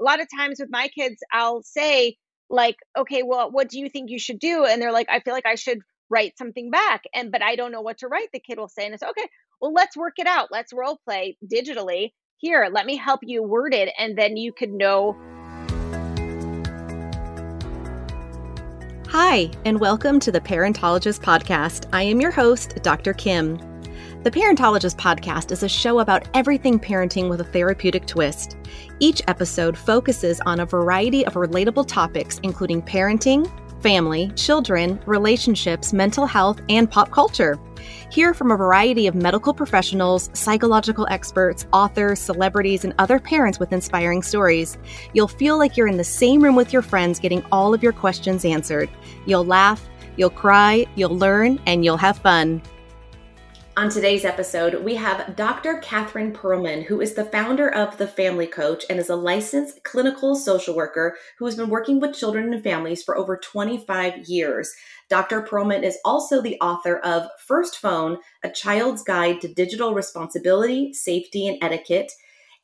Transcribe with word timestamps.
a 0.00 0.04
lot 0.04 0.20
of 0.20 0.28
times 0.34 0.58
with 0.58 0.70
my 0.70 0.88
kids, 0.88 1.22
I'll 1.32 1.62
say, 1.62 2.16
like, 2.50 2.76
okay, 2.96 3.22
well, 3.22 3.50
what 3.50 3.68
do 3.68 3.78
you 3.78 3.88
think 3.88 4.10
you 4.10 4.18
should 4.18 4.38
do? 4.38 4.64
And 4.64 4.80
they're 4.80 4.92
like, 4.92 5.08
I 5.08 5.20
feel 5.20 5.34
like 5.34 5.46
I 5.46 5.54
should 5.54 5.78
write 6.10 6.36
something 6.36 6.70
back. 6.70 7.02
And, 7.14 7.30
but 7.30 7.42
I 7.42 7.56
don't 7.56 7.72
know 7.72 7.80
what 7.80 7.98
to 7.98 8.08
write, 8.08 8.28
the 8.32 8.40
kid 8.40 8.58
will 8.58 8.68
say. 8.68 8.84
And 8.84 8.94
it's 8.94 9.02
okay, 9.02 9.28
well, 9.60 9.72
let's 9.72 9.96
work 9.96 10.14
it 10.18 10.26
out. 10.26 10.48
Let's 10.50 10.72
role 10.72 10.98
play 11.04 11.36
digitally. 11.44 12.12
Here, 12.38 12.68
let 12.72 12.86
me 12.86 12.96
help 12.96 13.20
you 13.22 13.42
word 13.42 13.72
it. 13.72 13.92
And 13.98 14.18
then 14.18 14.36
you 14.36 14.52
could 14.52 14.72
know. 14.72 15.16
Hi, 19.08 19.48
and 19.64 19.78
welcome 19.78 20.18
to 20.20 20.32
the 20.32 20.40
Parentologist 20.40 21.20
Podcast. 21.20 21.88
I 21.92 22.02
am 22.02 22.20
your 22.20 22.32
host, 22.32 22.82
Dr. 22.82 23.12
Kim. 23.12 23.73
The 24.24 24.30
Parentologist 24.30 24.96
podcast 24.96 25.52
is 25.52 25.62
a 25.62 25.68
show 25.68 25.98
about 25.98 26.26
everything 26.32 26.80
parenting 26.80 27.28
with 27.28 27.42
a 27.42 27.44
therapeutic 27.44 28.06
twist. 28.06 28.56
Each 28.98 29.20
episode 29.28 29.76
focuses 29.76 30.40
on 30.46 30.60
a 30.60 30.64
variety 30.64 31.26
of 31.26 31.34
relatable 31.34 31.86
topics, 31.86 32.40
including 32.42 32.80
parenting, 32.80 33.46
family, 33.82 34.32
children, 34.34 34.98
relationships, 35.04 35.92
mental 35.92 36.24
health, 36.24 36.58
and 36.70 36.90
pop 36.90 37.10
culture. 37.10 37.60
Hear 38.10 38.32
from 38.32 38.50
a 38.50 38.56
variety 38.56 39.06
of 39.06 39.14
medical 39.14 39.52
professionals, 39.52 40.30
psychological 40.32 41.06
experts, 41.10 41.66
authors, 41.74 42.18
celebrities, 42.18 42.82
and 42.82 42.94
other 42.98 43.18
parents 43.18 43.60
with 43.60 43.74
inspiring 43.74 44.22
stories. 44.22 44.78
You'll 45.12 45.28
feel 45.28 45.58
like 45.58 45.76
you're 45.76 45.86
in 45.86 45.98
the 45.98 46.02
same 46.02 46.42
room 46.42 46.56
with 46.56 46.72
your 46.72 46.80
friends 46.80 47.20
getting 47.20 47.44
all 47.52 47.74
of 47.74 47.82
your 47.82 47.92
questions 47.92 48.46
answered. 48.46 48.88
You'll 49.26 49.44
laugh, 49.44 49.86
you'll 50.16 50.30
cry, 50.30 50.86
you'll 50.94 51.18
learn, 51.18 51.60
and 51.66 51.84
you'll 51.84 51.98
have 51.98 52.16
fun. 52.16 52.62
On 53.76 53.88
today's 53.88 54.24
episode, 54.24 54.84
we 54.84 54.94
have 54.94 55.34
Dr. 55.34 55.78
Catherine 55.78 56.32
Pearlman, 56.32 56.84
who 56.84 57.00
is 57.00 57.14
the 57.14 57.24
founder 57.24 57.68
of 57.68 57.98
The 57.98 58.06
Family 58.06 58.46
Coach 58.46 58.84
and 58.88 59.00
is 59.00 59.10
a 59.10 59.16
licensed 59.16 59.82
clinical 59.82 60.36
social 60.36 60.76
worker 60.76 61.16
who 61.38 61.44
has 61.46 61.56
been 61.56 61.68
working 61.68 61.98
with 61.98 62.14
children 62.14 62.54
and 62.54 62.62
families 62.62 63.02
for 63.02 63.16
over 63.18 63.36
25 63.36 64.28
years. 64.28 64.72
Dr. 65.10 65.42
Pearlman 65.42 65.82
is 65.82 65.98
also 66.04 66.40
the 66.40 66.56
author 66.60 66.98
of 67.00 67.28
First 67.44 67.78
Phone, 67.78 68.18
A 68.44 68.50
Child's 68.50 69.02
Guide 69.02 69.40
to 69.40 69.52
Digital 69.52 69.92
Responsibility, 69.92 70.92
Safety, 70.92 71.48
and 71.48 71.58
Etiquette. 71.60 72.12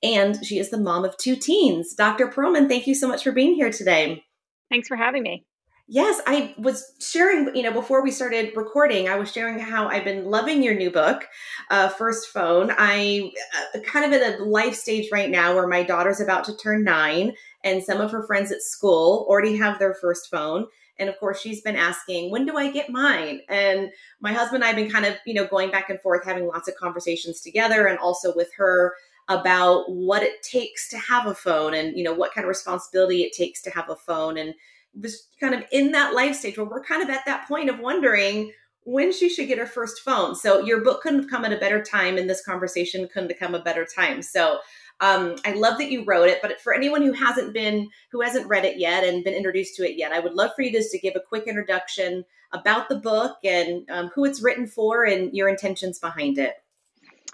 And 0.04 0.38
she 0.46 0.60
is 0.60 0.70
the 0.70 0.78
mom 0.78 1.04
of 1.04 1.16
two 1.16 1.34
teens. 1.34 1.92
Dr. 1.92 2.28
Pearlman, 2.28 2.68
thank 2.68 2.86
you 2.86 2.94
so 2.94 3.08
much 3.08 3.24
for 3.24 3.32
being 3.32 3.56
here 3.56 3.72
today. 3.72 4.22
Thanks 4.70 4.86
for 4.86 4.96
having 4.96 5.24
me. 5.24 5.44
Yes, 5.92 6.20
I 6.24 6.54
was 6.56 6.92
sharing, 7.00 7.52
you 7.56 7.64
know, 7.64 7.72
before 7.72 8.00
we 8.00 8.12
started 8.12 8.52
recording, 8.54 9.08
I 9.08 9.16
was 9.16 9.32
sharing 9.32 9.58
how 9.58 9.88
I've 9.88 10.04
been 10.04 10.26
loving 10.26 10.62
your 10.62 10.76
new 10.76 10.88
book, 10.88 11.26
uh, 11.68 11.88
First 11.88 12.28
Phone. 12.28 12.72
I 12.78 13.32
uh, 13.74 13.80
kind 13.80 14.04
of 14.04 14.12
in 14.12 14.34
a 14.34 14.44
life 14.44 14.76
stage 14.76 15.08
right 15.10 15.28
now 15.28 15.52
where 15.52 15.66
my 15.66 15.82
daughter's 15.82 16.20
about 16.20 16.44
to 16.44 16.56
turn 16.56 16.84
nine, 16.84 17.32
and 17.64 17.82
some 17.82 18.00
of 18.00 18.12
her 18.12 18.24
friends 18.24 18.52
at 18.52 18.62
school 18.62 19.26
already 19.28 19.56
have 19.56 19.80
their 19.80 19.94
first 19.94 20.30
phone. 20.30 20.68
And 21.00 21.08
of 21.08 21.18
course, 21.18 21.40
she's 21.40 21.60
been 21.60 21.74
asking, 21.74 22.30
when 22.30 22.46
do 22.46 22.56
I 22.56 22.70
get 22.70 22.90
mine? 22.90 23.40
And 23.48 23.90
my 24.20 24.32
husband 24.32 24.62
and 24.62 24.64
I 24.64 24.68
have 24.68 24.76
been 24.76 24.92
kind 24.92 25.06
of, 25.06 25.16
you 25.26 25.34
know, 25.34 25.48
going 25.48 25.72
back 25.72 25.90
and 25.90 26.00
forth, 26.00 26.24
having 26.24 26.46
lots 26.46 26.68
of 26.68 26.76
conversations 26.76 27.40
together 27.40 27.88
and 27.88 27.98
also 27.98 28.32
with 28.36 28.54
her 28.58 28.94
about 29.28 29.90
what 29.90 30.22
it 30.22 30.40
takes 30.44 30.88
to 30.90 30.98
have 30.98 31.26
a 31.26 31.34
phone 31.34 31.74
and, 31.74 31.96
you 31.96 32.04
know, 32.04 32.12
what 32.12 32.32
kind 32.32 32.44
of 32.44 32.48
responsibility 32.48 33.22
it 33.22 33.32
takes 33.32 33.60
to 33.62 33.70
have 33.70 33.90
a 33.90 33.96
phone. 33.96 34.38
And 34.38 34.54
was 34.98 35.28
kind 35.38 35.54
of 35.54 35.64
in 35.72 35.92
that 35.92 36.14
life 36.14 36.36
stage 36.36 36.58
where 36.58 36.66
we're 36.66 36.84
kind 36.84 37.02
of 37.02 37.10
at 37.10 37.24
that 37.26 37.46
point 37.46 37.68
of 37.68 37.78
wondering 37.78 38.52
when 38.84 39.12
she 39.12 39.28
should 39.28 39.48
get 39.48 39.58
her 39.58 39.66
first 39.66 40.00
phone. 40.00 40.34
So 40.34 40.60
your 40.60 40.82
book 40.82 41.02
couldn't 41.02 41.20
have 41.20 41.30
come 41.30 41.44
at 41.44 41.52
a 41.52 41.58
better 41.58 41.82
time, 41.82 42.16
and 42.16 42.28
this 42.28 42.44
conversation 42.44 43.08
couldn't 43.12 43.30
have 43.30 43.38
come 43.38 43.54
a 43.54 43.62
better 43.62 43.84
time. 43.84 44.22
So 44.22 44.58
um, 45.00 45.36
I 45.46 45.52
love 45.52 45.78
that 45.78 45.90
you 45.90 46.04
wrote 46.04 46.28
it, 46.28 46.40
but 46.42 46.60
for 46.60 46.74
anyone 46.74 47.02
who 47.02 47.12
hasn't 47.12 47.54
been, 47.54 47.88
who 48.10 48.20
hasn't 48.20 48.48
read 48.48 48.64
it 48.64 48.78
yet 48.78 49.04
and 49.04 49.24
been 49.24 49.34
introduced 49.34 49.76
to 49.76 49.88
it 49.88 49.96
yet, 49.96 50.12
I 50.12 50.20
would 50.20 50.34
love 50.34 50.50
for 50.56 50.62
you 50.62 50.72
just 50.72 50.90
to 50.92 50.98
give 50.98 51.14
a 51.16 51.20
quick 51.20 51.46
introduction 51.46 52.24
about 52.52 52.88
the 52.88 52.96
book 52.96 53.36
and 53.44 53.88
um, 53.90 54.10
who 54.14 54.24
it's 54.24 54.42
written 54.42 54.66
for 54.66 55.04
and 55.04 55.32
your 55.34 55.48
intentions 55.48 55.98
behind 55.98 56.38
it. 56.38 56.54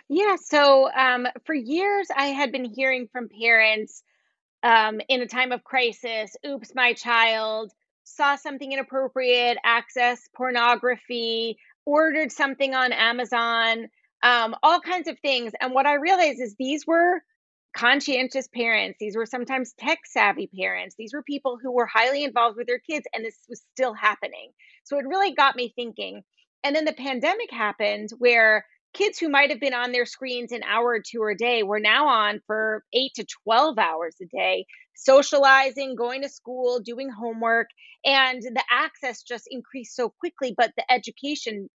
Yeah, 0.09 0.37
so 0.41 0.93
um, 0.93 1.27
for 1.45 1.55
years 1.55 2.09
I 2.17 2.27
had 2.27 2.53
been 2.53 2.65
hearing 2.65 3.09
from 3.11 3.29
parents 3.29 4.05
um, 4.63 5.01
in 5.09 5.21
a 5.21 5.27
time 5.27 5.53
of 5.53 5.65
crisis, 5.65 6.37
oops, 6.47 6.73
my 6.75 6.93
child 6.93 7.73
saw 8.05 8.37
something 8.37 8.73
inappropriate, 8.73 9.59
access 9.65 10.29
pornography, 10.35 11.59
ordered 11.85 12.33
something 12.33 12.75
on 12.75 12.93
Amazon, 12.93 13.89
um, 14.23 14.55
all 14.63 14.81
kinds 14.81 15.09
of 15.09 15.19
things. 15.21 15.53
And 15.61 15.73
what 15.73 15.87
I 15.87 15.95
realized 15.95 16.41
is 16.41 16.55
these 16.59 16.87
were 16.87 17.23
conscientious 17.77 18.49
parents. 18.49 18.97
These 18.99 19.17
were 19.17 19.27
sometimes 19.27 19.75
tech 19.79 20.01
savvy 20.07 20.49
parents. 20.59 20.95
These 20.99 21.13
were 21.13 21.23
people 21.23 21.59
who 21.63 21.73
were 21.73 21.87
highly 21.87 22.25
involved 22.25 22.57
with 22.57 22.67
their 22.67 22.79
kids, 22.79 23.07
and 23.13 23.25
this 23.25 23.37
was 23.49 23.63
still 23.75 23.93
happening. 23.93 24.53
So 24.85 24.99
it 24.99 25.07
really 25.07 25.35
got 25.35 25.57
me 25.57 25.73
thinking. 25.77 26.23
And 26.65 26.75
then 26.75 26.87
the 26.87 26.93
pandemic 26.93 27.51
happened 27.51 28.11
where 28.19 28.65
kids 28.97 29.19
who 29.19 29.29
might 29.29 29.51
have 29.51 29.61
been 29.61 29.75
on 29.75 29.93
their 29.93 30.07
screens 30.07 30.53
an 30.53 30.63
hour 30.63 30.87
or 30.87 31.01
two 31.01 31.23
a 31.25 31.35
day 31.35 31.63
were 31.63 31.81
now 31.81 32.07
on 32.07 32.41
for 32.47 32.83
eight 32.95 33.13
to 33.15 33.27
12 33.45 33.79
hours 33.79 34.17
a 34.23 34.27
day, 34.27 34.65
socializing, 34.95 35.95
going 35.95 36.23
to 36.23 36.29
school, 36.29 36.81
doing 36.81 37.11
homework. 37.11 37.69
And 38.05 38.43
the 38.43 38.65
access 38.71 39.23
just 39.23 39.49
increased 39.51 39.95
so 39.95 40.13
quickly, 40.19 40.55
but 40.57 40.73
the 40.77 40.91
education 40.91 41.69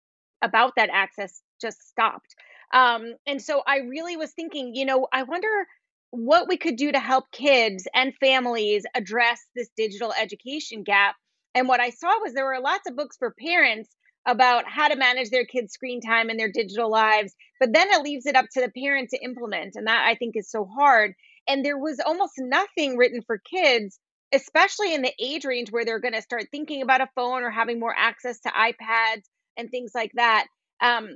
about 0.42 0.72
that 0.76 0.88
access 0.90 1.42
just 1.60 1.86
stopped. 1.88 2.34
Um, 2.72 3.14
and 3.26 3.42
so 3.42 3.62
I 3.66 3.78
really 3.78 4.16
was 4.16 4.32
thinking, 4.32 4.74
you 4.74 4.86
know, 4.86 5.06
I 5.12 5.24
wonder 5.24 5.66
what 6.12 6.48
we 6.48 6.56
could 6.56 6.76
do 6.76 6.90
to 6.90 6.98
help 6.98 7.30
kids 7.32 7.86
and 7.94 8.14
families 8.18 8.84
address 8.94 9.40
this 9.54 9.68
digital 9.76 10.12
education 10.18 10.82
gap. 10.82 11.16
And 11.54 11.68
what 11.68 11.80
I 11.80 11.90
saw 11.90 12.18
was 12.20 12.32
there 12.32 12.46
were 12.46 12.60
lots 12.60 12.88
of 12.88 12.96
books 12.96 13.16
for 13.18 13.34
parents 13.38 13.90
about 14.26 14.64
how 14.68 14.88
to 14.88 14.96
manage 14.96 15.30
their 15.30 15.44
kids' 15.44 15.72
screen 15.72 16.00
time 16.00 16.28
and 16.28 16.38
their 16.38 16.52
digital 16.52 16.90
lives, 16.90 17.34
but 17.58 17.72
then 17.72 17.88
it 17.90 18.02
leaves 18.02 18.26
it 18.26 18.36
up 18.36 18.46
to 18.52 18.60
the 18.60 18.70
parent 18.70 19.10
to 19.10 19.22
implement. 19.22 19.76
And 19.76 19.86
that 19.86 20.04
I 20.06 20.14
think 20.14 20.36
is 20.36 20.50
so 20.50 20.64
hard. 20.64 21.14
And 21.48 21.64
there 21.64 21.78
was 21.78 22.00
almost 22.04 22.34
nothing 22.38 22.96
written 22.96 23.22
for 23.22 23.38
kids, 23.38 23.98
especially 24.32 24.94
in 24.94 25.02
the 25.02 25.12
age 25.18 25.44
range 25.44 25.70
where 25.70 25.84
they're 25.84 26.00
going 26.00 26.14
to 26.14 26.22
start 26.22 26.44
thinking 26.50 26.82
about 26.82 27.00
a 27.00 27.08
phone 27.14 27.42
or 27.42 27.50
having 27.50 27.80
more 27.80 27.94
access 27.96 28.40
to 28.40 28.50
iPads 28.50 29.24
and 29.56 29.70
things 29.70 29.92
like 29.94 30.12
that. 30.14 30.46
Um, 30.80 31.08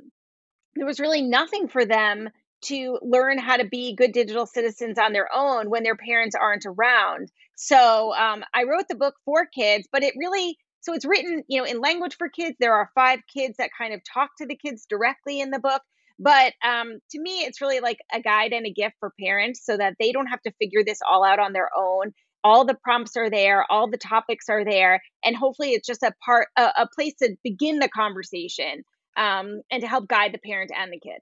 there 0.74 0.86
was 0.86 1.00
really 1.00 1.22
nothing 1.22 1.68
for 1.68 1.84
them 1.84 2.28
to 2.64 2.98
learn 3.02 3.38
how 3.38 3.56
to 3.56 3.66
be 3.66 3.94
good 3.94 4.12
digital 4.12 4.46
citizens 4.46 4.98
on 4.98 5.12
their 5.12 5.28
own 5.32 5.68
when 5.68 5.82
their 5.82 5.96
parents 5.96 6.34
aren't 6.34 6.64
around. 6.66 7.30
So 7.56 8.14
um, 8.14 8.42
I 8.54 8.64
wrote 8.64 8.88
the 8.88 8.96
book 8.96 9.14
for 9.24 9.46
kids, 9.46 9.86
but 9.92 10.02
it 10.02 10.14
really 10.16 10.56
so 10.84 10.92
it's 10.92 11.06
written, 11.06 11.42
you 11.48 11.58
know, 11.58 11.66
in 11.66 11.80
language 11.80 12.16
for 12.18 12.28
kids. 12.28 12.56
There 12.60 12.74
are 12.74 12.90
five 12.94 13.20
kids 13.32 13.56
that 13.58 13.70
kind 13.76 13.94
of 13.94 14.02
talk 14.12 14.30
to 14.38 14.46
the 14.46 14.56
kids 14.56 14.86
directly 14.88 15.40
in 15.40 15.50
the 15.50 15.58
book. 15.58 15.80
But 16.18 16.52
um, 16.62 16.98
to 17.10 17.20
me, 17.20 17.40
it's 17.40 17.62
really 17.62 17.80
like 17.80 17.96
a 18.12 18.20
guide 18.20 18.52
and 18.52 18.66
a 18.66 18.72
gift 18.72 18.94
for 19.00 19.12
parents 19.18 19.62
so 19.64 19.76
that 19.76 19.94
they 19.98 20.12
don't 20.12 20.26
have 20.26 20.42
to 20.42 20.52
figure 20.60 20.84
this 20.84 20.98
all 21.08 21.24
out 21.24 21.38
on 21.38 21.54
their 21.54 21.70
own. 21.76 22.12
All 22.44 22.66
the 22.66 22.76
prompts 22.84 23.16
are 23.16 23.30
there, 23.30 23.64
all 23.70 23.90
the 23.90 23.96
topics 23.96 24.50
are 24.50 24.64
there, 24.64 25.00
and 25.24 25.34
hopefully 25.34 25.70
it's 25.70 25.88
just 25.88 26.02
a 26.02 26.12
part, 26.24 26.48
a, 26.58 26.62
a 26.76 26.88
place 26.94 27.14
to 27.22 27.34
begin 27.42 27.78
the 27.78 27.88
conversation 27.88 28.82
um, 29.16 29.62
and 29.70 29.80
to 29.80 29.88
help 29.88 30.06
guide 30.06 30.34
the 30.34 30.38
parent 30.46 30.70
and 30.76 30.92
the 30.92 31.00
kid. 31.00 31.20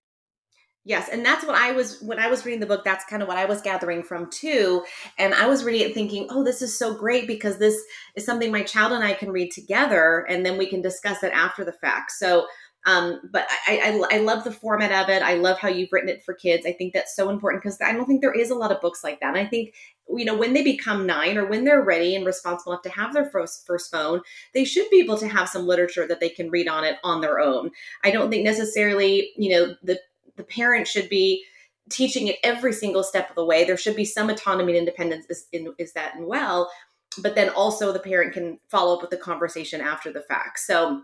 Yes, 0.84 1.08
and 1.08 1.24
that's 1.24 1.44
what 1.46 1.54
I 1.54 1.70
was 1.70 2.00
when 2.02 2.18
I 2.18 2.26
was 2.26 2.44
reading 2.44 2.58
the 2.58 2.66
book. 2.66 2.84
That's 2.84 3.04
kind 3.04 3.22
of 3.22 3.28
what 3.28 3.36
I 3.36 3.44
was 3.44 3.62
gathering 3.62 4.02
from 4.02 4.28
too. 4.30 4.82
And 5.16 5.32
I 5.32 5.46
was 5.46 5.62
reading 5.62 5.88
it 5.88 5.94
thinking, 5.94 6.26
"Oh, 6.28 6.42
this 6.42 6.60
is 6.60 6.76
so 6.76 6.92
great 6.92 7.28
because 7.28 7.58
this 7.58 7.80
is 8.16 8.26
something 8.26 8.50
my 8.50 8.64
child 8.64 8.90
and 8.92 9.04
I 9.04 9.12
can 9.14 9.30
read 9.30 9.52
together, 9.52 10.26
and 10.28 10.44
then 10.44 10.58
we 10.58 10.66
can 10.66 10.82
discuss 10.82 11.22
it 11.22 11.32
after 11.32 11.64
the 11.64 11.72
fact." 11.72 12.10
So, 12.10 12.48
um, 12.84 13.20
but 13.32 13.46
I, 13.68 14.02
I 14.10 14.16
I 14.16 14.18
love 14.18 14.42
the 14.42 14.50
format 14.50 14.90
of 14.90 15.08
it. 15.08 15.22
I 15.22 15.34
love 15.34 15.58
how 15.60 15.68
you've 15.68 15.92
written 15.92 16.08
it 16.08 16.24
for 16.24 16.34
kids. 16.34 16.66
I 16.66 16.72
think 16.72 16.94
that's 16.94 17.14
so 17.14 17.30
important 17.30 17.62
because 17.62 17.80
I 17.80 17.92
don't 17.92 18.06
think 18.06 18.20
there 18.20 18.34
is 18.34 18.50
a 18.50 18.56
lot 18.56 18.72
of 18.72 18.80
books 18.80 19.04
like 19.04 19.20
that. 19.20 19.36
And 19.36 19.38
I 19.38 19.48
think 19.48 19.74
you 20.08 20.24
know 20.24 20.36
when 20.36 20.52
they 20.52 20.64
become 20.64 21.06
nine 21.06 21.38
or 21.38 21.46
when 21.46 21.62
they're 21.64 21.84
ready 21.84 22.16
and 22.16 22.26
responsible 22.26 22.72
enough 22.72 22.82
to 22.82 22.90
have 22.90 23.14
their 23.14 23.30
first 23.30 23.64
first 23.68 23.88
phone, 23.92 24.20
they 24.52 24.64
should 24.64 24.90
be 24.90 24.98
able 24.98 25.16
to 25.18 25.28
have 25.28 25.48
some 25.48 25.64
literature 25.66 26.08
that 26.08 26.18
they 26.18 26.28
can 26.28 26.50
read 26.50 26.66
on 26.66 26.82
it 26.82 26.96
on 27.04 27.20
their 27.20 27.38
own. 27.38 27.70
I 28.02 28.10
don't 28.10 28.30
think 28.30 28.42
necessarily 28.44 29.30
you 29.36 29.50
know 29.56 29.76
the 29.84 30.00
the 30.36 30.44
parent 30.44 30.86
should 30.86 31.08
be 31.08 31.44
teaching 31.90 32.28
it 32.28 32.36
every 32.44 32.72
single 32.72 33.02
step 33.02 33.28
of 33.28 33.36
the 33.36 33.44
way. 33.44 33.64
There 33.64 33.76
should 33.76 33.96
be 33.96 34.04
some 34.04 34.30
autonomy 34.30 34.72
and 34.72 34.78
independence 34.78 35.26
is, 35.28 35.46
in, 35.52 35.74
is 35.78 35.92
that 35.94 36.14
and 36.14 36.26
well, 36.26 36.70
but 37.18 37.34
then 37.34 37.50
also 37.50 37.92
the 37.92 37.98
parent 37.98 38.32
can 38.32 38.58
follow 38.70 38.94
up 38.94 39.02
with 39.02 39.10
the 39.10 39.16
conversation 39.16 39.80
after 39.80 40.12
the 40.12 40.22
fact. 40.22 40.60
So 40.60 41.02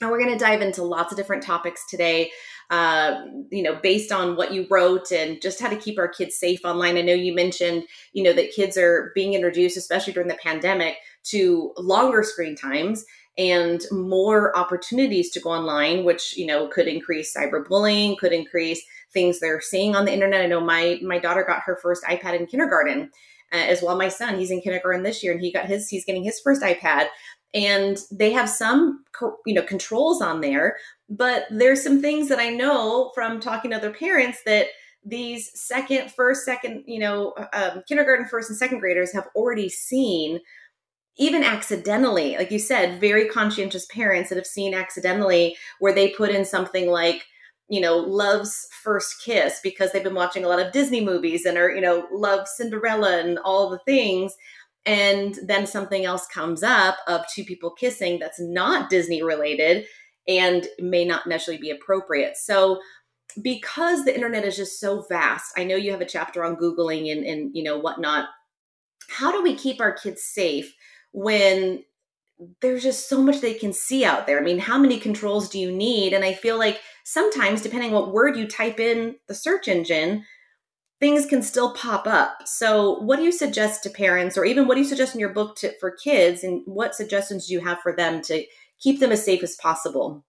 and 0.00 0.10
we're 0.10 0.20
going 0.20 0.32
to 0.32 0.42
dive 0.42 0.62
into 0.62 0.82
lots 0.82 1.12
of 1.12 1.18
different 1.18 1.42
topics 1.42 1.84
today, 1.88 2.30
uh, 2.70 3.24
you 3.50 3.62
know, 3.62 3.74
based 3.74 4.12
on 4.12 4.36
what 4.36 4.52
you 4.52 4.66
wrote 4.70 5.10
and 5.10 5.42
just 5.42 5.60
how 5.60 5.68
to 5.68 5.76
keep 5.76 5.98
our 5.98 6.08
kids 6.08 6.36
safe 6.36 6.60
online. 6.64 6.96
I 6.96 7.02
know 7.02 7.12
you 7.12 7.34
mentioned, 7.34 7.84
you 8.12 8.22
know, 8.22 8.32
that 8.32 8.52
kids 8.52 8.78
are 8.78 9.12
being 9.14 9.34
introduced, 9.34 9.76
especially 9.76 10.12
during 10.12 10.28
the 10.28 10.38
pandemic, 10.42 10.96
to 11.24 11.72
longer 11.76 12.22
screen 12.22 12.56
times 12.56 13.04
and 13.38 13.80
more 13.90 14.56
opportunities 14.56 15.30
to 15.30 15.40
go 15.40 15.50
online, 15.50 16.04
which 16.04 16.36
you 16.36 16.46
know 16.46 16.68
could 16.68 16.88
increase 16.88 17.34
cyberbullying, 17.34 18.18
could 18.18 18.32
increase 18.32 18.82
things 19.12 19.40
they're 19.40 19.60
seeing 19.60 19.96
on 19.96 20.04
the 20.04 20.12
internet. 20.12 20.42
I 20.42 20.46
know 20.46 20.60
my 20.60 20.98
my 21.02 21.18
daughter 21.18 21.44
got 21.46 21.62
her 21.62 21.78
first 21.82 22.04
iPad 22.04 22.38
in 22.38 22.46
kindergarten, 22.46 23.10
uh, 23.52 23.56
as 23.56 23.82
well. 23.82 23.96
My 23.96 24.08
son, 24.08 24.38
he's 24.38 24.50
in 24.50 24.60
kindergarten 24.60 25.02
this 25.02 25.22
year, 25.22 25.32
and 25.32 25.40
he 25.40 25.52
got 25.52 25.66
his 25.66 25.88
he's 25.88 26.04
getting 26.04 26.24
his 26.24 26.40
first 26.40 26.62
iPad 26.62 27.06
and 27.54 27.98
they 28.10 28.32
have 28.32 28.48
some 28.48 29.04
you 29.44 29.54
know 29.54 29.62
controls 29.62 30.22
on 30.22 30.40
there 30.40 30.76
but 31.08 31.46
there's 31.50 31.82
some 31.82 32.00
things 32.00 32.28
that 32.28 32.38
i 32.38 32.48
know 32.48 33.10
from 33.14 33.40
talking 33.40 33.70
to 33.70 33.76
other 33.76 33.92
parents 33.92 34.38
that 34.44 34.66
these 35.04 35.50
second 35.58 36.10
first 36.12 36.44
second 36.44 36.84
you 36.86 36.98
know 36.98 37.34
um, 37.52 37.82
kindergarten 37.88 38.26
first 38.26 38.50
and 38.50 38.58
second 38.58 38.78
graders 38.78 39.12
have 39.12 39.26
already 39.34 39.68
seen 39.68 40.38
even 41.18 41.42
accidentally 41.42 42.36
like 42.36 42.50
you 42.50 42.58
said 42.58 43.00
very 43.00 43.28
conscientious 43.28 43.86
parents 43.86 44.28
that 44.28 44.36
have 44.36 44.46
seen 44.46 44.74
accidentally 44.74 45.56
where 45.78 45.94
they 45.94 46.10
put 46.10 46.30
in 46.30 46.44
something 46.44 46.88
like 46.88 47.24
you 47.68 47.80
know 47.80 47.96
love's 47.96 48.68
first 48.82 49.22
kiss 49.24 49.60
because 49.62 49.92
they've 49.92 50.04
been 50.04 50.14
watching 50.14 50.44
a 50.44 50.48
lot 50.48 50.60
of 50.60 50.72
disney 50.72 51.04
movies 51.04 51.44
and 51.44 51.58
are 51.58 51.70
you 51.70 51.80
know 51.80 52.06
love 52.12 52.46
cinderella 52.48 53.18
and 53.20 53.38
all 53.40 53.70
the 53.70 53.80
things 53.86 54.34
and 54.86 55.38
then 55.44 55.66
something 55.66 56.04
else 56.04 56.26
comes 56.26 56.62
up 56.62 56.96
of 57.06 57.24
two 57.32 57.44
people 57.44 57.70
kissing 57.70 58.18
that's 58.18 58.40
not 58.40 58.90
Disney 58.90 59.22
related 59.22 59.86
and 60.26 60.66
may 60.78 61.04
not 61.04 61.26
necessarily 61.26 61.60
be 61.60 61.70
appropriate. 61.70 62.36
So 62.36 62.80
because 63.42 64.04
the 64.04 64.14
internet 64.14 64.44
is 64.44 64.56
just 64.56 64.80
so 64.80 65.04
vast, 65.08 65.52
I 65.56 65.64
know 65.64 65.76
you 65.76 65.92
have 65.92 66.00
a 66.00 66.06
chapter 66.06 66.44
on 66.44 66.56
Googling 66.56 67.12
and, 67.12 67.24
and 67.24 67.50
you 67.54 67.62
know 67.62 67.78
whatnot. 67.78 68.28
How 69.08 69.32
do 69.32 69.42
we 69.42 69.54
keep 69.54 69.80
our 69.80 69.92
kids 69.92 70.22
safe 70.22 70.74
when 71.12 71.84
there's 72.60 72.82
just 72.82 73.08
so 73.08 73.20
much 73.20 73.40
they 73.40 73.54
can 73.54 73.72
see 73.72 74.04
out 74.04 74.26
there? 74.26 74.38
I 74.38 74.42
mean, 74.42 74.58
how 74.58 74.78
many 74.78 74.98
controls 74.98 75.48
do 75.48 75.58
you 75.58 75.70
need? 75.70 76.12
And 76.12 76.24
I 76.24 76.32
feel 76.32 76.58
like 76.58 76.80
sometimes, 77.04 77.62
depending 77.62 77.92
what 77.92 78.12
word 78.12 78.36
you 78.36 78.46
type 78.46 78.80
in 78.80 79.16
the 79.28 79.34
search 79.34 79.68
engine, 79.68 80.24
things 81.00 81.26
can 81.26 81.42
still 81.42 81.74
pop 81.74 82.06
up. 82.06 82.46
So, 82.46 83.00
what 83.00 83.16
do 83.16 83.24
you 83.24 83.32
suggest 83.32 83.82
to 83.82 83.90
parents, 83.90 84.36
or 84.36 84.44
even 84.44 84.68
what 84.68 84.74
do 84.74 84.80
you 84.80 84.86
suggest 84.86 85.14
in 85.14 85.20
your 85.20 85.32
book 85.32 85.56
to, 85.56 85.72
for 85.80 85.90
kids, 85.90 86.44
and 86.44 86.62
what 86.66 86.94
suggestions 86.94 87.46
do 87.46 87.54
you 87.54 87.60
have 87.60 87.80
for 87.80 87.94
them 87.94 88.22
to 88.22 88.44
keep 88.78 89.00
them 89.00 89.12
as 89.12 89.24
safe 89.24 89.42
as 89.42 89.56
possible? 89.56 90.24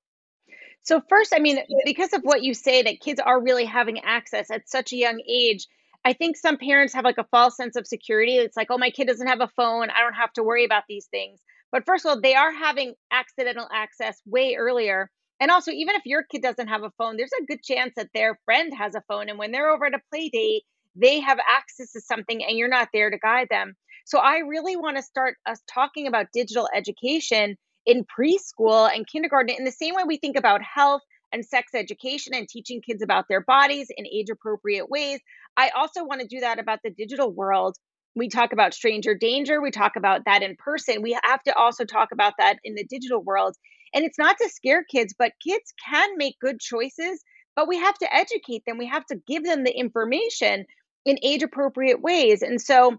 So, 0.83 1.01
first, 1.07 1.33
I 1.35 1.39
mean, 1.39 1.59
because 1.85 2.13
of 2.13 2.21
what 2.23 2.43
you 2.43 2.53
say, 2.53 2.81
that 2.81 3.01
kids 3.01 3.19
are 3.19 3.41
really 3.41 3.65
having 3.65 3.99
access 3.99 4.49
at 4.49 4.69
such 4.69 4.93
a 4.93 4.97
young 4.97 5.21
age. 5.29 5.67
I 6.03 6.13
think 6.13 6.35
some 6.37 6.57
parents 6.57 6.93
have 6.93 7.05
like 7.05 7.17
a 7.19 7.27
false 7.31 7.55
sense 7.55 7.75
of 7.75 7.85
security. 7.85 8.37
It's 8.37 8.57
like, 8.57 8.67
oh, 8.71 8.77
my 8.77 8.89
kid 8.89 9.07
doesn't 9.07 9.27
have 9.27 9.41
a 9.41 9.51
phone. 9.55 9.89
I 9.89 10.01
don't 10.01 10.13
have 10.13 10.33
to 10.33 10.43
worry 10.43 10.65
about 10.65 10.83
these 10.89 11.05
things. 11.07 11.39
But 11.71 11.85
first 11.85 12.05
of 12.05 12.09
all, 12.09 12.21
they 12.21 12.35
are 12.35 12.51
having 12.51 12.95
accidental 13.11 13.67
access 13.71 14.21
way 14.25 14.55
earlier. 14.55 15.09
And 15.39 15.51
also, 15.51 15.71
even 15.71 15.95
if 15.95 16.05
your 16.05 16.23
kid 16.23 16.41
doesn't 16.41 16.67
have 16.67 16.83
a 16.83 16.91
phone, 16.97 17.17
there's 17.17 17.31
a 17.39 17.45
good 17.45 17.63
chance 17.63 17.93
that 17.95 18.09
their 18.13 18.39
friend 18.45 18.73
has 18.77 18.95
a 18.95 19.03
phone. 19.07 19.29
And 19.29 19.39
when 19.39 19.51
they're 19.51 19.69
over 19.69 19.85
at 19.85 19.93
a 19.93 20.01
play 20.11 20.29
date, 20.29 20.63
they 20.95 21.19
have 21.19 21.39
access 21.49 21.91
to 21.93 22.01
something 22.01 22.43
and 22.43 22.57
you're 22.57 22.67
not 22.67 22.89
there 22.93 23.09
to 23.09 23.17
guide 23.17 23.47
them. 23.49 23.75
So 24.05 24.19
I 24.19 24.39
really 24.39 24.75
want 24.75 24.97
to 24.97 25.03
start 25.03 25.37
us 25.45 25.61
talking 25.71 26.07
about 26.07 26.27
digital 26.33 26.67
education 26.75 27.55
in 27.85 28.05
preschool 28.05 28.93
and 28.93 29.07
kindergarten 29.07 29.55
in 29.57 29.63
the 29.63 29.71
same 29.71 29.95
way 29.95 30.03
we 30.05 30.17
think 30.17 30.37
about 30.37 30.61
health 30.61 31.01
and 31.31 31.45
sex 31.45 31.73
education 31.73 32.33
and 32.33 32.47
teaching 32.47 32.81
kids 32.81 33.01
about 33.01 33.27
their 33.27 33.41
bodies 33.41 33.87
in 33.95 34.05
age 34.07 34.29
appropriate 34.29 34.89
ways. 34.89 35.19
I 35.57 35.69
also 35.69 36.03
want 36.03 36.21
to 36.21 36.27
do 36.27 36.41
that 36.41 36.59
about 36.59 36.79
the 36.83 36.91
digital 36.91 37.31
world. 37.31 37.75
We 38.15 38.27
talk 38.27 38.51
about 38.51 38.73
stranger 38.73 39.15
danger, 39.15 39.61
we 39.61 39.71
talk 39.71 39.95
about 39.95 40.25
that 40.25 40.43
in 40.43 40.55
person. 40.57 41.01
We 41.01 41.17
have 41.23 41.41
to 41.43 41.55
also 41.55 41.85
talk 41.85 42.09
about 42.11 42.33
that 42.39 42.57
in 42.63 42.75
the 42.75 42.83
digital 42.83 43.23
world. 43.23 43.55
And 43.93 44.05
it's 44.05 44.17
not 44.17 44.37
to 44.39 44.49
scare 44.49 44.83
kids, 44.83 45.13
but 45.17 45.33
kids 45.45 45.73
can 45.89 46.17
make 46.17 46.39
good 46.39 46.59
choices, 46.59 47.23
but 47.55 47.67
we 47.67 47.77
have 47.77 47.97
to 47.99 48.13
educate 48.13 48.63
them. 48.65 48.77
We 48.77 48.87
have 48.87 49.05
to 49.07 49.21
give 49.27 49.43
them 49.43 49.63
the 49.63 49.77
information 49.77 50.65
in 51.05 51.19
age 51.23 51.43
appropriate 51.43 52.01
ways. 52.01 52.41
And 52.41 52.61
so, 52.61 52.97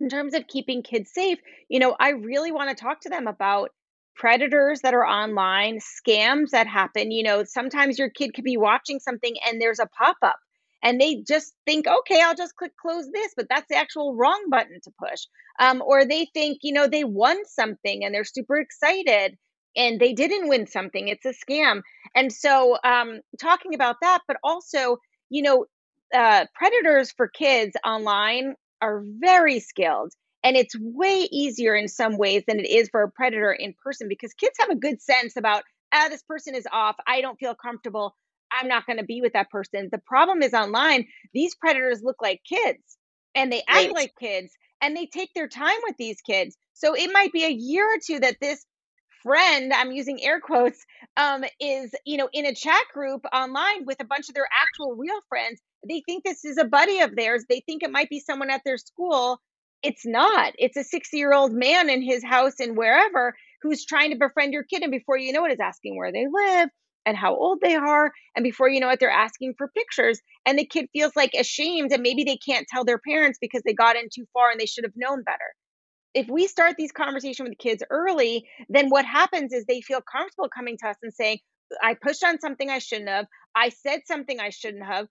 in 0.00 0.08
terms 0.08 0.34
of 0.34 0.46
keeping 0.46 0.82
kids 0.82 1.10
safe, 1.12 1.38
you 1.68 1.80
know, 1.80 1.96
I 1.98 2.10
really 2.10 2.52
want 2.52 2.70
to 2.70 2.80
talk 2.80 3.00
to 3.00 3.08
them 3.08 3.26
about 3.26 3.70
predators 4.18 4.80
that 4.80 4.94
are 4.94 5.06
online, 5.06 5.78
scams 5.78 6.50
that 6.50 6.66
happen. 6.66 7.10
You 7.10 7.22
know, 7.22 7.44
sometimes 7.44 7.98
your 7.98 8.10
kid 8.10 8.34
could 8.34 8.44
be 8.44 8.56
watching 8.56 9.00
something 9.00 9.34
and 9.46 9.60
there's 9.60 9.78
a 9.78 9.86
pop 9.86 10.16
up 10.22 10.36
and 10.82 11.00
they 11.00 11.22
just 11.26 11.54
think, 11.66 11.86
okay, 11.86 12.20
I'll 12.20 12.34
just 12.34 12.56
click 12.56 12.72
close 12.80 13.06
this, 13.12 13.32
but 13.36 13.46
that's 13.48 13.66
the 13.70 13.76
actual 13.76 14.14
wrong 14.14 14.46
button 14.50 14.80
to 14.84 14.90
push. 14.98 15.22
Um, 15.60 15.82
or 15.84 16.04
they 16.04 16.28
think, 16.34 16.58
you 16.62 16.72
know, 16.72 16.86
they 16.86 17.04
won 17.04 17.38
something 17.46 18.04
and 18.04 18.14
they're 18.14 18.24
super 18.24 18.58
excited 18.58 19.36
and 19.76 20.00
they 20.00 20.12
didn't 20.12 20.48
win 20.48 20.66
something. 20.66 21.08
It's 21.08 21.24
a 21.24 21.34
scam. 21.34 21.82
And 22.14 22.32
so, 22.32 22.78
um, 22.84 23.20
talking 23.40 23.74
about 23.74 23.96
that, 24.02 24.20
but 24.26 24.36
also, 24.42 24.98
you 25.30 25.42
know, 25.42 25.66
uh, 26.14 26.46
predators 26.54 27.12
for 27.12 27.28
kids 27.28 27.76
online 27.84 28.54
are 28.80 29.02
very 29.04 29.60
skilled. 29.60 30.12
And 30.44 30.56
it's 30.56 30.74
way 30.78 31.28
easier 31.30 31.74
in 31.74 31.88
some 31.88 32.16
ways 32.16 32.44
than 32.46 32.60
it 32.60 32.68
is 32.68 32.88
for 32.90 33.02
a 33.02 33.10
predator 33.10 33.52
in 33.52 33.74
person 33.82 34.08
because 34.08 34.32
kids 34.34 34.56
have 34.60 34.70
a 34.70 34.76
good 34.76 35.02
sense 35.02 35.36
about, 35.36 35.64
ah, 35.92 36.06
this 36.08 36.22
person 36.22 36.54
is 36.54 36.66
off. 36.72 36.96
I 37.06 37.20
don't 37.20 37.38
feel 37.38 37.54
comfortable. 37.54 38.14
I'm 38.52 38.68
not 38.68 38.86
going 38.86 38.98
to 38.98 39.04
be 39.04 39.20
with 39.20 39.32
that 39.34 39.50
person. 39.50 39.88
The 39.90 39.98
problem 39.98 40.42
is 40.42 40.54
online, 40.54 41.06
these 41.34 41.54
predators 41.54 42.02
look 42.02 42.16
like 42.22 42.40
kids 42.48 42.96
and 43.34 43.52
they 43.52 43.62
act 43.68 43.86
right. 43.86 43.94
like 43.94 44.12
kids 44.18 44.52
and 44.80 44.96
they 44.96 45.06
take 45.06 45.30
their 45.34 45.48
time 45.48 45.78
with 45.84 45.96
these 45.98 46.20
kids. 46.20 46.56
So 46.72 46.94
it 46.94 47.10
might 47.12 47.32
be 47.32 47.44
a 47.44 47.50
year 47.50 47.84
or 47.84 47.98
two 48.04 48.20
that 48.20 48.36
this 48.40 48.64
friend 49.22 49.72
i'm 49.72 49.90
using 49.90 50.22
air 50.22 50.40
quotes 50.40 50.84
um, 51.16 51.44
is 51.60 51.92
you 52.04 52.16
know 52.16 52.28
in 52.32 52.46
a 52.46 52.54
chat 52.54 52.82
group 52.92 53.24
online 53.32 53.84
with 53.84 54.00
a 54.00 54.04
bunch 54.04 54.28
of 54.28 54.34
their 54.34 54.48
actual 54.52 54.94
real 54.94 55.20
friends 55.28 55.60
they 55.88 56.02
think 56.06 56.24
this 56.24 56.44
is 56.44 56.58
a 56.58 56.64
buddy 56.64 57.00
of 57.00 57.16
theirs 57.16 57.44
they 57.48 57.60
think 57.66 57.82
it 57.82 57.90
might 57.90 58.08
be 58.08 58.20
someone 58.20 58.50
at 58.50 58.62
their 58.64 58.78
school 58.78 59.40
it's 59.82 60.06
not 60.06 60.52
it's 60.58 60.76
a 60.76 60.84
60 60.84 61.16
year 61.16 61.32
old 61.32 61.52
man 61.52 61.88
in 61.88 62.02
his 62.02 62.24
house 62.24 62.54
and 62.60 62.76
wherever 62.76 63.34
who's 63.62 63.84
trying 63.84 64.10
to 64.10 64.18
befriend 64.18 64.52
your 64.52 64.64
kid 64.64 64.82
and 64.82 64.90
before 64.90 65.16
you 65.16 65.32
know 65.32 65.44
it 65.44 65.52
is 65.52 65.60
asking 65.60 65.96
where 65.96 66.12
they 66.12 66.26
live 66.32 66.68
and 67.06 67.16
how 67.16 67.34
old 67.34 67.60
they 67.62 67.74
are 67.74 68.12
and 68.36 68.42
before 68.42 68.68
you 68.68 68.80
know 68.80 68.90
it 68.90 69.00
they're 69.00 69.10
asking 69.10 69.54
for 69.56 69.68
pictures 69.68 70.20
and 70.46 70.58
the 70.58 70.66
kid 70.66 70.86
feels 70.92 71.12
like 71.16 71.32
ashamed 71.38 71.92
and 71.92 72.02
maybe 72.02 72.24
they 72.24 72.36
can't 72.36 72.66
tell 72.68 72.84
their 72.84 72.98
parents 72.98 73.38
because 73.40 73.62
they 73.64 73.74
got 73.74 73.96
in 73.96 74.08
too 74.12 74.26
far 74.32 74.50
and 74.50 74.60
they 74.60 74.66
should 74.66 74.84
have 74.84 74.92
known 74.96 75.22
better 75.22 75.54
if 76.14 76.28
we 76.28 76.46
start 76.46 76.74
these 76.76 76.92
conversations 76.92 77.48
with 77.48 77.58
kids 77.58 77.82
early, 77.90 78.48
then 78.68 78.88
what 78.88 79.04
happens 79.04 79.52
is 79.52 79.64
they 79.64 79.80
feel 79.80 80.00
comfortable 80.00 80.48
coming 80.48 80.76
to 80.78 80.88
us 80.88 80.96
and 81.02 81.12
saying, 81.12 81.38
I 81.82 81.94
pushed 81.94 82.24
on 82.24 82.40
something 82.40 82.70
I 82.70 82.78
shouldn't 82.78 83.08
have. 83.08 83.26
I 83.54 83.68
said 83.68 84.00
something 84.06 84.40
I 84.40 84.50
shouldn't 84.50 84.84
have. 84.84 85.06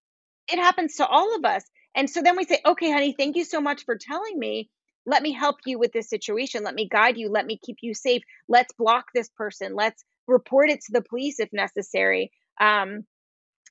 It 0.51 0.59
happens 0.59 0.95
to 0.95 1.05
all 1.07 1.35
of 1.35 1.45
us. 1.45 1.63
And 1.97 2.07
so 2.07 2.21
then 2.21 2.37
we 2.37 2.45
say, 2.45 2.59
okay, 2.63 2.91
honey, 2.91 3.15
thank 3.17 3.35
you 3.35 3.43
so 3.43 3.59
much 3.59 3.83
for 3.83 3.97
telling 3.97 4.37
me. 4.37 4.69
Let 5.07 5.23
me 5.23 5.31
help 5.31 5.55
you 5.65 5.79
with 5.79 5.91
this 5.93 6.09
situation. 6.09 6.63
Let 6.63 6.75
me 6.75 6.87
guide 6.87 7.17
you. 7.17 7.29
Let 7.29 7.47
me 7.47 7.59
keep 7.61 7.77
you 7.81 7.95
safe. 7.95 8.21
Let's 8.47 8.73
block 8.73 9.05
this 9.15 9.29
person. 9.35 9.73
Let's 9.73 10.03
report 10.27 10.69
it 10.69 10.81
to 10.81 10.91
the 10.91 11.01
police 11.01 11.39
if 11.39 11.49
necessary. 11.51 12.31
Um, 12.61 13.03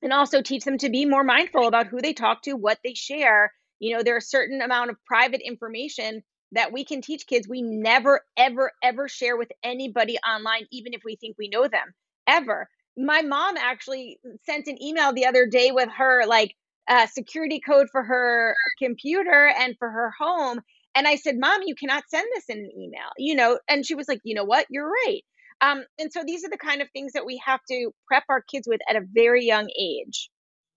and 0.02 0.12
also 0.12 0.42
teach 0.42 0.64
them 0.64 0.78
to 0.78 0.90
be 0.90 1.06
more 1.06 1.22
mindful 1.22 1.68
about 1.68 1.86
who 1.86 2.00
they 2.00 2.14
talk 2.14 2.42
to, 2.42 2.54
what 2.54 2.78
they 2.82 2.94
share. 2.94 3.52
You 3.78 3.96
know, 3.96 4.02
there 4.02 4.14
are 4.14 4.18
a 4.18 4.22
certain 4.22 4.60
amount 4.60 4.90
of 4.90 4.96
private 5.06 5.40
information 5.40 6.22
that 6.52 6.72
we 6.72 6.84
can 6.84 7.02
teach 7.02 7.26
kids 7.26 7.48
we 7.48 7.62
never, 7.62 8.22
ever, 8.36 8.72
ever 8.82 9.08
share 9.08 9.36
with 9.36 9.52
anybody 9.62 10.16
online, 10.18 10.66
even 10.72 10.94
if 10.94 11.02
we 11.04 11.16
think 11.16 11.36
we 11.38 11.48
know 11.48 11.68
them, 11.68 11.94
ever. 12.26 12.68
My 12.96 13.22
mom 13.22 13.56
actually 13.56 14.18
sent 14.44 14.66
an 14.66 14.82
email 14.82 15.12
the 15.12 15.26
other 15.26 15.46
day 15.46 15.70
with 15.70 15.90
her 15.96 16.24
like 16.26 16.54
uh, 16.88 17.06
security 17.06 17.60
code 17.60 17.88
for 17.90 18.02
her 18.02 18.54
computer 18.78 19.52
and 19.58 19.76
for 19.78 19.90
her 19.90 20.12
home. 20.18 20.60
And 20.94 21.06
I 21.06 21.16
said, 21.16 21.38
Mom, 21.38 21.60
you 21.66 21.74
cannot 21.74 22.04
send 22.08 22.26
this 22.34 22.44
in 22.48 22.58
an 22.58 22.70
email, 22.76 23.08
you 23.18 23.34
know? 23.34 23.58
And 23.68 23.84
she 23.84 23.94
was 23.94 24.08
like, 24.08 24.20
You 24.24 24.34
know 24.34 24.44
what? 24.44 24.66
You're 24.70 24.90
right. 24.90 25.22
Um, 25.60 25.84
and 25.98 26.12
so 26.12 26.22
these 26.26 26.44
are 26.44 26.50
the 26.50 26.58
kind 26.58 26.82
of 26.82 26.88
things 26.90 27.12
that 27.12 27.26
we 27.26 27.40
have 27.44 27.60
to 27.70 27.90
prep 28.06 28.24
our 28.28 28.42
kids 28.42 28.66
with 28.68 28.80
at 28.88 28.96
a 28.96 29.06
very 29.12 29.44
young 29.44 29.68
age. 29.78 30.30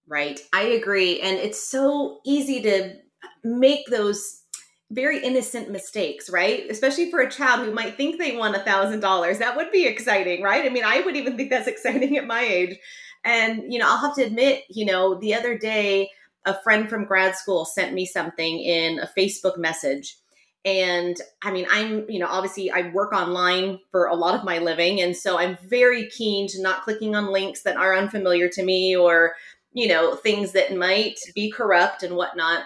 Right. 0.08 0.39
I 0.54 0.63
agree. 0.63 1.20
And 1.22 1.38
it's 1.38 1.70
so 1.70 2.20
easy 2.25 2.62
to 2.63 2.96
make 3.44 3.88
those 3.88 4.42
very 4.92 5.24
innocent 5.24 5.70
mistakes, 5.70 6.30
right? 6.30 6.63
Especially 6.70 7.12
for 7.12 7.20
a 7.20 7.30
child 7.30 7.66
who 7.66 7.72
might 7.72 7.96
think 7.96 8.18
they 8.18 8.36
won 8.36 8.56
a 8.56 8.63
thousand 8.63 9.01
dollars. 9.01 9.38
That 9.38 9.56
would 9.56 9.72
be 9.72 9.86
exciting, 9.86 10.42
right? 10.42 10.66
I 10.66 10.70
mean, 10.70 10.84
I 10.84 11.01
would 11.01 11.16
even 11.16 11.38
think 11.38 11.51
that's 11.51 11.68
exciting 11.68 12.18
at 12.18 12.25
my 12.25 12.42
age. 12.42 12.78
And, 13.23 13.71
you 13.71 13.79
know, 13.79 13.88
I'll 13.88 13.97
have 13.97 14.15
to 14.15 14.23
admit, 14.23 14.63
you 14.69 14.85
know, 14.85 15.15
the 15.15 15.33
other 15.35 15.57
day 15.57 16.09
a 16.45 16.61
friend 16.61 16.89
from 16.89 17.05
grad 17.05 17.35
school 17.35 17.65
sent 17.65 17.93
me 17.93 18.05
something 18.05 18.59
in 18.59 18.99
a 18.99 19.09
Facebook 19.17 19.57
message. 19.57 20.17
And 20.65 21.17
I 21.41 21.51
mean, 21.51 21.65
I'm, 21.69 22.09
you 22.09 22.19
know, 22.19 22.27
obviously 22.27 22.69
I 22.71 22.91
work 22.91 23.13
online 23.13 23.79
for 23.91 24.05
a 24.07 24.15
lot 24.15 24.35
of 24.35 24.43
my 24.43 24.59
living. 24.59 25.01
And 25.01 25.15
so 25.15 25.38
I'm 25.38 25.57
very 25.67 26.09
keen 26.09 26.47
to 26.49 26.61
not 26.61 26.83
clicking 26.83 27.15
on 27.15 27.31
links 27.31 27.63
that 27.63 27.77
are 27.77 27.95
unfamiliar 27.95 28.49
to 28.49 28.63
me 28.63 28.95
or, 28.95 29.35
you 29.73 29.88
know, 29.88 30.15
things 30.15 30.51
that 30.53 30.75
might 30.75 31.19
be 31.33 31.51
corrupt 31.51 32.03
and 32.03 32.15
whatnot. 32.15 32.63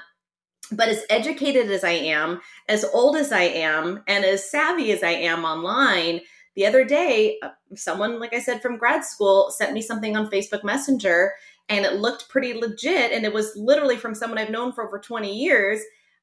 But 0.72 0.88
as 0.88 1.04
educated 1.10 1.70
as 1.70 1.84
I 1.84 1.92
am, 1.92 2.42
as 2.68 2.86
old 2.94 3.16
as 3.16 3.32
I 3.32 3.44
am, 3.44 4.02
and 4.08 4.26
as 4.26 4.50
savvy 4.50 4.92
as 4.92 5.04
I 5.04 5.12
am 5.12 5.46
online, 5.46 6.22
the 6.56 6.66
other 6.66 6.86
day, 6.86 7.38
uh, 7.42 7.50
someone, 7.76 8.20
like 8.20 8.34
I 8.34 8.40
said, 8.40 8.62
from 8.62 8.78
grad 8.78 9.04
school 9.04 9.52
sent 9.52 9.74
me 9.74 9.82
something 9.82 10.16
on 10.16 10.30
Facebook 10.30 10.64
Messenger 10.64 11.34
and 11.70 11.86
it 11.86 11.96
looked 11.96 12.30
pretty 12.30 12.54
legit. 12.54 13.12
And 13.12 13.26
it 13.26 13.34
was 13.34 13.56
literally 13.56 13.98
from 13.98 14.14
someone 14.14 14.38
I've 14.38 14.50
known 14.50 14.72
for 14.72 14.86
over 14.86 15.00
20 15.00 15.34
years. 15.34 15.80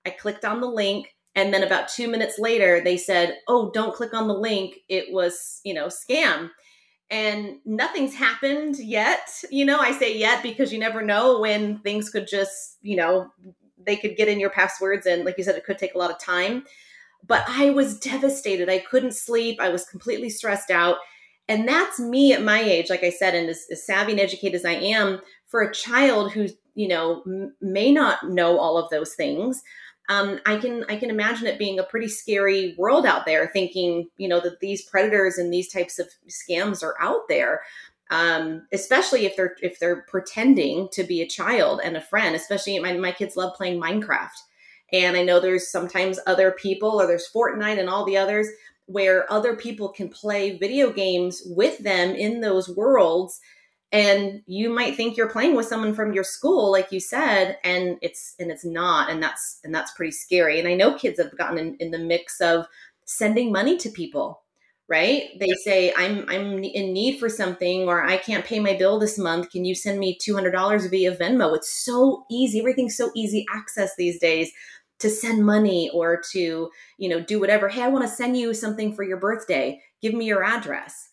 I 0.06 0.10
clicked 0.10 0.44
on 0.44 0.60
the 0.60 0.68
link. 0.68 1.14
And 1.34 1.54
then 1.54 1.62
about 1.62 1.88
two 1.88 2.08
minutes 2.08 2.38
later, 2.38 2.80
they 2.80 2.96
said, 2.96 3.38
Oh, 3.48 3.70
don't 3.70 3.94
click 3.94 4.14
on 4.14 4.28
the 4.28 4.34
link. 4.34 4.78
It 4.88 5.12
was, 5.12 5.60
you 5.64 5.74
know, 5.74 5.86
scam. 5.86 6.50
And 7.08 7.56
nothing's 7.64 8.14
happened 8.14 8.78
yet. 8.78 9.28
You 9.50 9.64
know, 9.64 9.78
I 9.78 9.92
say 9.92 10.16
yet 10.16 10.42
because 10.42 10.72
you 10.72 10.78
never 10.78 11.02
know 11.02 11.40
when 11.40 11.78
things 11.78 12.10
could 12.10 12.28
just, 12.28 12.78
you 12.82 12.96
know, 12.96 13.30
they 13.84 13.96
could 13.96 14.16
get 14.16 14.28
in 14.28 14.38
your 14.38 14.50
passwords. 14.50 15.06
And 15.06 15.24
like 15.24 15.36
you 15.38 15.44
said, 15.44 15.56
it 15.56 15.64
could 15.64 15.78
take 15.78 15.94
a 15.94 15.98
lot 15.98 16.10
of 16.10 16.20
time. 16.20 16.64
But 17.26 17.44
I 17.48 17.70
was 17.70 17.98
devastated. 17.98 18.68
I 18.68 18.78
couldn't 18.78 19.14
sleep. 19.14 19.60
I 19.60 19.68
was 19.68 19.84
completely 19.84 20.30
stressed 20.30 20.70
out. 20.70 20.96
And 21.48 21.66
that's 21.66 21.98
me 21.98 22.32
at 22.32 22.44
my 22.44 22.60
age, 22.60 22.90
like 22.90 23.02
I 23.02 23.10
said, 23.10 23.34
and 23.34 23.48
as, 23.48 23.66
as 23.72 23.84
savvy 23.84 24.12
and 24.12 24.20
educated 24.20 24.54
as 24.54 24.64
I 24.64 24.74
am, 24.74 25.20
for 25.48 25.62
a 25.62 25.74
child 25.74 26.30
who, 26.32 26.46
you 26.74 26.86
know, 26.86 27.22
m- 27.26 27.54
may 27.60 27.90
not 27.90 28.30
know 28.30 28.58
all 28.58 28.78
of 28.78 28.88
those 28.90 29.14
things. 29.14 29.62
Um, 30.08 30.40
I 30.44 30.56
can 30.56 30.84
I 30.88 30.96
can 30.96 31.08
imagine 31.08 31.46
it 31.46 31.58
being 31.58 31.78
a 31.78 31.84
pretty 31.84 32.08
scary 32.08 32.74
world 32.76 33.06
out 33.06 33.26
there, 33.26 33.48
thinking 33.52 34.08
you 34.16 34.28
know 34.28 34.40
that 34.40 34.58
these 34.58 34.82
predators 34.82 35.38
and 35.38 35.52
these 35.52 35.72
types 35.72 36.00
of 36.00 36.08
scams 36.28 36.82
are 36.82 36.96
out 37.00 37.22
there, 37.28 37.62
um, 38.10 38.66
especially 38.72 39.24
if 39.24 39.36
they're 39.36 39.56
if 39.62 39.78
they're 39.78 40.02
pretending 40.08 40.88
to 40.92 41.04
be 41.04 41.22
a 41.22 41.28
child 41.28 41.80
and 41.82 41.96
a 41.96 42.00
friend. 42.00 42.34
Especially 42.34 42.76
my 42.80 42.92
my 42.96 43.12
kids 43.12 43.36
love 43.36 43.54
playing 43.56 43.80
Minecraft, 43.80 44.36
and 44.92 45.16
I 45.16 45.22
know 45.22 45.40
there's 45.40 45.70
sometimes 45.70 46.18
other 46.26 46.50
people 46.50 47.00
or 47.00 47.06
there's 47.06 47.30
Fortnite 47.34 47.78
and 47.78 47.88
all 47.88 48.04
the 48.04 48.16
others 48.16 48.48
where 48.86 49.30
other 49.32 49.54
people 49.54 49.88
can 49.88 50.08
play 50.08 50.56
video 50.56 50.90
games 50.90 51.42
with 51.46 51.78
them 51.78 52.14
in 52.14 52.40
those 52.40 52.68
worlds. 52.68 53.40
And 53.92 54.42
you 54.46 54.70
might 54.70 54.96
think 54.96 55.16
you're 55.16 55.28
playing 55.30 55.56
with 55.56 55.66
someone 55.66 55.94
from 55.94 56.12
your 56.12 56.24
school 56.24 56.70
like 56.70 56.92
you 56.92 57.00
said 57.00 57.58
and 57.64 57.98
it's 58.02 58.34
and 58.38 58.50
it's 58.50 58.64
not 58.64 59.10
and 59.10 59.22
that's 59.22 59.58
and 59.64 59.74
that's 59.74 59.92
pretty 59.92 60.12
scary. 60.12 60.58
And 60.58 60.68
i 60.68 60.74
know 60.74 60.94
kids 60.94 61.20
have 61.20 61.36
gotten 61.36 61.58
in, 61.58 61.76
in 61.76 61.90
the 61.90 61.98
mix 61.98 62.40
of 62.40 62.66
sending 63.04 63.52
money 63.52 63.76
to 63.78 63.88
people 63.90 64.42
right? 64.88 65.30
They 65.38 65.52
say 65.64 65.92
i'm 65.96 66.24
i'm 66.28 66.62
in 66.64 66.92
need 66.92 67.20
for 67.20 67.28
something 67.28 67.88
or 67.88 68.04
i 68.04 68.16
can't 68.16 68.44
pay 68.44 68.58
my 68.58 68.76
bill 68.76 68.98
this 68.98 69.18
month. 69.18 69.50
Can 69.50 69.64
you 69.64 69.74
send 69.74 69.98
me 70.00 70.18
$200 70.18 70.90
via 70.90 71.16
venmo? 71.16 71.56
It's 71.56 71.84
so 71.84 72.24
easy 72.30 72.58
everything's 72.58 72.96
so 72.96 73.10
easy 73.16 73.46
access 73.54 73.94
these 73.96 74.18
days 74.18 74.50
to 75.00 75.10
send 75.10 75.44
money 75.44 75.90
or 75.92 76.20
to, 76.32 76.70
you 76.98 77.08
know, 77.08 77.20
do 77.20 77.40
whatever. 77.40 77.68
Hey, 77.68 77.82
I 77.82 77.88
want 77.88 78.04
to 78.04 78.14
send 78.14 78.36
you 78.36 78.54
something 78.54 78.94
for 78.94 79.02
your 79.02 79.16
birthday. 79.16 79.80
Give 80.00 80.14
me 80.14 80.26
your 80.26 80.44
address. 80.44 81.10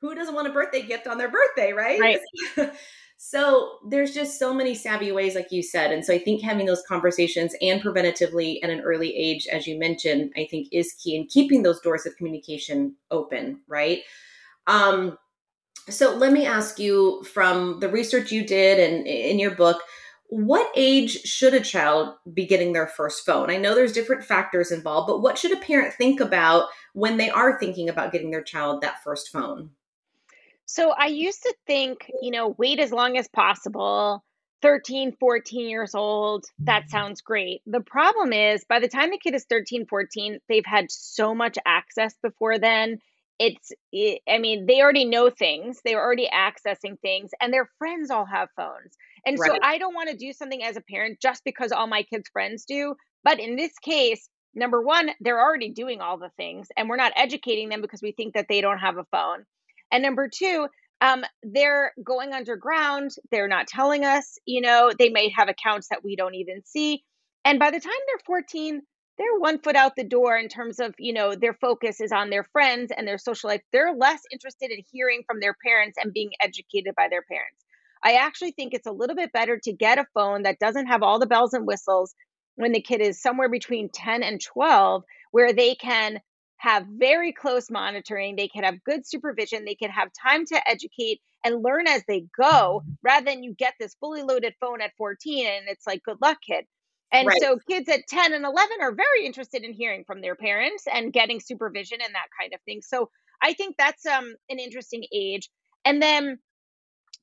Who 0.00 0.14
doesn't 0.14 0.34
want 0.34 0.48
a 0.48 0.52
birthday 0.52 0.82
gift 0.82 1.06
on 1.06 1.18
their 1.18 1.30
birthday, 1.30 1.72
right? 1.72 2.00
Right. 2.00 2.20
so 3.16 3.78
there's 3.88 4.12
just 4.12 4.38
so 4.38 4.52
many 4.52 4.74
savvy 4.74 5.12
ways, 5.12 5.34
like 5.34 5.50
you 5.50 5.62
said. 5.62 5.92
And 5.92 6.04
so 6.04 6.12
I 6.12 6.18
think 6.18 6.42
having 6.42 6.66
those 6.66 6.82
conversations 6.88 7.54
and 7.62 7.80
preventatively 7.80 8.58
at 8.62 8.70
an 8.70 8.80
early 8.80 9.14
age, 9.16 9.46
as 9.46 9.66
you 9.66 9.78
mentioned, 9.78 10.32
I 10.36 10.46
think 10.50 10.68
is 10.72 10.92
key 10.94 11.16
in 11.16 11.26
keeping 11.26 11.62
those 11.62 11.80
doors 11.80 12.04
of 12.04 12.16
communication 12.16 12.96
open, 13.10 13.60
right? 13.68 14.00
Um, 14.66 15.18
so 15.88 16.14
let 16.14 16.32
me 16.32 16.46
ask 16.46 16.78
you 16.78 17.22
from 17.24 17.80
the 17.80 17.88
research 17.88 18.30
you 18.30 18.46
did 18.46 18.78
and 18.78 19.06
in 19.06 19.38
your 19.38 19.54
book, 19.54 19.82
what 20.32 20.72
age 20.74 21.24
should 21.24 21.52
a 21.52 21.60
child 21.60 22.14
be 22.32 22.46
getting 22.46 22.72
their 22.72 22.86
first 22.86 23.26
phone? 23.26 23.50
I 23.50 23.58
know 23.58 23.74
there's 23.74 23.92
different 23.92 24.24
factors 24.24 24.72
involved, 24.72 25.06
but 25.06 25.20
what 25.20 25.36
should 25.36 25.52
a 25.52 25.60
parent 25.60 25.92
think 25.92 26.20
about 26.20 26.68
when 26.94 27.18
they 27.18 27.28
are 27.28 27.58
thinking 27.58 27.90
about 27.90 28.12
getting 28.12 28.30
their 28.30 28.42
child 28.42 28.80
that 28.80 29.02
first 29.04 29.28
phone? 29.28 29.72
So 30.64 30.92
I 30.92 31.08
used 31.08 31.42
to 31.42 31.54
think, 31.66 32.10
you 32.22 32.30
know, 32.30 32.54
wait 32.56 32.80
as 32.80 32.92
long 32.92 33.18
as 33.18 33.28
possible. 33.28 34.24
13, 34.62 35.16
14 35.20 35.68
years 35.68 35.94
old, 35.94 36.46
that 36.60 36.84
mm-hmm. 36.84 36.90
sounds 36.90 37.20
great. 37.20 37.60
The 37.66 37.80
problem 37.80 38.32
is 38.32 38.64
by 38.64 38.78
the 38.78 38.88
time 38.88 39.10
the 39.10 39.18
kid 39.18 39.34
is 39.34 39.44
13, 39.50 39.84
14, 39.84 40.38
they've 40.48 40.64
had 40.64 40.90
so 40.90 41.34
much 41.34 41.58
access 41.66 42.14
before 42.22 42.58
then. 42.58 43.00
It's, 43.38 43.72
it, 43.92 44.20
I 44.28 44.38
mean, 44.38 44.66
they 44.66 44.80
already 44.80 45.04
know 45.04 45.30
things, 45.30 45.80
they're 45.84 46.02
already 46.02 46.28
accessing 46.32 47.00
things, 47.00 47.30
and 47.40 47.52
their 47.52 47.68
friends 47.78 48.10
all 48.10 48.26
have 48.26 48.48
phones. 48.56 48.96
And 49.26 49.38
right. 49.38 49.50
so 49.50 49.58
I 49.62 49.78
don't 49.78 49.94
want 49.94 50.10
to 50.10 50.16
do 50.16 50.32
something 50.32 50.62
as 50.62 50.76
a 50.76 50.80
parent 50.80 51.18
just 51.20 51.42
because 51.44 51.72
all 51.72 51.86
my 51.86 52.02
kids' 52.02 52.28
friends 52.32 52.64
do. 52.64 52.94
But 53.24 53.40
in 53.40 53.56
this 53.56 53.72
case, 53.78 54.28
number 54.54 54.82
one, 54.82 55.10
they're 55.20 55.40
already 55.40 55.70
doing 55.70 56.00
all 56.00 56.18
the 56.18 56.30
things, 56.36 56.68
and 56.76 56.88
we're 56.88 56.96
not 56.96 57.12
educating 57.16 57.68
them 57.68 57.80
because 57.80 58.02
we 58.02 58.12
think 58.12 58.34
that 58.34 58.46
they 58.48 58.60
don't 58.60 58.78
have 58.78 58.98
a 58.98 59.06
phone. 59.10 59.44
And 59.90 60.02
number 60.02 60.28
two, 60.32 60.68
um, 61.00 61.24
they're 61.42 61.92
going 62.04 62.32
underground. 62.32 63.10
They're 63.30 63.48
not 63.48 63.66
telling 63.66 64.04
us, 64.04 64.38
you 64.46 64.60
know, 64.60 64.92
they 64.96 65.08
may 65.08 65.30
have 65.36 65.48
accounts 65.48 65.88
that 65.88 66.04
we 66.04 66.16
don't 66.16 66.36
even 66.36 66.62
see. 66.64 67.02
And 67.44 67.58
by 67.58 67.70
the 67.70 67.80
time 67.80 67.92
they're 68.06 68.22
14, 68.24 68.82
they're 69.18 69.38
one 69.38 69.58
foot 69.58 69.76
out 69.76 69.94
the 69.96 70.04
door 70.04 70.36
in 70.36 70.48
terms 70.48 70.80
of, 70.80 70.94
you 70.98 71.12
know, 71.12 71.34
their 71.34 71.54
focus 71.54 72.00
is 72.00 72.12
on 72.12 72.30
their 72.30 72.44
friends 72.44 72.90
and 72.96 73.06
their 73.06 73.18
social 73.18 73.48
life. 73.48 73.60
They're 73.72 73.94
less 73.94 74.20
interested 74.32 74.70
in 74.70 74.82
hearing 74.90 75.22
from 75.26 75.40
their 75.40 75.54
parents 75.64 75.98
and 76.02 76.12
being 76.12 76.30
educated 76.40 76.94
by 76.96 77.08
their 77.08 77.22
parents. 77.22 77.64
I 78.02 78.14
actually 78.14 78.52
think 78.52 78.74
it's 78.74 78.86
a 78.86 78.92
little 78.92 79.14
bit 79.14 79.32
better 79.32 79.58
to 79.62 79.72
get 79.72 79.98
a 79.98 80.06
phone 80.14 80.42
that 80.42 80.58
doesn't 80.58 80.86
have 80.86 81.02
all 81.02 81.18
the 81.18 81.26
bells 81.26 81.52
and 81.52 81.66
whistles 81.66 82.14
when 82.56 82.72
the 82.72 82.80
kid 82.80 83.00
is 83.00 83.20
somewhere 83.20 83.48
between 83.48 83.88
10 83.90 84.22
and 84.22 84.40
12, 84.40 85.04
where 85.30 85.52
they 85.52 85.74
can 85.74 86.18
have 86.56 86.86
very 86.86 87.32
close 87.32 87.70
monitoring, 87.70 88.36
they 88.36 88.48
can 88.48 88.64
have 88.64 88.84
good 88.84 89.06
supervision, 89.06 89.64
they 89.64 89.74
can 89.74 89.90
have 89.90 90.08
time 90.12 90.44
to 90.46 90.68
educate 90.68 91.20
and 91.44 91.62
learn 91.62 91.88
as 91.88 92.02
they 92.06 92.24
go, 92.36 92.82
mm-hmm. 92.82 92.92
rather 93.02 93.24
than 93.24 93.42
you 93.42 93.54
get 93.54 93.74
this 93.80 93.96
fully 93.98 94.22
loaded 94.22 94.54
phone 94.60 94.80
at 94.80 94.92
14 94.96 95.46
and 95.46 95.68
it's 95.68 95.86
like, 95.86 96.02
good 96.04 96.18
luck, 96.20 96.38
kid. 96.46 96.64
And 97.12 97.28
right. 97.28 97.40
so 97.40 97.58
kids 97.68 97.88
at 97.88 98.06
10 98.08 98.32
and 98.32 98.44
11 98.44 98.78
are 98.80 98.94
very 98.94 99.26
interested 99.26 99.64
in 99.64 99.72
hearing 99.72 100.04
from 100.04 100.22
their 100.22 100.34
parents 100.34 100.84
and 100.92 101.12
getting 101.12 101.40
supervision 101.40 101.98
and 102.02 102.14
that 102.14 102.28
kind 102.40 102.54
of 102.54 102.60
thing. 102.62 102.80
So 102.82 103.10
I 103.42 103.52
think 103.52 103.76
that's 103.76 104.06
um, 104.06 104.34
an 104.48 104.58
interesting 104.58 105.04
age. 105.12 105.50
And 105.84 106.00
then 106.00 106.38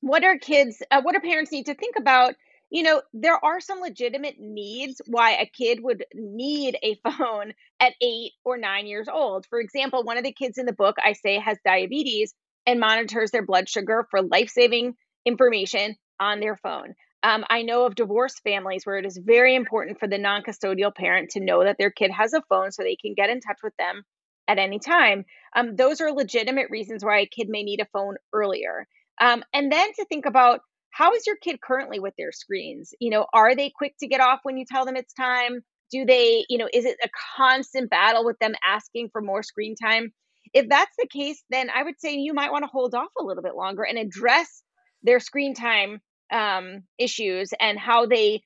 what 0.00 0.24
are 0.24 0.38
kids 0.38 0.82
uh, 0.90 1.00
what 1.02 1.14
do 1.14 1.20
parents 1.20 1.52
need 1.52 1.66
to 1.66 1.74
think 1.74 1.96
about 1.96 2.34
you 2.70 2.82
know 2.82 3.02
there 3.12 3.42
are 3.44 3.60
some 3.60 3.80
legitimate 3.80 4.36
needs 4.38 5.00
why 5.06 5.32
a 5.32 5.46
kid 5.46 5.80
would 5.82 6.04
need 6.14 6.76
a 6.82 6.94
phone 7.18 7.52
at 7.80 7.94
8 8.00 8.32
or 8.44 8.56
9 8.56 8.86
years 8.86 9.08
old 9.08 9.46
for 9.46 9.60
example 9.60 10.02
one 10.02 10.18
of 10.18 10.24
the 10.24 10.32
kids 10.32 10.58
in 10.58 10.66
the 10.66 10.72
book 10.72 10.96
i 11.04 11.12
say 11.12 11.38
has 11.38 11.58
diabetes 11.64 12.34
and 12.66 12.80
monitors 12.80 13.30
their 13.30 13.44
blood 13.44 13.68
sugar 13.68 14.06
for 14.10 14.22
life-saving 14.22 14.94
information 15.26 15.96
on 16.18 16.40
their 16.40 16.56
phone 16.56 16.94
um, 17.22 17.44
i 17.50 17.62
know 17.62 17.84
of 17.84 17.94
divorced 17.94 18.40
families 18.42 18.84
where 18.84 18.98
it 18.98 19.06
is 19.06 19.20
very 19.24 19.54
important 19.54 19.98
for 19.98 20.08
the 20.08 20.18
non-custodial 20.18 20.94
parent 20.94 21.30
to 21.30 21.40
know 21.40 21.64
that 21.64 21.76
their 21.78 21.90
kid 21.90 22.10
has 22.10 22.32
a 22.32 22.42
phone 22.48 22.70
so 22.70 22.82
they 22.82 22.96
can 23.00 23.14
get 23.14 23.30
in 23.30 23.40
touch 23.40 23.58
with 23.62 23.74
them 23.78 24.02
at 24.48 24.58
any 24.58 24.78
time 24.78 25.24
um, 25.56 25.76
those 25.76 26.00
are 26.00 26.12
legitimate 26.12 26.70
reasons 26.70 27.04
why 27.04 27.20
a 27.20 27.26
kid 27.26 27.48
may 27.48 27.62
need 27.62 27.80
a 27.80 27.88
phone 27.92 28.16
earlier 28.32 28.86
um, 29.20 29.44
and 29.52 29.70
then 29.70 29.92
to 29.94 30.04
think 30.06 30.26
about 30.26 30.60
how 30.90 31.12
is 31.14 31.26
your 31.26 31.36
kid 31.36 31.60
currently 31.60 32.00
with 32.00 32.14
their 32.18 32.32
screens? 32.32 32.92
You 33.00 33.10
know, 33.10 33.26
are 33.32 33.54
they 33.54 33.70
quick 33.70 33.94
to 34.00 34.08
get 34.08 34.20
off 34.20 34.40
when 34.42 34.56
you 34.56 34.64
tell 34.64 34.84
them 34.84 34.96
it's 34.96 35.14
time? 35.14 35.60
Do 35.90 36.04
they, 36.04 36.44
you 36.48 36.58
know, 36.58 36.68
is 36.72 36.84
it 36.84 36.96
a 37.02 37.08
constant 37.36 37.90
battle 37.90 38.24
with 38.24 38.38
them 38.38 38.54
asking 38.64 39.10
for 39.12 39.20
more 39.20 39.42
screen 39.42 39.74
time? 39.76 40.12
If 40.52 40.68
that's 40.68 40.94
the 40.98 41.06
case, 41.06 41.42
then 41.50 41.70
I 41.70 41.82
would 41.82 42.00
say 42.00 42.14
you 42.14 42.34
might 42.34 42.52
want 42.52 42.64
to 42.64 42.70
hold 42.70 42.94
off 42.94 43.10
a 43.18 43.24
little 43.24 43.42
bit 43.42 43.54
longer 43.54 43.82
and 43.82 43.98
address 43.98 44.62
their 45.02 45.20
screen 45.20 45.54
time 45.54 46.00
um, 46.32 46.82
issues 46.98 47.50
and 47.60 47.78
how 47.78 48.06
they 48.06 48.42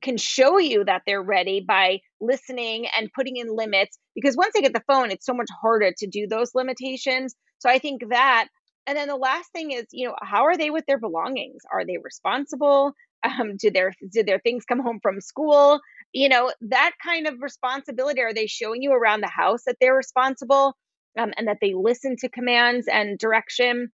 can 0.00 0.16
show 0.16 0.58
you 0.58 0.84
that 0.84 1.02
they're 1.06 1.22
ready 1.22 1.60
by 1.60 2.00
listening 2.20 2.86
and 2.96 3.12
putting 3.14 3.36
in 3.36 3.54
limits 3.54 3.98
because 4.14 4.34
once 4.34 4.54
they 4.54 4.62
get 4.62 4.72
the 4.72 4.82
phone 4.90 5.10
it's 5.10 5.26
so 5.26 5.34
much 5.34 5.48
harder 5.60 5.92
to 5.98 6.06
do 6.06 6.26
those 6.26 6.54
limitations 6.54 7.34
so 7.58 7.68
i 7.68 7.78
think 7.78 8.00
that 8.08 8.48
and 8.86 8.96
then 8.96 9.08
the 9.08 9.16
last 9.16 9.50
thing 9.52 9.72
is, 9.72 9.86
you 9.90 10.06
know, 10.06 10.14
how 10.22 10.44
are 10.44 10.56
they 10.56 10.70
with 10.70 10.86
their 10.86 10.98
belongings? 10.98 11.62
Are 11.70 11.84
they 11.84 11.98
responsible? 12.02 12.92
Um, 13.24 13.56
do 13.56 13.70
their 13.70 13.92
did 14.12 14.26
their 14.26 14.38
things 14.38 14.66
come 14.66 14.78
home 14.78 15.00
from 15.02 15.20
school? 15.20 15.80
You 16.12 16.28
know, 16.28 16.52
that 16.60 16.92
kind 17.04 17.26
of 17.26 17.40
responsibility. 17.40 18.20
Are 18.20 18.34
they 18.34 18.46
showing 18.46 18.82
you 18.82 18.92
around 18.92 19.22
the 19.22 19.26
house 19.26 19.62
that 19.66 19.76
they're 19.80 19.96
responsible 19.96 20.76
um, 21.18 21.32
and 21.36 21.48
that 21.48 21.56
they 21.60 21.74
listen 21.74 22.16
to 22.18 22.28
commands 22.28 22.86
and 22.86 23.18
direction 23.18 23.90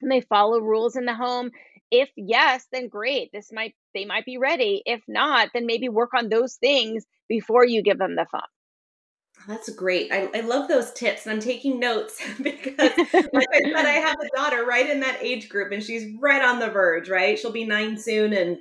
and 0.00 0.10
they 0.10 0.22
follow 0.22 0.60
rules 0.60 0.96
in 0.96 1.04
the 1.04 1.14
home? 1.14 1.50
If 2.00 2.10
yes, 2.16 2.66
then 2.72 2.88
great. 2.88 3.30
This 3.32 3.52
might 3.52 3.74
they 3.94 4.04
might 4.04 4.24
be 4.24 4.38
ready. 4.38 4.82
If 4.84 5.02
not, 5.08 5.50
then 5.54 5.66
maybe 5.66 5.88
work 5.88 6.10
on 6.14 6.28
those 6.28 6.56
things 6.56 7.04
before 7.28 7.64
you 7.64 7.82
give 7.82 7.98
them 7.98 8.16
the 8.16 8.26
phone. 8.30 8.40
That's 9.46 9.68
great. 9.70 10.12
I, 10.12 10.28
I 10.34 10.40
love 10.40 10.68
those 10.68 10.92
tips. 10.92 11.26
And 11.26 11.34
I'm 11.34 11.40
taking 11.40 11.78
notes 11.78 12.20
because, 12.42 12.76
like 12.96 13.48
I 13.52 13.60
said, 13.62 13.86
I 13.86 14.00
have 14.00 14.16
a 14.20 14.36
daughter 14.36 14.64
right 14.64 14.88
in 14.88 15.00
that 15.00 15.22
age 15.22 15.48
group 15.48 15.72
and 15.72 15.82
she's 15.82 16.16
right 16.20 16.42
on 16.42 16.58
the 16.58 16.70
verge, 16.70 17.08
right? 17.08 17.38
She'll 17.38 17.52
be 17.52 17.64
nine 17.64 17.98
soon 17.98 18.32
and 18.32 18.58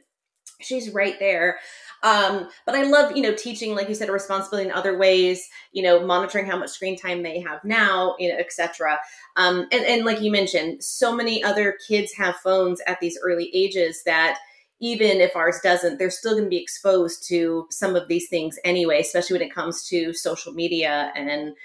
she's 0.61 0.89
right 0.89 1.17
there. 1.19 1.59
Um, 2.03 2.49
but 2.65 2.75
I 2.75 2.83
love, 2.83 3.15
you 3.15 3.23
know, 3.23 3.33
teaching, 3.33 3.75
like 3.75 3.87
you 3.87 3.95
said, 3.95 4.09
a 4.09 4.11
responsibility 4.11 4.69
in 4.69 4.75
other 4.75 4.97
ways, 4.97 5.47
you 5.71 5.81
know, 5.81 6.05
monitoring 6.05 6.45
how 6.45 6.57
much 6.57 6.71
screen 6.71 6.97
time 6.97 7.23
they 7.23 7.39
have 7.39 7.63
now, 7.63 8.15
you 8.19 8.29
know, 8.29 8.37
etc. 8.37 8.99
Um, 9.37 9.67
and, 9.71 9.85
and 9.85 10.05
like 10.05 10.21
you 10.21 10.29
mentioned, 10.29 10.83
so 10.83 11.15
many 11.15 11.43
other 11.43 11.77
kids 11.87 12.13
have 12.13 12.35
phones 12.35 12.81
at 12.85 12.99
these 12.99 13.17
early 13.23 13.49
ages 13.53 14.03
that 14.05 14.37
even 14.81 15.21
if 15.21 15.33
ours 15.35 15.59
doesn't, 15.63 15.97
they're 15.97 16.11
still 16.11 16.33
going 16.33 16.43
to 16.43 16.49
be 16.49 16.61
exposed 16.61 17.25
to 17.29 17.67
some 17.71 17.95
of 17.95 18.09
these 18.09 18.27
things 18.27 18.59
anyway, 18.65 18.99
especially 18.99 19.39
when 19.39 19.47
it 19.47 19.55
comes 19.55 19.87
to 19.87 20.13
social 20.13 20.51
media 20.51 21.13
and 21.15 21.55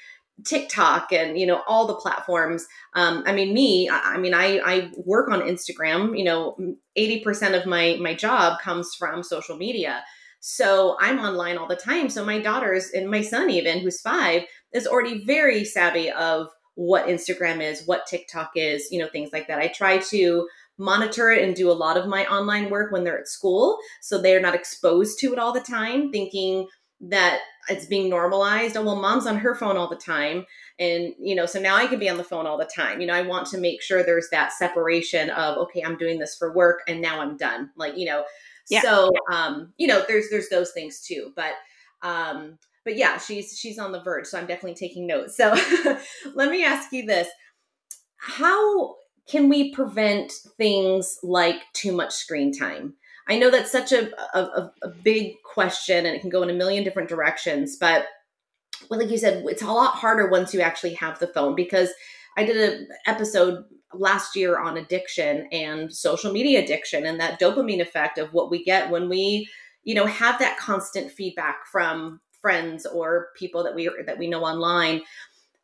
TikTok 0.44 1.12
and 1.12 1.38
you 1.38 1.46
know 1.46 1.62
all 1.66 1.86
the 1.86 1.96
platforms. 1.96 2.66
Um, 2.94 3.24
I 3.26 3.32
mean, 3.32 3.52
me. 3.52 3.88
I, 3.88 4.14
I 4.14 4.18
mean, 4.18 4.34
I 4.34 4.60
I 4.64 4.92
work 5.04 5.30
on 5.30 5.40
Instagram. 5.40 6.16
You 6.16 6.24
know, 6.24 6.76
eighty 6.94 7.20
percent 7.20 7.56
of 7.56 7.66
my 7.66 7.98
my 8.00 8.14
job 8.14 8.60
comes 8.60 8.94
from 8.94 9.22
social 9.22 9.56
media. 9.56 10.04
So 10.40 10.96
I'm 11.00 11.18
online 11.18 11.58
all 11.58 11.66
the 11.66 11.76
time. 11.76 12.08
So 12.08 12.24
my 12.24 12.40
daughters 12.40 12.90
and 12.90 13.10
my 13.10 13.22
son, 13.22 13.50
even 13.50 13.80
who's 13.80 14.00
five, 14.00 14.42
is 14.72 14.86
already 14.86 15.24
very 15.24 15.64
savvy 15.64 16.10
of 16.10 16.48
what 16.74 17.06
Instagram 17.06 17.60
is, 17.60 17.86
what 17.86 18.06
TikTok 18.06 18.52
is, 18.54 18.88
you 18.92 19.00
know, 19.00 19.08
things 19.08 19.30
like 19.32 19.48
that. 19.48 19.58
I 19.58 19.68
try 19.68 19.98
to 19.98 20.48
monitor 20.78 21.30
it 21.32 21.42
and 21.42 21.56
do 21.56 21.70
a 21.70 21.72
lot 21.72 21.96
of 21.96 22.06
my 22.06 22.24
online 22.26 22.70
work 22.70 22.92
when 22.92 23.02
they're 23.02 23.18
at 23.18 23.26
school. 23.26 23.78
So 24.00 24.20
they're 24.20 24.40
not 24.40 24.54
exposed 24.54 25.18
to 25.20 25.32
it 25.32 25.38
all 25.38 25.52
the 25.52 25.60
time, 25.60 26.12
thinking 26.12 26.68
that 27.00 27.40
it's 27.68 27.86
being 27.86 28.08
normalized. 28.08 28.76
Oh, 28.76 28.84
well, 28.84 28.96
mom's 28.96 29.26
on 29.26 29.38
her 29.38 29.54
phone 29.54 29.76
all 29.76 29.88
the 29.88 29.96
time. 29.96 30.46
And, 30.78 31.14
you 31.20 31.34
know, 31.34 31.46
so 31.46 31.60
now 31.60 31.76
I 31.76 31.86
can 31.86 31.98
be 31.98 32.08
on 32.08 32.16
the 32.16 32.24
phone 32.24 32.46
all 32.46 32.58
the 32.58 32.70
time. 32.72 33.00
You 33.00 33.06
know, 33.08 33.14
I 33.14 33.22
want 33.22 33.48
to 33.48 33.58
make 33.58 33.82
sure 33.82 34.02
there's 34.02 34.28
that 34.30 34.52
separation 34.52 35.30
of, 35.30 35.58
okay, 35.58 35.82
I'm 35.82 35.96
doing 35.96 36.18
this 36.18 36.36
for 36.36 36.54
work 36.54 36.80
and 36.86 37.00
now 37.00 37.20
I'm 37.20 37.36
done. 37.36 37.70
Like, 37.76 37.96
you 37.96 38.06
know, 38.06 38.24
yeah. 38.70 38.82
So, 38.82 39.10
um, 39.30 39.72
you 39.76 39.86
know, 39.86 40.04
there's 40.06 40.28
there's 40.30 40.48
those 40.48 40.72
things 40.72 41.00
too. 41.00 41.32
But 41.34 41.52
um, 42.02 42.58
but 42.84 42.96
yeah, 42.96 43.18
she's 43.18 43.58
she's 43.58 43.78
on 43.78 43.92
the 43.92 44.02
verge, 44.02 44.26
so 44.26 44.38
I'm 44.38 44.46
definitely 44.46 44.74
taking 44.74 45.06
notes. 45.06 45.36
So 45.36 45.54
let 46.34 46.50
me 46.50 46.64
ask 46.64 46.92
you 46.92 47.06
this: 47.06 47.28
How 48.16 48.96
can 49.28 49.48
we 49.48 49.72
prevent 49.74 50.32
things 50.56 51.18
like 51.22 51.60
too 51.74 51.92
much 51.92 52.14
screen 52.14 52.52
time? 52.56 52.94
I 53.28 53.38
know 53.38 53.50
that's 53.50 53.70
such 53.70 53.92
a, 53.92 54.10
a, 54.34 54.70
a 54.82 54.88
big 54.88 55.34
question, 55.42 56.06
and 56.06 56.16
it 56.16 56.20
can 56.20 56.30
go 56.30 56.42
in 56.42 56.50
a 56.50 56.54
million 56.54 56.82
different 56.82 57.10
directions. 57.10 57.76
But 57.78 58.06
well, 58.88 59.00
like 59.00 59.10
you 59.10 59.18
said, 59.18 59.44
it's 59.46 59.62
a 59.62 59.66
lot 59.66 59.94
harder 59.94 60.28
once 60.28 60.54
you 60.54 60.60
actually 60.60 60.94
have 60.94 61.18
the 61.18 61.26
phone 61.26 61.54
because 61.54 61.90
I 62.36 62.44
did 62.44 62.56
an 62.56 62.88
episode 63.06 63.64
last 63.94 64.36
year 64.36 64.58
on 64.58 64.76
addiction 64.76 65.48
and 65.50 65.92
social 65.92 66.32
media 66.32 66.62
addiction 66.62 67.06
and 67.06 67.18
that 67.18 67.40
dopamine 67.40 67.80
effect 67.80 68.18
of 68.18 68.32
what 68.32 68.50
we 68.50 68.62
get 68.62 68.90
when 68.90 69.08
we 69.08 69.48
you 69.84 69.94
know 69.94 70.06
have 70.06 70.38
that 70.38 70.58
constant 70.58 71.10
feedback 71.10 71.66
from 71.66 72.20
friends 72.40 72.86
or 72.86 73.28
people 73.36 73.64
that 73.64 73.74
we 73.74 73.90
that 74.06 74.18
we 74.18 74.28
know 74.28 74.44
online. 74.44 75.02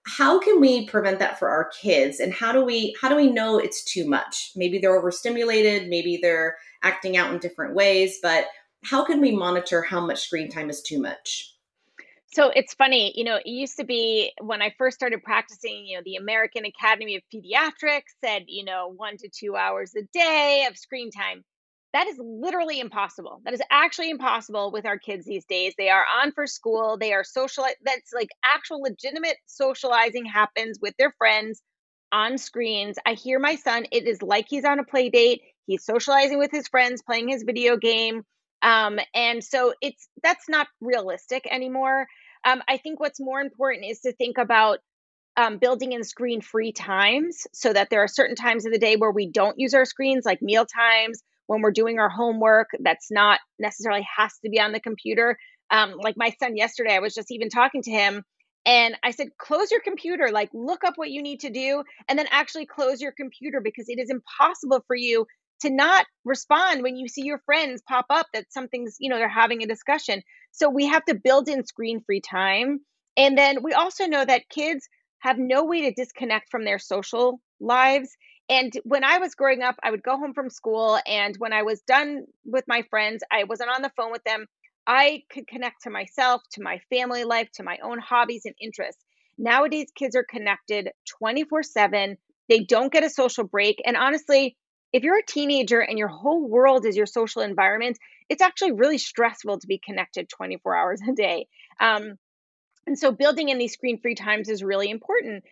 How 0.07 0.39
can 0.39 0.61
we 0.61 0.87
prevent 0.87 1.19
that 1.21 1.39
for 1.39 1.49
our 1.49 1.71
kids? 1.81 2.21
And 2.21 2.33
how 2.33 2.53
do 2.53 2.65
we 2.65 2.95
how 3.01 3.09
do 3.09 3.17
we 3.17 3.31
know 3.31 3.59
it's 3.59 3.85
too 3.85 4.09
much? 4.09 4.53
Maybe 4.57 4.79
they're 4.79 4.97
overstimulated 4.99 5.89
maybe 5.89 6.19
they're 6.21 6.57
acting 6.83 7.17
out 7.17 7.33
in 7.33 7.39
different 7.39 7.75
ways 7.75 8.19
but 8.23 8.47
how 8.85 9.03
can 9.05 9.21
we 9.21 9.33
monitor 9.33 9.83
how 9.83 10.05
much 10.05 10.21
screen 10.21 10.51
time 10.51 10.71
is 10.71 10.83
too 10.83 11.01
much 11.01 11.54
so 12.35 12.51
it's 12.55 12.75
funny, 12.75 13.13
you 13.17 13.25
know, 13.25 13.37
it 13.37 13.47
used 13.47 13.77
to 13.79 13.85
be 13.85 14.33
when 14.41 14.61
I 14.61 14.75
first 14.77 14.97
started 14.97 15.23
practicing, 15.23 15.87
you 15.87 15.97
know, 15.97 16.03
the 16.05 16.17
American 16.17 16.65
Academy 16.65 17.17
of 17.17 17.23
Pediatrics 17.33 18.13
said, 18.25 18.45
you 18.49 18.65
know, 18.65 18.93
one 18.97 19.17
to 19.19 19.29
two 19.29 19.57
hours 19.57 19.93
a 19.97 20.03
day 20.13 20.67
of 20.69 20.77
screen 20.77 21.11
time. 21.11 21.45
That 21.93 22.09
is 22.09 22.19
literally 22.19 22.81
impossible. 22.81 23.41
That 23.45 23.55
is 23.55 23.63
actually 23.71 24.11
impossible 24.11 24.73
with 24.73 24.85
our 24.85 24.99
kids 24.99 25.25
these 25.25 25.45
days. 25.45 25.75
They 25.79 25.91
are 25.91 26.05
on 26.21 26.33
for 26.33 26.47
school, 26.49 26.99
they 26.99 27.13
are 27.13 27.23
social. 27.23 27.65
That's 27.85 28.13
like 28.13 28.31
actual 28.45 28.83
legitimate 28.83 29.37
socializing 29.47 30.25
happens 30.27 30.79
with 30.83 30.95
their 30.99 31.15
friends 31.17 31.63
on 32.11 32.37
screens. 32.37 32.97
I 33.07 33.15
hear 33.15 33.39
my 33.39 33.55
son, 33.55 33.87
it 33.93 34.09
is 34.09 34.23
like 34.23 34.47
he's 34.49 34.65
on 34.65 34.81
a 34.81 34.85
play 34.85 35.09
date. 35.09 35.43
He's 35.67 35.85
socializing 35.85 36.39
with 36.39 36.51
his 36.51 36.67
friends, 36.67 37.01
playing 37.03 37.29
his 37.29 37.45
video 37.45 37.77
game. 37.77 38.23
Um, 38.63 38.99
and 39.15 39.45
so 39.45 39.75
it's 39.81 40.09
that's 40.23 40.49
not 40.49 40.67
realistic 40.81 41.47
anymore. 41.51 42.07
Um, 42.45 42.63
I 42.69 42.77
think 42.77 43.01
what's 43.01 43.21
more 43.21 43.41
important 43.41 43.87
is 43.87 44.01
to 44.01 44.13
think 44.13 44.39
about 44.39 44.79
um, 45.37 45.59
building 45.59 45.93
in 45.93 46.05
screen 46.05 46.41
free 46.41 46.73
times 46.73 47.47
so 47.53 47.73
that 47.73 47.91
there 47.91 48.03
are 48.03 48.09
certain 48.09 48.37
times 48.37 48.67
of 48.67 48.73
the 48.73 48.79
day 48.79 48.97
where 48.97 49.11
we 49.11 49.31
don't 49.31 49.59
use 49.59 49.75
our 49.75 49.85
screens, 49.85 50.25
like 50.25 50.43
meal 50.43 50.67
times, 50.67 51.23
when 51.47 51.61
we're 51.61 51.73
doing 51.73 51.99
our 51.99 52.09
homework, 52.09 52.69
that's 52.81 53.11
not 53.11 53.41
necessarily 53.59 54.07
has 54.17 54.33
to 54.45 54.51
be 54.51 54.61
on 54.61 54.73
the 54.73 54.81
computer. 54.81 55.37
Um, 55.71 55.95
like 55.99 56.17
my 56.17 56.33
son 56.41 56.57
yesterday, 56.57 56.95
I 56.95 57.01
was 57.01 57.15
just 57.15 57.31
even 57.31 57.49
talking 57.49 57.83
to 57.83 57.91
him 57.91 58.23
and 58.67 58.97
I 59.03 59.11
said, 59.11 59.29
close 59.39 59.71
your 59.71 59.81
computer, 59.81 60.31
like 60.33 60.49
look 60.55 60.85
up 60.85 60.95
what 60.97 61.11
you 61.11 61.23
need 61.23 61.41
to 61.41 61.51
do, 61.51 61.85
and 62.09 62.19
then 62.19 62.27
actually 62.31 62.67
close 62.67 63.01
your 63.01 63.13
computer 63.13 63.61
because 63.61 63.89
it 63.89 63.99
is 63.99 64.11
impossible 64.11 64.83
for 64.87 64.97
you 64.97 65.27
to 65.65 65.71
not 65.71 66.07
respond 66.25 66.83
when 66.83 66.97
you 66.97 67.09
see 67.09 67.23
your 67.23 67.41
friends 67.47 67.83
pop 67.89 68.07
up 68.11 68.27
that 68.35 68.53
something's, 68.53 68.97
you 69.01 69.11
know, 69.11 69.17
they're 69.17 69.29
having 69.29 69.63
a 69.63 69.67
discussion. 69.67 70.23
So 70.53 70.69
we 70.69 70.87
have 70.87 71.05
to 71.07 71.15
build 71.15 71.49
in 71.49 71.65
screen 71.65 72.01
free 72.05 72.21
time. 72.21 72.81
And 73.17 73.37
then 73.37 73.63
we 73.63 73.73
also 73.73 74.07
know 74.07 74.25
that 74.25 74.49
kids 74.49 74.89
have 75.21 75.39
no 75.39 75.65
way 75.65 75.83
to 75.83 75.93
disconnect 75.93 76.51
from 76.51 76.65
their 76.65 76.79
social 76.79 77.41
lives. 77.61 78.11
And 78.49 78.73
when 78.85 79.05
I 79.05 79.19
was 79.19 79.35
growing 79.35 79.63
up, 79.63 79.77
I 79.83 79.91
would 79.91 80.03
go 80.03 80.19
home 80.19 80.35
from 80.35 80.51
school. 80.51 80.99
And 81.07 81.35
when 81.39 81.53
I 81.53 81.63
was 81.63 81.81
done 81.83 82.25
with 82.45 82.65
my 82.69 82.83
friends, 82.91 83.23
I 83.33 83.45
wasn't 83.45 83.71
on 83.71 83.83
the 83.83 83.93
phone 83.97 84.13
with 84.13 84.25
them. 84.25 84.47
I 84.87 85.23
could 85.31 85.47
connect 85.47 85.83
to 85.85 85.91
myself, 85.91 86.43
to 86.53 86.63
my 86.63 86.79
family 86.91 87.25
life, 87.25 87.49
to 87.55 87.63
my 87.63 87.79
own 87.83 87.99
hobbies 87.99 88.43
and 88.45 88.55
interests. 88.61 89.03
Nowadays, 89.39 89.89
kids 89.97 90.15
are 90.15 90.27
connected 90.29 90.91
24 91.19 91.63
7. 91.63 92.19
They 92.51 92.61
don't 92.61 92.93
get 92.93 93.03
a 93.03 93.09
social 93.09 93.45
break. 93.45 93.81
And 93.87 93.97
honestly, 93.97 94.57
if 94.95 95.03
you're 95.03 95.19
a 95.19 95.27
teenager 95.27 95.81
and 95.81 95.99
your 95.99 96.09
whole 96.09 96.49
world 96.49 96.87
is 96.87 96.97
your 96.97 97.05
social 97.05 97.43
environment, 97.43 97.99
it's 98.29 98.41
actually 98.41 98.71
really 98.71 98.97
stressful 98.97 99.59
to 99.59 99.67
be 99.67 99.81
connected 99.85 100.29
24 100.29 100.77
hours 100.77 101.01
a 101.07 101.13
day. 101.13 101.49
Um, 101.81 102.15
and 102.87 102.97
so 102.97 103.11
building 103.11 103.49
in 103.49 103.59
these 103.59 103.73
screen 103.73 103.99
free 104.01 104.15
times 104.15 104.49
is 104.49 104.63
really 104.63 104.89
important. 104.89 105.43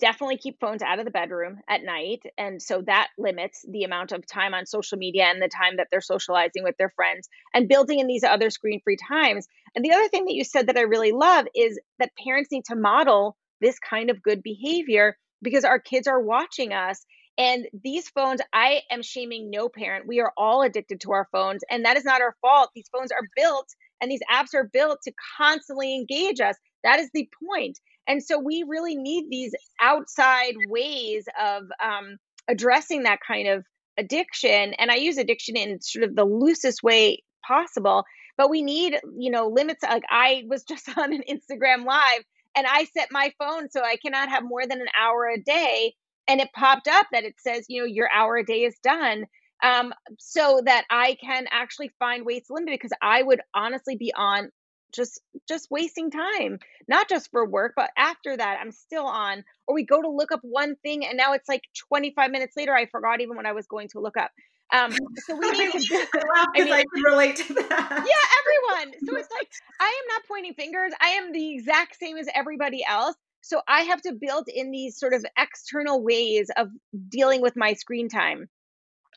Definitely 0.00 0.36
keep 0.36 0.60
phones 0.60 0.82
out 0.82 0.98
of 0.98 1.06
the 1.06 1.10
bedroom 1.10 1.60
at 1.66 1.82
night. 1.82 2.20
And 2.36 2.60
so 2.60 2.82
that 2.82 3.08
limits 3.16 3.64
the 3.66 3.84
amount 3.84 4.12
of 4.12 4.26
time 4.26 4.52
on 4.52 4.66
social 4.66 4.98
media 4.98 5.24
and 5.24 5.40
the 5.40 5.48
time 5.48 5.78
that 5.78 5.88
they're 5.90 6.02
socializing 6.02 6.62
with 6.62 6.76
their 6.76 6.90
friends 6.90 7.26
and 7.54 7.70
building 7.70 8.00
in 8.00 8.06
these 8.06 8.22
other 8.22 8.50
screen 8.50 8.82
free 8.84 8.98
times. 9.08 9.48
And 9.74 9.82
the 9.82 9.92
other 9.92 10.08
thing 10.08 10.26
that 10.26 10.34
you 10.34 10.44
said 10.44 10.66
that 10.66 10.76
I 10.76 10.82
really 10.82 11.12
love 11.12 11.46
is 11.54 11.80
that 12.00 12.10
parents 12.22 12.52
need 12.52 12.66
to 12.66 12.76
model 12.76 13.34
this 13.62 13.78
kind 13.78 14.10
of 14.10 14.22
good 14.22 14.42
behavior 14.42 15.16
because 15.40 15.64
our 15.64 15.78
kids 15.78 16.06
are 16.06 16.20
watching 16.20 16.74
us 16.74 17.06
and 17.38 17.66
these 17.84 18.08
phones, 18.10 18.40
I 18.52 18.82
am 18.90 19.02
shaming 19.02 19.48
no 19.48 19.68
parent. 19.68 20.08
We 20.08 20.20
are 20.20 20.32
all 20.36 20.62
addicted 20.62 21.00
to 21.02 21.12
our 21.12 21.28
phones, 21.32 21.62
and 21.70 21.84
that 21.84 21.96
is 21.96 22.04
not 22.04 22.20
our 22.20 22.34
fault. 22.42 22.70
These 22.74 22.90
phones 22.92 23.12
are 23.12 23.28
built 23.36 23.68
and 24.00 24.10
these 24.10 24.20
apps 24.30 24.54
are 24.54 24.68
built 24.72 25.00
to 25.04 25.12
constantly 25.36 25.94
engage 25.94 26.40
us. 26.40 26.56
That 26.84 27.00
is 27.00 27.10
the 27.12 27.28
point. 27.48 27.78
And 28.06 28.22
so 28.22 28.38
we 28.38 28.64
really 28.66 28.96
need 28.96 29.26
these 29.28 29.54
outside 29.80 30.54
ways 30.68 31.24
of 31.40 31.64
um, 31.82 32.16
addressing 32.48 33.02
that 33.02 33.20
kind 33.26 33.48
of 33.48 33.64
addiction. 33.98 34.74
And 34.74 34.90
I 34.90 34.96
use 34.96 35.18
addiction 35.18 35.56
in 35.56 35.80
sort 35.80 36.04
of 36.04 36.16
the 36.16 36.24
loosest 36.24 36.82
way 36.82 37.22
possible. 37.46 38.04
But 38.36 38.50
we 38.50 38.62
need, 38.62 38.98
you 39.16 39.30
know, 39.30 39.48
limits. 39.48 39.82
Like 39.82 40.04
I 40.10 40.44
was 40.48 40.64
just 40.68 40.88
on 40.96 41.12
an 41.12 41.22
Instagram 41.28 41.84
live 41.84 42.22
and 42.56 42.66
I 42.66 42.84
set 42.96 43.08
my 43.10 43.32
phone 43.38 43.68
so 43.70 43.82
I 43.82 43.96
cannot 43.96 44.28
have 44.30 44.42
more 44.44 44.66
than 44.66 44.80
an 44.80 44.88
hour 44.98 45.28
a 45.28 45.40
day 45.40 45.94
and 46.28 46.40
it 46.40 46.50
popped 46.54 46.88
up 46.88 47.06
that 47.12 47.24
it 47.24 47.34
says, 47.38 47.66
you 47.68 47.80
know, 47.80 47.86
your 47.86 48.08
hour 48.14 48.36
a 48.36 48.44
day 48.44 48.64
is 48.64 48.78
done. 48.82 49.24
Um, 49.60 49.92
so 50.20 50.60
that 50.66 50.84
I 50.88 51.16
can 51.20 51.46
actually 51.50 51.90
find 51.98 52.24
ways 52.24 52.46
to 52.46 52.54
limit 52.54 52.74
it 52.74 52.80
because 52.80 52.96
I 53.02 53.20
would 53.24 53.40
honestly 53.54 53.96
be 53.96 54.12
on 54.16 54.52
just 54.94 55.20
just 55.46 55.70
wasting 55.70 56.10
time 56.10 56.58
not 56.88 57.08
just 57.10 57.30
for 57.30 57.46
work 57.46 57.74
but 57.76 57.90
after 57.98 58.34
that 58.34 58.58
i'm 58.58 58.72
still 58.72 59.04
on 59.04 59.44
or 59.66 59.74
we 59.74 59.84
go 59.84 60.00
to 60.00 60.08
look 60.08 60.32
up 60.32 60.40
one 60.42 60.76
thing 60.76 61.04
and 61.04 61.16
now 61.18 61.34
it's 61.34 61.46
like 61.46 61.60
25 61.90 62.30
minutes 62.30 62.56
later 62.56 62.74
i 62.74 62.86
forgot 62.86 63.20
even 63.20 63.36
what 63.36 63.44
i 63.44 63.52
was 63.52 63.66
going 63.66 63.86
to 63.86 64.00
look 64.00 64.16
up 64.16 64.30
um, 64.70 64.92
so 65.16 65.34
we 65.34 65.50
need 65.52 65.72
to. 65.72 66.06
I, 66.54 66.62
mean, 66.62 66.72
I 66.72 66.84
can 66.94 67.02
relate 67.02 67.36
to 67.36 67.54
that. 67.54 68.06
Yeah, 68.06 68.76
everyone. 68.76 68.94
So 69.06 69.16
it's 69.18 69.30
like 69.32 69.48
I 69.80 69.86
am 69.86 70.14
not 70.14 70.22
pointing 70.28 70.54
fingers. 70.54 70.92
I 71.00 71.08
am 71.10 71.32
the 71.32 71.54
exact 71.54 71.98
same 71.98 72.16
as 72.18 72.28
everybody 72.34 72.84
else. 72.84 73.16
So 73.48 73.62
I 73.66 73.82
have 73.84 74.02
to 74.02 74.12
build 74.12 74.48
in 74.54 74.70
these 74.70 74.98
sort 74.98 75.14
of 75.14 75.24
external 75.38 76.02
ways 76.02 76.50
of 76.54 76.68
dealing 77.08 77.40
with 77.40 77.56
my 77.56 77.72
screen 77.72 78.10
time. 78.10 78.46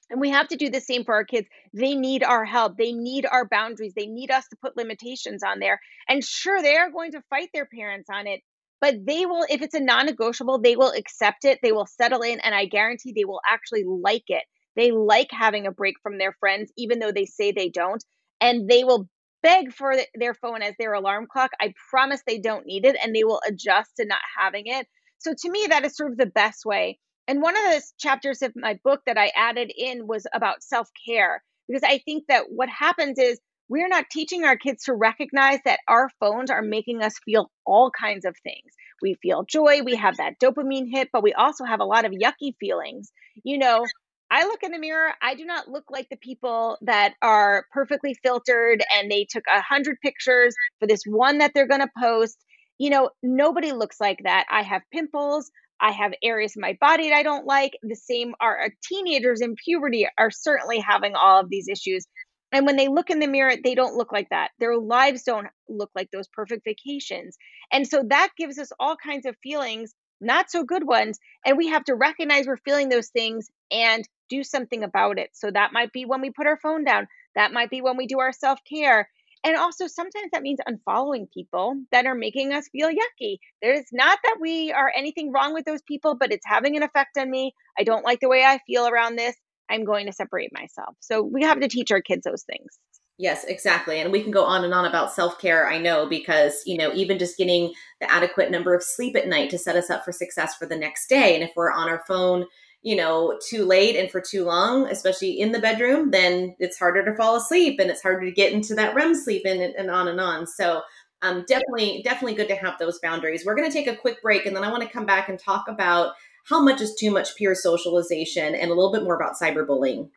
And 0.10 0.22
we 0.22 0.30
have 0.30 0.48
to 0.48 0.56
do 0.56 0.70
the 0.70 0.80
same 0.80 1.04
for 1.04 1.14
our 1.16 1.26
kids. 1.26 1.50
They 1.74 1.96
need 1.96 2.24
our 2.24 2.46
help. 2.46 2.78
They 2.78 2.94
need 2.94 3.26
our 3.26 3.46
boundaries. 3.46 3.92
They 3.94 4.06
need 4.08 4.32
us 4.32 4.48
to 4.48 4.56
put 4.62 4.78
limitations 4.78 5.44
on 5.44 5.60
there. 5.60 5.82
And 6.08 6.24
sure, 6.24 6.62
they 6.62 6.78
are 6.78 6.90
going 6.90 7.12
to 7.12 7.24
fight 7.30 7.50
their 7.54 7.66
parents 7.66 8.10
on 8.10 8.26
it, 8.26 8.40
but 8.80 8.96
they 9.06 9.26
will, 9.26 9.46
if 9.50 9.62
it's 9.62 9.76
a 9.76 9.82
non 9.82 10.06
negotiable, 10.06 10.60
they 10.60 10.78
will 10.78 10.94
accept 10.98 11.44
it. 11.44 11.60
They 11.62 11.74
will 11.74 11.86
settle 11.86 12.22
in, 12.22 12.40
and 12.40 12.56
I 12.56 12.66
guarantee 12.66 13.12
they 13.14 13.26
will 13.26 13.42
actually 13.46 13.84
like 13.86 14.24
it. 14.28 14.44
They 14.78 14.92
like 14.92 15.30
having 15.32 15.68
a 15.68 15.72
break 15.72 15.96
from 16.02 16.18
their 16.18 16.36
friends, 16.40 16.72
even 16.78 17.00
though 17.00 17.12
they 17.12 17.26
say 17.26 17.52
they 17.52 17.70
don't. 17.70 18.04
And 18.40 18.70
they 18.70 18.86
will 18.86 19.10
beg 19.44 19.74
for 19.74 19.94
their 20.16 20.34
phone 20.34 20.62
as 20.62 20.76
their 20.78 20.94
alarm 20.94 21.28
clock. 21.32 21.52
I 21.60 21.74
promise 21.90 22.22
they 22.26 22.40
don't 22.40 22.66
need 22.66 22.86
it 22.86 22.98
and 23.02 23.16
they 23.16 23.24
will 23.24 23.42
adjust 23.48 23.92
to 23.98 24.06
not 24.06 24.20
having 24.38 24.68
it. 24.68 24.88
So 25.20 25.34
to 25.38 25.52
me, 25.52 25.68
that 25.70 25.86
is 25.86 25.96
sort 25.96 26.12
of 26.12 26.18
the 26.18 26.26
best 26.26 26.66
way. 26.66 27.00
And 27.28 27.42
one 27.42 27.56
of 27.56 27.64
the 27.64 27.84
chapters 28.00 28.42
of 28.42 28.54
my 28.56 28.80
book 28.84 29.02
that 29.06 29.18
I 29.18 29.32
added 29.36 29.72
in 29.76 30.08
was 30.08 30.26
about 30.34 30.64
self 30.64 30.90
care, 31.08 31.44
because 31.68 31.84
I 31.84 32.00
think 32.00 32.26
that 32.28 32.46
what 32.50 32.70
happens 32.70 33.20
is 33.20 33.40
we're 33.70 33.88
not 33.88 34.10
teaching 34.12 34.44
our 34.44 34.58
kids 34.58 34.84
to 34.84 34.94
recognize 34.94 35.60
that 35.64 35.80
our 35.88 36.10
phones 36.20 36.52
are 36.52 36.62
making 36.62 37.02
us 37.02 37.14
feel 37.24 37.50
all 37.66 37.90
kinds 37.90 38.26
of 38.26 38.36
things. 38.44 38.74
We 39.02 39.16
feel 39.22 39.44
joy, 39.44 39.82
we 39.84 39.96
have 39.96 40.18
that 40.18 40.40
dopamine 40.42 40.88
hit, 40.92 41.10
but 41.14 41.24
we 41.24 41.34
also 41.34 41.64
have 41.64 41.80
a 41.80 41.86
lot 41.86 42.04
of 42.04 42.12
yucky 42.12 42.54
feelings. 42.60 43.12
You 43.44 43.60
know, 43.60 43.86
I 44.32 44.46
look 44.46 44.64
in 44.64 44.72
the 44.72 44.80
mirror, 44.80 45.14
I 45.22 45.36
do 45.36 45.44
not 45.44 45.68
look 45.68 45.84
like 45.90 46.08
the 46.10 46.16
people 46.16 46.78
that 46.84 47.16
are 47.22 47.66
perfectly 47.72 48.16
filtered 48.24 48.82
and 48.96 49.12
they 49.12 49.28
took 49.30 49.44
a 49.54 49.62
hundred 49.62 49.98
pictures 50.02 50.56
for 50.80 50.88
this 50.88 51.04
one 51.06 51.40
that 51.40 51.52
they're 51.54 51.68
going 51.68 51.82
to 51.82 51.90
post. 52.02 52.38
You 52.78 52.92
know, 52.92 53.10
nobody 53.22 53.74
looks 53.74 54.00
like 54.00 54.20
that. 54.24 54.46
I 54.50 54.62
have 54.64 54.84
pimples. 54.94 55.52
I 55.82 55.92
have 55.92 56.14
areas 56.24 56.56
of 56.56 56.62
my 56.62 56.78
body 56.80 57.10
that 57.10 57.18
I 57.18 57.24
don't 57.24 57.46
like. 57.46 57.74
The 57.84 57.96
same 57.96 58.34
are 58.40 58.58
our 58.58 58.70
teenagers 58.88 59.42
in 59.42 59.56
puberty 59.56 60.08
are 60.18 60.32
certainly 60.32 60.80
having 60.80 61.16
all 61.16 61.42
of 61.42 61.50
these 61.50 61.68
issues. 61.68 62.06
And 62.54 62.66
when 62.66 62.78
they 62.78 62.88
look 62.88 63.10
in 63.10 63.20
the 63.20 63.28
mirror, 63.28 63.56
they 63.62 63.76
don't 63.76 63.96
look 63.96 64.12
like 64.12 64.28
that. 64.30 64.52
Their 64.60 64.78
lives 64.78 65.24
don't 65.24 65.48
look 65.68 65.90
like 65.96 66.10
those 66.12 66.28
perfect 66.34 66.64
vacations. 66.66 67.38
And 67.72 67.88
so 67.88 68.04
that 68.10 68.30
gives 68.38 68.60
us 68.60 68.72
all 68.80 68.96
kinds 68.96 69.26
of 69.26 69.36
feelings, 69.42 69.94
not 70.22 70.52
so 70.52 70.64
good 70.64 70.86
ones. 70.86 71.20
And 71.46 71.58
we 71.58 71.68
have 71.68 71.84
to 71.86 71.96
recognize 71.96 72.48
we're 72.48 72.58
feeling 72.58 72.90
those 72.90 73.10
things 73.10 73.50
and 73.72 74.08
do 74.30 74.44
something 74.44 74.84
about 74.84 75.20
it. 75.20 75.30
So 75.34 75.52
that 75.52 75.74
might 75.74 75.92
be 75.92 76.06
when 76.06 76.22
we 76.22 76.30
put 76.30 76.48
our 76.48 76.58
phone 76.58 76.84
down, 76.86 77.08
that 77.36 77.52
might 77.52 77.70
be 77.70 77.82
when 77.82 77.98
we 77.98 78.08
do 78.08 78.20
our 78.20 78.32
self 78.32 78.60
care. 78.70 79.10
And 79.44 79.58
also, 79.58 79.88
sometimes 79.88 80.30
that 80.34 80.44
means 80.44 80.60
unfollowing 80.70 81.26
people 81.34 81.76
that 81.92 82.06
are 82.06 82.14
making 82.14 82.54
us 82.54 82.70
feel 82.72 82.90
yucky. 82.90 83.38
There's 83.62 83.86
not 83.92 84.20
that 84.24 84.38
we 84.40 84.72
are 84.72 84.92
anything 84.96 85.32
wrong 85.32 85.54
with 85.56 85.66
those 85.66 85.82
people, 85.82 86.16
but 86.16 86.32
it's 86.32 86.46
having 86.46 86.78
an 86.78 86.84
effect 86.84 87.18
on 87.18 87.30
me. 87.30 87.56
I 87.78 87.84
don't 87.84 88.06
like 88.06 88.20
the 88.20 88.30
way 88.30 88.44
I 88.44 88.60
feel 88.68 88.88
around 88.88 89.16
this. 89.16 89.36
I'm 89.68 89.84
going 89.84 90.06
to 90.06 90.14
separate 90.14 90.52
myself. 90.54 90.96
So 91.00 91.24
we 91.24 91.44
have 91.44 91.60
to 91.60 91.68
teach 91.70 91.92
our 91.92 92.02
kids 92.02 92.24
those 92.24 92.44
things. 92.44 92.78
Yes, 93.22 93.44
exactly. 93.44 94.00
And 94.00 94.12
we 94.12 94.24
can 94.24 94.32
go 94.32 94.44
on 94.44 94.66
and 94.66 94.74
on 94.74 94.86
about 94.86 95.14
self 95.14 95.38
care, 95.38 95.70
I 95.70 95.78
know, 95.78 96.08
because, 96.08 96.64
you 96.66 96.76
know, 96.76 96.92
even 96.96 97.20
just 97.20 97.38
getting 97.38 97.72
the 98.00 98.12
adequate 98.12 98.50
number 98.50 98.74
of 98.74 98.82
sleep 98.82 99.16
at 99.16 99.28
night 99.28 99.52
to 99.52 99.60
set 99.60 99.76
us 99.76 99.92
up 99.92 100.04
for 100.04 100.12
success 100.12 100.56
for 100.56 100.66
the 100.66 100.76
next 100.76 101.08
day. 101.08 101.36
And 101.36 101.44
if 101.44 101.52
we're 101.56 101.72
on 101.72 101.88
our 101.88 102.02
phone, 102.08 102.48
you 102.82 102.96
know, 102.96 103.38
too 103.48 103.64
late 103.64 103.96
and 103.96 104.10
for 104.10 104.22
too 104.22 104.44
long, 104.44 104.88
especially 104.88 105.40
in 105.40 105.52
the 105.52 105.60
bedroom, 105.60 106.10
then 106.10 106.56
it's 106.58 106.80
harder 106.80 107.06
to 107.06 107.16
fall 107.16 107.36
asleep 107.36 107.80
and 107.80 107.92
it's 107.92 108.02
harder 108.02 108.26
to 108.26 108.32
get 108.32 108.54
into 108.54 108.74
that 108.74 108.96
REM 108.96 109.14
sleep 109.14 109.44
and, 109.46 109.62
and 109.62 109.92
on 109.92 110.08
and 110.08 110.20
on. 110.20 110.48
So, 110.48 110.82
um, 111.22 111.46
definitely, 111.48 112.02
definitely 112.04 112.34
good 112.34 112.48
to 112.48 112.56
have 112.56 112.80
those 112.80 112.98
boundaries. 113.04 113.46
We're 113.46 113.54
going 113.54 113.70
to 113.70 113.74
take 113.74 113.86
a 113.86 113.96
quick 113.96 114.20
break 114.24 114.48
and 114.48 114.56
then 114.56 114.64
I 114.64 114.72
want 114.72 114.82
to 114.82 114.90
come 114.90 115.06
back 115.06 115.30
and 115.30 115.38
talk 115.38 115.66
about 115.68 116.14
how 116.46 116.60
much 116.64 116.82
is 116.82 116.96
too 117.00 117.12
much 117.12 117.36
peer 117.36 117.54
socialization 117.54 118.56
and 118.56 118.72
a 118.72 118.74
little 118.74 118.92
bit 118.92 119.04
more 119.04 119.16
about 119.16 119.36
cyberbullying. 119.40 120.10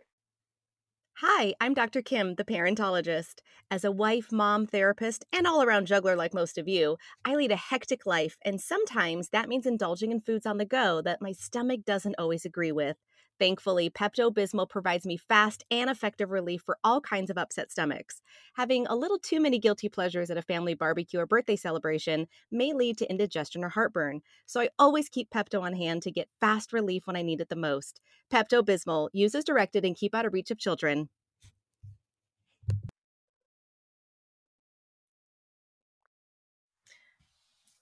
Hi, 1.19 1.55
I'm 1.61 1.75
Dr. 1.75 2.03
Kim, 2.03 2.35
the 2.35 2.45
parentologist. 2.45 3.41
As 3.71 3.85
a 3.85 3.93
wife, 3.93 4.33
mom, 4.33 4.67
therapist, 4.67 5.25
and 5.33 5.47
all 5.47 5.63
around 5.63 5.87
juggler 5.87 6.17
like 6.17 6.35
most 6.35 6.59
of 6.59 6.67
you, 6.67 6.97
I 7.25 7.37
lead 7.37 7.53
a 7.53 7.57
hectic 7.57 8.05
life, 8.05 8.37
and 8.43 8.61
sometimes 8.61 9.29
that 9.29 9.49
means 9.49 9.65
indulging 9.65 10.11
in 10.11 10.21
foods 10.21 10.45
on 10.45 10.59
the 10.59 10.65
go 10.65 11.01
that 11.03 11.23
my 11.23 11.31
stomach 11.33 11.85
doesn't 11.85 12.17
always 12.19 12.45
agree 12.45 12.73
with. 12.73 12.97
Thankfully, 13.39 13.91
Pepto 13.91 14.33
Bismol 14.33 14.69
provides 14.69 15.05
me 15.05 15.17
fast 15.17 15.65
and 15.71 15.91
effective 15.91 16.31
relief 16.31 16.63
for 16.63 16.79
all 16.85 17.01
kinds 17.01 17.31
of 17.31 17.39
upset 17.39 17.71
stomachs. 17.73 18.23
Having 18.55 18.87
a 18.87 18.95
little 18.95 19.19
too 19.19 19.41
many 19.41 19.59
guilty 19.59 19.89
pleasures 19.89 20.31
at 20.31 20.37
a 20.37 20.43
family 20.43 20.75
barbecue 20.75 21.19
or 21.19 21.27
birthday 21.27 21.57
celebration 21.57 22.29
may 22.53 22.73
lead 22.73 22.97
to 22.99 23.11
indigestion 23.11 23.65
or 23.65 23.71
heartburn, 23.71 24.23
so 24.47 24.61
I 24.61 24.69
always 24.79 25.09
keep 25.09 25.31
Pepto 25.31 25.63
on 25.63 25.75
hand 25.75 26.03
to 26.03 26.13
get 26.13 26.29
fast 26.41 26.73
relief 26.73 27.07
when 27.07 27.17
I 27.17 27.23
need 27.23 27.41
it 27.41 27.49
the 27.49 27.57
most. 27.57 28.01
Pepto 28.33 28.63
Bismol, 28.63 29.09
use 29.13 29.35
as 29.35 29.45
directed 29.45 29.85
and 29.85 29.97
keep 29.97 30.15
out 30.15 30.27
of 30.27 30.33
reach 30.33 30.51
of 30.53 30.59
children. 30.59 31.09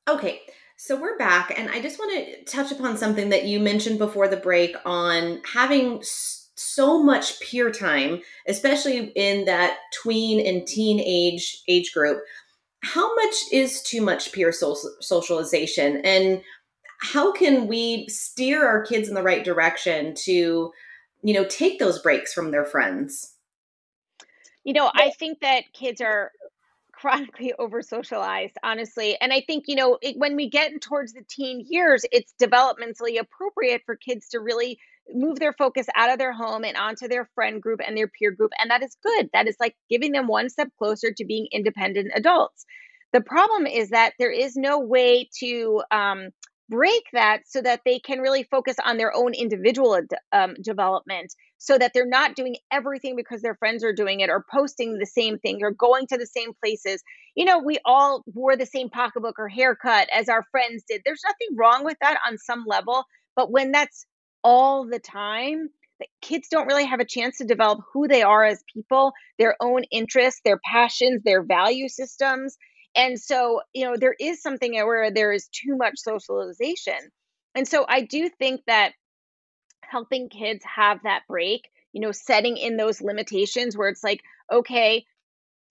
Okay, 0.09 0.41
so 0.85 1.01
we're 1.01 1.17
back, 1.17 1.57
and 1.57 1.71
I 1.71 1.81
just 1.81 2.01
want 2.01 2.11
to 2.11 2.43
touch 2.43 2.73
upon 2.73 2.99
something 2.99 3.29
that 3.29 3.45
you 3.45 3.61
mentioned 3.61 4.01
before 4.01 4.27
the 4.27 4.37
break 4.37 4.75
on 4.85 5.41
having 5.45 6.03
so 6.03 7.01
much 7.01 7.39
peer 7.39 7.71
time, 7.71 8.21
especially 8.49 9.13
in 9.15 9.45
that 9.45 9.79
tween 10.03 10.45
and 10.45 10.67
teen 10.67 10.99
age 10.99 11.63
age 11.69 11.93
group. 11.93 12.25
How 12.83 13.15
much 13.15 13.35
is 13.53 13.81
too 13.83 14.03
much 14.03 14.33
peer 14.33 14.51
socialization, 14.51 16.03
and 16.05 16.43
how 17.01 17.31
can 17.31 17.69
we 17.69 18.09
steer 18.09 18.67
our 18.67 18.83
kids 18.85 19.09
in 19.09 19.15
the 19.15 19.23
right 19.23 19.45
direction 19.45 20.17
to, 20.25 20.73
you 21.23 21.33
know, 21.33 21.45
take 21.45 21.79
those 21.79 22.03
breaks 22.03 22.35
from 22.35 22.51
their 22.51 22.65
friends? 22.65 23.35
You 24.65 24.73
know, 24.73 24.91
I 24.97 25.11
think 25.11 25.43
that 25.43 25.73
kids 25.73 26.01
are 26.01 26.33
chronically 27.03 27.53
over 27.59 27.83
socialized, 27.83 28.57
honestly. 28.63 29.19
And 29.21 29.33
I 29.33 29.43
think, 29.47 29.65
you 29.67 29.75
know, 29.75 29.99
it, 30.01 30.17
when 30.17 30.37
we 30.37 30.49
get 30.49 30.81
towards 30.81 31.13
the 31.13 31.25
teen 31.29 31.67
years, 31.69 32.05
it's 32.13 32.33
developmentally 32.41 33.21
appropriate 33.21 33.83
for 33.85 33.97
kids 33.97 34.29
to 34.29 34.39
really 34.39 34.79
move 35.13 35.41
their 35.41 35.53
focus 35.53 35.89
out 35.97 36.11
of 36.11 36.19
their 36.19 36.33
home 36.33 36.65
and 36.65 36.77
onto 36.77 37.09
their 37.09 37.29
friend 37.35 37.61
group 37.61 37.81
and 37.85 37.97
their 37.97 38.09
peer 38.09 38.31
group. 38.31 38.53
And 38.59 38.71
that 38.71 38.85
is 38.85 38.97
good. 39.03 39.29
That 39.33 39.49
is 39.49 39.57
like 39.59 39.75
giving 39.91 40.13
them 40.13 40.29
one 40.29 40.49
step 40.49 40.69
closer 40.79 41.13
to 41.15 41.25
being 41.25 41.49
independent 41.51 42.13
adults. 42.15 42.65
The 43.13 43.21
problem 43.21 43.67
is 43.67 43.91
that 43.91 44.15
there 44.19 44.31
is 44.31 44.57
no 44.57 44.79
way 44.79 45.29
to 45.41 45.83
um, 45.91 46.29
break 46.71 47.03
that 47.13 47.41
so 47.47 47.61
that 47.61 47.81
they 47.85 47.99
can 47.99 48.21
really 48.21 48.45
focus 48.45 48.77
on 48.85 48.97
their 48.97 49.15
own 49.15 49.35
individual 49.35 50.01
um, 50.33 50.55
development 50.63 51.35
so 51.65 51.79
that 51.79 51.93
they're 51.95 52.05
not 52.05 52.35
doing 52.35 52.57
everything 52.73 53.15
because 53.15 53.41
their 53.41 53.55
friends 53.55 53.85
are 53.85 53.93
doing 53.93 54.19
it 54.19 54.29
or 54.29 54.45
posting 54.51 54.99
the 54.99 55.07
same 55.07 55.39
thing 55.39 55.61
or 55.63 55.71
going 55.71 56.09
to 56.09 56.19
the 56.19 56.27
same 56.27 56.53
places. 56.61 57.01
You 57.37 57.45
know, 57.45 57.61
we 57.61 57.79
all 57.85 58.25
wore 58.27 58.57
the 58.57 58.67
same 58.67 58.91
pocketbook 58.91 59.39
or 59.39 59.47
haircut 59.47 60.09
as 60.13 60.29
our 60.29 60.43
friends 60.51 60.83
did. 60.89 61.03
There's 61.05 61.23
nothing 61.25 61.57
wrong 61.57 61.85
with 61.85 61.97
that 62.01 62.19
on 62.27 62.37
some 62.37 62.65
level, 62.67 63.05
but 63.37 63.53
when 63.53 63.71
that's 63.71 64.05
all 64.43 64.89
the 64.89 64.99
time, 64.99 65.69
kids 66.21 66.49
don't 66.51 66.67
really 66.67 66.85
have 66.85 66.99
a 66.99 67.05
chance 67.05 67.39
to 67.39 67.45
develop 67.45 67.79
who 67.93 68.09
they 68.09 68.23
are 68.23 68.43
as 68.43 68.65
people, 68.75 69.13
their 69.39 69.55
own 69.61 69.85
interests, 69.93 70.41
their 70.45 70.59
passions, 70.69 71.23
their 71.23 71.45
value 71.45 71.89
systems. 71.89 72.57
And 72.97 73.21
so, 73.21 73.61
you 73.73 73.85
know, 73.85 73.95
there 73.97 74.17
is 74.19 74.43
something 74.43 74.73
where 74.73 75.13
there 75.13 75.33
is 75.33 75.47
too 75.47 75.77
much 75.77 75.95
socialization. 75.99 76.99
And 77.55 77.69
so 77.69 77.87
I 77.89 78.01
do 78.01 78.29
think 78.29 78.63
that 78.67 78.95
helping 79.83 80.29
kids 80.29 80.65
have 80.65 81.03
that 81.05 81.23
break, 81.29 81.69
you 81.93 82.01
know, 82.01 82.13
setting 82.13 82.57
in 82.57 82.77
those 82.77 83.01
limitations 83.01 83.77
where 83.77 83.89
it's 83.89 84.05
like, 84.05 84.21
okay, 84.51 85.05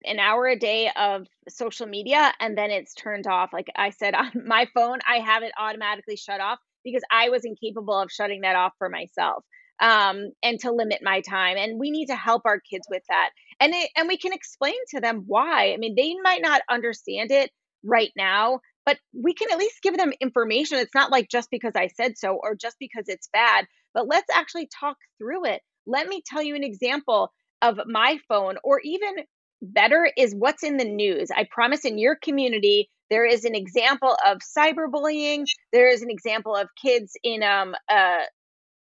an 0.05 0.19
hour 0.19 0.47
a 0.47 0.57
day 0.57 0.89
of 0.95 1.27
social 1.47 1.87
media 1.87 2.33
and 2.39 2.57
then 2.57 2.71
it's 2.71 2.93
turned 2.93 3.27
off. 3.27 3.51
Like 3.53 3.67
I 3.75 3.91
said 3.91 4.13
on 4.15 4.31
my 4.45 4.67
phone, 4.73 4.99
I 5.07 5.17
have 5.17 5.43
it 5.43 5.51
automatically 5.57 6.15
shut 6.15 6.41
off 6.41 6.59
because 6.83 7.03
I 7.11 7.29
was 7.29 7.45
incapable 7.45 7.99
of 7.99 8.11
shutting 8.11 8.41
that 8.41 8.55
off 8.55 8.73
for 8.77 8.89
myself. 8.89 9.43
Um, 9.79 10.31
and 10.43 10.59
to 10.59 10.71
limit 10.71 10.99
my 11.01 11.21
time. 11.21 11.57
And 11.57 11.79
we 11.79 11.89
need 11.89 12.05
to 12.07 12.15
help 12.15 12.43
our 12.45 12.59
kids 12.59 12.85
with 12.87 13.01
that. 13.09 13.31
And 13.59 13.73
it, 13.73 13.89
and 13.97 14.07
we 14.07 14.15
can 14.15 14.31
explain 14.31 14.75
to 14.89 15.01
them 15.01 15.23
why. 15.25 15.73
I 15.73 15.77
mean, 15.77 15.95
they 15.95 16.13
might 16.21 16.43
not 16.43 16.61
understand 16.69 17.31
it 17.31 17.49
right 17.83 18.11
now, 18.15 18.59
but 18.85 18.99
we 19.13 19.33
can 19.33 19.51
at 19.51 19.57
least 19.57 19.81
give 19.81 19.97
them 19.97 20.13
information. 20.21 20.77
It's 20.77 20.93
not 20.93 21.09
like 21.09 21.29
just 21.29 21.49
because 21.49 21.73
I 21.75 21.87
said 21.87 22.15
so 22.15 22.39
or 22.43 22.53
just 22.53 22.77
because 22.79 23.05
it's 23.07 23.29
bad, 23.33 23.65
but 23.93 24.07
let's 24.07 24.29
actually 24.33 24.67
talk 24.79 24.97
through 25.17 25.45
it. 25.45 25.61
Let 25.85 26.07
me 26.07 26.21
tell 26.25 26.41
you 26.41 26.55
an 26.55 26.63
example 26.63 27.31
of 27.61 27.79
my 27.85 28.19
phone, 28.27 28.55
or 28.63 28.79
even 28.83 29.25
better 29.61 30.09
is 30.17 30.33
what's 30.33 30.63
in 30.63 30.77
the 30.77 30.85
news. 30.85 31.29
I 31.35 31.47
promise 31.49 31.85
in 31.85 31.97
your 31.97 32.15
community, 32.15 32.89
there 33.09 33.25
is 33.25 33.45
an 33.45 33.55
example 33.55 34.15
of 34.25 34.39
cyberbullying. 34.39 35.45
There 35.71 35.89
is 35.89 36.01
an 36.01 36.09
example 36.09 36.55
of 36.55 36.69
kids 36.81 37.13
in 37.23 37.43
um, 37.43 37.75
a, 37.89 38.19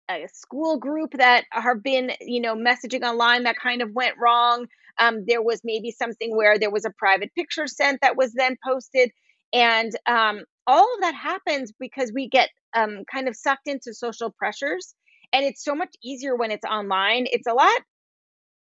a 0.09 0.27
school 0.33 0.77
group 0.77 1.11
that 1.17 1.45
have 1.51 1.83
been, 1.83 2.11
you 2.21 2.39
know, 2.39 2.55
messaging 2.55 3.03
online 3.03 3.43
that 3.43 3.57
kind 3.61 3.81
of 3.81 3.91
went 3.93 4.15
wrong. 4.21 4.67
Um, 4.99 5.25
there 5.27 5.41
was 5.41 5.61
maybe 5.63 5.91
something 5.91 6.35
where 6.35 6.59
there 6.59 6.71
was 6.71 6.85
a 6.85 6.91
private 6.97 7.33
picture 7.33 7.67
sent 7.67 8.01
that 8.01 8.17
was 8.17 8.33
then 8.33 8.55
posted. 8.63 9.11
And 9.51 9.91
um, 10.07 10.43
all 10.69 10.83
of 10.95 11.01
that 11.01 11.15
happens 11.15 11.73
because 11.79 12.13
we 12.15 12.29
get 12.29 12.49
um, 12.75 13.03
kind 13.11 13.29
of 13.29 13.35
sucked 13.37 13.67
into 13.69 13.93
social 13.95 14.31
pressures 14.31 14.95
And 15.33 15.45
it's 15.45 15.65
so 15.65 15.75
much 15.75 15.95
easier 16.03 16.35
when 16.37 16.51
it's 16.51 16.65
online. 16.65 17.27
It's 17.31 17.47
a 17.47 17.53
lot 17.53 17.79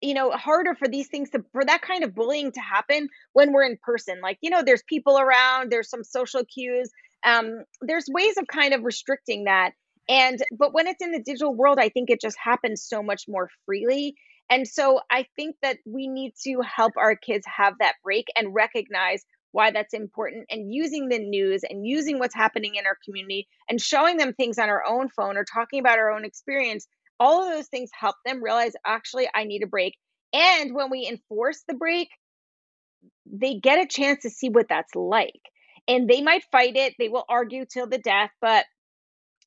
you 0.01 0.13
know 0.13 0.31
harder 0.31 0.75
for 0.75 0.87
these 0.87 1.07
things 1.09 1.29
to 1.31 1.43
for 1.53 1.65
that 1.65 1.81
kind 1.81 2.03
of 2.03 2.15
bullying 2.15 2.51
to 2.51 2.61
happen 2.61 3.09
when 3.33 3.53
we're 3.53 3.65
in 3.65 3.77
person 3.83 4.19
like 4.21 4.37
you 4.41 4.49
know 4.51 4.63
there's 4.63 4.83
people 4.87 5.19
around 5.19 5.71
there's 5.71 5.89
some 5.89 6.03
social 6.03 6.43
cues 6.45 6.91
um 7.25 7.63
there's 7.81 8.05
ways 8.09 8.37
of 8.37 8.47
kind 8.47 8.73
of 8.73 8.83
restricting 8.83 9.45
that 9.45 9.71
and 10.09 10.39
but 10.57 10.73
when 10.73 10.87
it's 10.87 11.03
in 11.03 11.11
the 11.11 11.23
digital 11.23 11.55
world 11.55 11.79
i 11.79 11.89
think 11.89 12.09
it 12.09 12.21
just 12.21 12.37
happens 12.43 12.83
so 12.83 13.03
much 13.03 13.23
more 13.27 13.49
freely 13.65 14.15
and 14.49 14.67
so 14.67 15.01
i 15.11 15.25
think 15.35 15.55
that 15.63 15.77
we 15.85 16.07
need 16.07 16.33
to 16.43 16.61
help 16.61 16.93
our 16.97 17.15
kids 17.15 17.45
have 17.47 17.75
that 17.79 17.95
break 18.03 18.27
and 18.37 18.53
recognize 18.53 19.23
why 19.55 19.71
that's 19.71 19.93
important 19.93 20.45
and 20.49 20.73
using 20.73 21.09
the 21.09 21.19
news 21.19 21.63
and 21.67 21.85
using 21.85 22.19
what's 22.19 22.35
happening 22.35 22.75
in 22.75 22.85
our 22.85 22.97
community 23.05 23.47
and 23.69 23.81
showing 23.81 24.17
them 24.17 24.33
things 24.33 24.59
on 24.59 24.69
our 24.69 24.83
own 24.87 25.09
phone 25.09 25.37
or 25.37 25.45
talking 25.45 25.79
about 25.79 25.97
our 25.97 26.11
own 26.11 26.25
experience 26.25 26.87
all 27.19 27.43
of 27.43 27.53
those 27.53 27.67
things 27.67 27.89
help 27.97 28.15
them 28.25 28.43
realize 28.43 28.73
actually 28.85 29.27
I 29.33 29.45
need 29.45 29.63
a 29.63 29.67
break. 29.67 29.95
And 30.33 30.73
when 30.73 30.89
we 30.89 31.07
enforce 31.07 31.63
the 31.67 31.75
break, 31.75 32.09
they 33.25 33.55
get 33.55 33.79
a 33.79 33.87
chance 33.87 34.23
to 34.23 34.29
see 34.29 34.49
what 34.49 34.67
that's 34.69 34.93
like. 34.95 35.41
And 35.87 36.09
they 36.09 36.21
might 36.21 36.43
fight 36.51 36.75
it, 36.75 36.95
they 36.97 37.09
will 37.09 37.25
argue 37.29 37.65
till 37.65 37.87
the 37.87 37.99
death, 37.99 38.31
but 38.41 38.65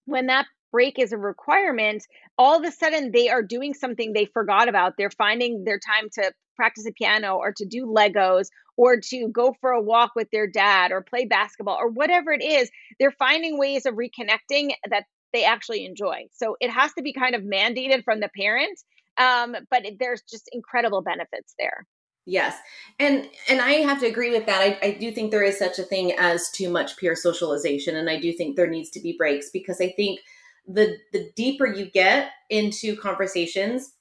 when 0.05 0.27
that 0.27 0.47
break 0.71 0.99
is 0.99 1.13
a 1.13 1.19
requirement, 1.19 2.05
all 2.37 2.59
of 2.59 2.65
a 2.65 2.71
sudden 2.71 3.11
they 3.13 3.29
are 3.29 3.43
doing 3.43 3.75
something 3.75 4.13
they 4.13 4.27
forgot 4.27 4.69
about. 4.69 4.95
They're 4.97 5.11
finding 5.11 5.65
their 5.65 5.79
time 5.79 6.09
to 6.15 6.33
practice 6.59 6.87
a 6.87 6.93
piano 6.93 7.37
or 7.37 7.53
to 7.57 7.65
do 7.65 7.87
Legos 7.87 8.49
or 8.77 9.01
to 9.01 9.29
go 9.29 9.55
for 9.61 9.71
a 9.71 9.81
walk 9.81 10.13
with 10.15 10.29
their 10.33 10.47
dad 10.47 10.93
or 10.93 11.03
play 11.03 11.25
basketball 11.25 11.79
or 11.81 11.89
whatever 11.89 12.33
it 12.33 12.43
is. 12.43 12.71
They're 12.99 13.15
finding 13.19 13.59
ways 13.59 13.87
of 13.87 13.95
reconnecting 13.95 14.73
that 14.91 15.05
they 15.33 15.45
actually 15.45 15.87
enjoy. 15.87 16.27
So 16.33 16.57
it 16.61 16.71
has 16.71 16.93
to 16.95 17.03
be 17.03 17.13
kind 17.13 17.35
of 17.35 17.43
mandated 17.43 18.05
from 18.05 18.21
the 18.21 18.31
parent, 18.37 18.79
um, 19.19 19.57
but 19.71 19.85
there's 19.99 20.23
just 20.23 20.49
incredible 20.53 21.03
benefits 21.03 21.55
there. 21.59 21.87
Yes, 22.27 22.59
and 22.99 23.27
and 23.49 23.59
I 23.63 23.73
have 23.73 24.01
to 24.01 24.07
agree 24.07 24.31
with 24.31 24.45
that. 24.45 24.61
I, 24.61 24.87
I 24.87 24.91
do 24.93 25.11
think 25.13 25.31
there 25.31 25.43
is 25.43 25.59
such 25.59 25.79
a 25.79 25.83
thing 25.83 26.13
as 26.19 26.51
too 26.51 26.69
much 26.69 26.99
peer 26.99 27.17
socialization, 27.17 27.97
and 27.97 28.11
I 28.11 28.21
do 28.21 28.35
think 28.35 28.55
there 28.55 28.67
needs 28.69 28.91
to 28.91 29.01
be 29.01 29.15
breaks 29.17 29.49
because 29.51 29.81
I 29.81 29.95
think 29.97 30.21
the 30.67 30.99
the 31.15 31.31
deeper 31.35 31.67
you 31.67 31.91
get 31.91 32.33
into 32.51 32.97
conversations 32.97 33.95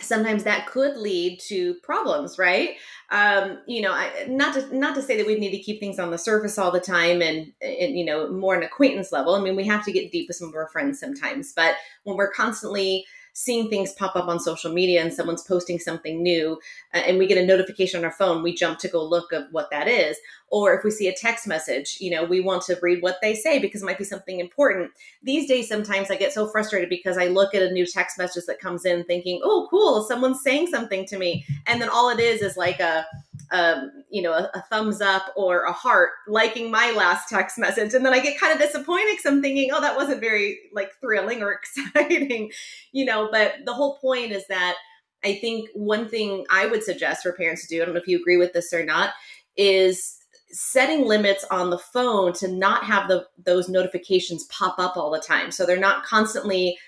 sometimes 0.00 0.44
that 0.44 0.66
could 0.66 0.96
lead 0.96 1.40
to 1.40 1.74
problems 1.82 2.38
right? 2.38 2.76
Um, 3.10 3.58
you 3.66 3.82
know 3.82 3.92
I, 3.92 4.26
not 4.28 4.54
to 4.54 4.76
not 4.76 4.94
to 4.94 5.02
say 5.02 5.16
that 5.16 5.26
we 5.26 5.38
need 5.38 5.50
to 5.50 5.58
keep 5.58 5.80
things 5.80 5.98
on 5.98 6.10
the 6.10 6.18
surface 6.18 6.58
all 6.58 6.70
the 6.70 6.80
time 6.80 7.22
and, 7.22 7.52
and 7.60 7.98
you 7.98 8.04
know 8.04 8.30
more 8.30 8.54
an 8.54 8.62
acquaintance 8.62 9.12
level. 9.12 9.34
I 9.34 9.40
mean 9.40 9.56
we 9.56 9.66
have 9.66 9.84
to 9.84 9.92
get 9.92 10.12
deep 10.12 10.28
with 10.28 10.36
some 10.36 10.48
of 10.48 10.54
our 10.54 10.68
friends 10.68 11.00
sometimes 11.00 11.52
but 11.52 11.74
when 12.04 12.16
we're 12.16 12.32
constantly 12.32 13.04
seeing 13.32 13.68
things 13.68 13.92
pop 13.92 14.16
up 14.16 14.28
on 14.28 14.40
social 14.40 14.72
media 14.72 15.02
and 15.02 15.12
someone's 15.12 15.42
posting 15.42 15.78
something 15.78 16.22
new 16.22 16.58
uh, 16.94 16.98
and 16.98 17.18
we 17.18 17.26
get 17.26 17.38
a 17.38 17.46
notification 17.46 17.98
on 17.98 18.04
our 18.04 18.12
phone 18.12 18.42
we 18.42 18.54
jump 18.54 18.78
to 18.78 18.88
go 18.88 19.02
look 19.02 19.32
at 19.32 19.50
what 19.52 19.70
that 19.70 19.88
is 19.88 20.16
or 20.50 20.74
if 20.74 20.84
we 20.84 20.90
see 20.90 21.08
a 21.08 21.14
text 21.14 21.46
message 21.46 21.96
you 22.00 22.10
know 22.10 22.24
we 22.24 22.40
want 22.40 22.62
to 22.62 22.78
read 22.82 23.02
what 23.02 23.18
they 23.22 23.34
say 23.34 23.58
because 23.58 23.82
it 23.82 23.86
might 23.86 23.98
be 23.98 24.04
something 24.04 24.40
important 24.40 24.90
these 25.22 25.48
days 25.48 25.68
sometimes 25.68 26.10
i 26.10 26.16
get 26.16 26.32
so 26.32 26.48
frustrated 26.48 26.88
because 26.88 27.16
i 27.16 27.26
look 27.26 27.54
at 27.54 27.62
a 27.62 27.72
new 27.72 27.86
text 27.86 28.18
message 28.18 28.44
that 28.46 28.60
comes 28.60 28.84
in 28.84 29.04
thinking 29.04 29.40
oh 29.42 29.66
cool 29.70 30.02
someone's 30.04 30.42
saying 30.42 30.66
something 30.66 31.04
to 31.06 31.18
me 31.18 31.44
and 31.66 31.80
then 31.80 31.88
all 31.88 32.10
it 32.10 32.20
is 32.20 32.42
is 32.42 32.56
like 32.56 32.80
a 32.80 33.06
um, 33.52 33.90
you 34.10 34.22
know, 34.22 34.32
a, 34.32 34.48
a, 34.54 34.62
thumbs 34.70 35.00
up 35.00 35.32
or 35.34 35.64
a 35.64 35.72
heart 35.72 36.10
liking 36.28 36.70
my 36.70 36.92
last 36.92 37.28
text 37.28 37.58
message. 37.58 37.94
And 37.94 38.06
then 38.06 38.14
I 38.14 38.20
get 38.20 38.38
kind 38.38 38.52
of 38.52 38.60
disappointed 38.60 39.10
because 39.10 39.26
I'm 39.26 39.42
thinking, 39.42 39.70
oh, 39.72 39.80
that 39.80 39.96
wasn't 39.96 40.20
very 40.20 40.58
like 40.72 40.92
thrilling 41.00 41.42
or 41.42 41.52
exciting, 41.94 42.52
you 42.92 43.04
know. 43.04 43.28
But 43.30 43.54
the 43.64 43.74
whole 43.74 43.98
point 43.98 44.30
is 44.30 44.46
that 44.48 44.76
I 45.24 45.34
think 45.34 45.68
one 45.74 46.08
thing 46.08 46.44
I 46.50 46.66
would 46.66 46.84
suggest 46.84 47.22
for 47.22 47.32
parents 47.32 47.66
to 47.66 47.74
do, 47.74 47.82
I 47.82 47.84
don't 47.84 47.94
know 47.94 48.00
if 48.00 48.06
you 48.06 48.20
agree 48.20 48.36
with 48.36 48.52
this 48.52 48.72
or 48.72 48.84
not, 48.84 49.10
is 49.56 50.19
setting 50.52 51.06
limits 51.06 51.44
on 51.50 51.70
the 51.70 51.78
phone 51.78 52.32
to 52.34 52.48
not 52.48 52.84
have 52.84 53.08
the 53.08 53.26
those 53.44 53.68
notifications 53.68 54.44
pop 54.44 54.78
up 54.78 54.96
all 54.96 55.10
the 55.10 55.20
time. 55.20 55.50
So 55.50 55.64
they're 55.64 55.78
not 55.78 56.04
constantly 56.04 56.78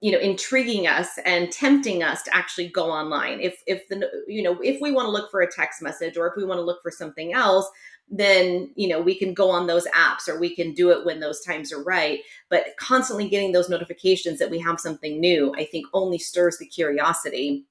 you 0.00 0.10
know 0.10 0.18
intriguing 0.18 0.86
us 0.86 1.18
and 1.26 1.52
tempting 1.52 2.02
us 2.02 2.22
to 2.22 2.34
actually 2.34 2.68
go 2.68 2.90
online. 2.90 3.40
If 3.40 3.62
if 3.66 3.86
the 3.88 4.08
you 4.26 4.42
know 4.42 4.58
if 4.62 4.80
we 4.80 4.92
want 4.92 5.06
to 5.06 5.12
look 5.12 5.30
for 5.30 5.40
a 5.40 5.50
text 5.50 5.82
message 5.82 6.16
or 6.16 6.26
if 6.26 6.34
we 6.36 6.44
want 6.44 6.58
to 6.58 6.64
look 6.64 6.82
for 6.82 6.90
something 6.90 7.32
else 7.32 7.68
then 8.12 8.68
you 8.74 8.88
know 8.88 9.00
we 9.00 9.14
can 9.14 9.32
go 9.32 9.50
on 9.50 9.68
those 9.68 9.86
apps 9.88 10.28
or 10.28 10.40
we 10.40 10.54
can 10.54 10.74
do 10.74 10.90
it 10.90 11.06
when 11.06 11.20
those 11.20 11.40
times 11.42 11.72
are 11.72 11.82
right. 11.84 12.20
But 12.48 12.64
constantly 12.78 13.28
getting 13.28 13.52
those 13.52 13.68
notifications 13.68 14.38
that 14.40 14.50
we 14.50 14.58
have 14.58 14.80
something 14.80 15.20
new 15.20 15.54
i 15.56 15.64
think 15.64 15.86
only 15.92 16.18
stirs 16.18 16.58
the 16.58 16.66
curiosity 16.66 17.66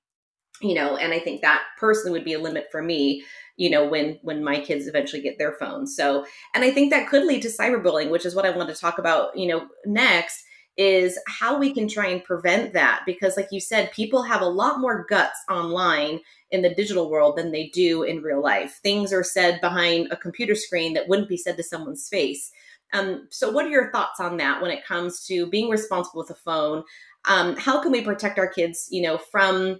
you 0.62 0.73
know 0.73 0.97
and 0.97 1.13
i 1.13 1.19
think 1.19 1.41
that 1.41 1.63
personally 1.77 2.12
would 2.12 2.25
be 2.25 2.33
a 2.33 2.39
limit 2.39 2.67
for 2.71 2.81
me 2.81 3.23
you 3.60 3.69
know 3.69 3.88
when 3.88 4.17
when 4.24 4.43
my 4.43 4.60
kids 4.60 4.88
eventually 4.88 5.22
get 5.22 5.38
their 5.38 5.54
phones. 5.54 5.95
So 5.95 6.26
and 6.56 6.63
i 6.63 6.72
think 6.72 6.89
that 6.89 7.10
could 7.10 7.26
lead 7.26 7.41
to 7.43 7.50
cyberbullying 7.50 8.10
which 8.10 8.26
is 8.26 8.34
what 8.34 8.45
i 8.45 8.50
want 8.50 8.69
to 8.69 8.76
talk 8.76 8.98
about 8.98 9.38
you 9.38 9.48
know 9.48 9.67
next 9.86 10.43
is 10.80 11.19
how 11.28 11.60
we 11.60 11.74
can 11.74 11.89
try 11.89 12.08
and 12.08 12.24
prevent 12.24 12.72
that. 12.72 13.02
Because 13.06 13.36
like 13.36 13.50
you 13.52 13.60
said 13.60 13.91
people 13.91 14.24
have 14.24 14.41
a 14.41 14.48
lot 14.48 14.80
more 14.80 15.06
guts 15.10 15.38
online 15.50 16.22
in 16.52 16.62
the 16.62 16.74
digital 16.74 17.10
world 17.10 17.36
than 17.36 17.52
they 17.52 17.67
do 17.67 18.04
in 18.04 18.24
real 18.24 18.41
life. 18.41 18.80
Things 18.82 19.12
are 19.12 19.24
said 19.24 19.60
behind 19.60 20.08
a 20.10 20.15
computer 20.15 20.56
screen 20.56 20.93
that 20.93 21.10
wouldn't 21.10 21.28
be 21.28 21.36
said 21.36 21.58
to 21.58 21.63
someone's 21.63 22.08
face. 22.08 22.52
Um, 22.93 23.28
so 23.30 23.52
what 23.52 23.65
are 23.65 23.69
your 23.69 23.91
thoughts 23.91 24.22
on 24.22 24.38
that 24.38 24.62
when 24.62 24.72
it 24.72 24.86
comes 24.86 25.26
to 25.26 25.48
being 25.48 25.69
responsible 25.69 26.22
with 26.22 26.32
a 26.32 26.36
phone? 26.36 26.84
Um, 27.26 27.58
how 27.58 27.82
can 27.82 27.91
we 27.91 28.02
protect 28.02 28.39
our 28.39 28.48
kids 28.48 28.88
you 28.89 29.02
know 29.02 29.17
from 29.17 29.80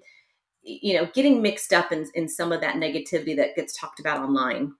you 0.82 0.96
know 0.96 1.10
getting 1.14 1.42
mixed 1.42 1.74
up 1.74 1.92
in, 1.92 2.06
in 2.14 2.28
some 2.28 2.52
of 2.52 2.62
that 2.62 2.76
negativity 2.76 3.36
that 3.36 3.56
gets 3.56 3.78
talked 3.78 4.00
about 4.00 4.22
online. 4.22 4.74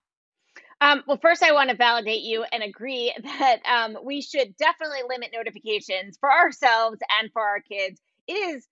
Um, 0.82 1.04
well, 1.08 1.20
first, 1.22 1.44
I 1.44 1.52
want 1.52 1.70
to 1.70 1.76
validate 1.76 2.22
you 2.22 2.46
and 2.52 2.64
agree 2.64 3.14
that 3.24 3.60
um, 3.66 3.98
we 4.04 4.22
should 4.22 4.56
definitely 4.58 5.02
limit 5.10 5.30
notifications 5.34 6.18
for 6.20 6.32
ourselves 6.32 7.00
and 7.20 7.32
for 7.34 7.42
our 7.42 7.60
kids. 7.60 8.02
It 8.28 8.34
is 8.34 8.68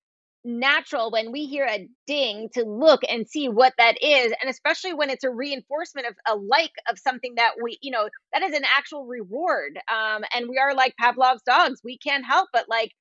natural 0.45 1.12
when 1.12 1.32
we 1.32 1.45
hear 1.45 1.65
a 1.65 1.89
ding 2.06 2.47
to 2.53 2.63
look 2.63 3.01
and 3.10 3.27
see 3.27 3.49
what 3.49 3.73
that 3.77 4.01
is 4.01 4.32
and 4.39 4.49
especially 4.49 4.93
when 4.93 5.10
it's 5.10 5.25
a 5.25 5.30
reinforcement 5.30 6.08
of 6.08 6.15
a 6.25 6.36
like 6.36 6.71
of 6.89 6.97
something 6.97 7.36
that 7.36 7.51
we 7.62 7.77
you 7.82 7.91
know 7.91 8.08
that 8.32 8.43
is 8.43 8.56
an 8.56 8.63
actual 8.63 9.06
reward. 9.06 9.77
Um 9.91 10.23
and 10.34 10.47
we 10.47 10.58
are 10.58 10.73
like 10.73 10.95
pavlov's 10.97 11.41
dogs. 11.41 11.82
We 11.84 11.97
can't 11.97 12.25
help 12.25 12.47
but 12.53 12.69
like 12.69 12.93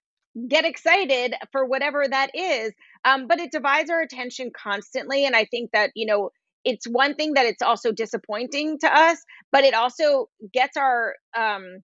get 0.48 0.64
excited 0.64 1.34
for 1.52 1.64
whatever 1.64 2.06
that 2.08 2.30
is 2.34 2.72
um 3.04 3.26
but 3.26 3.40
it 3.40 3.50
divides 3.50 3.90
our 3.90 4.02
attention 4.02 4.50
constantly 4.56 5.24
and 5.24 5.34
i 5.34 5.44
think 5.46 5.70
that 5.72 5.90
you 5.94 6.06
know 6.06 6.30
it's 6.66 6.86
one 6.86 7.14
thing 7.14 7.34
that 7.34 7.46
it's 7.46 7.62
also 7.62 7.92
disappointing 7.92 8.78
to 8.80 8.88
us, 8.94 9.18
but 9.52 9.62
it 9.62 9.72
also 9.72 10.28
gets 10.52 10.76
our 10.76 11.14
um, 11.34 11.78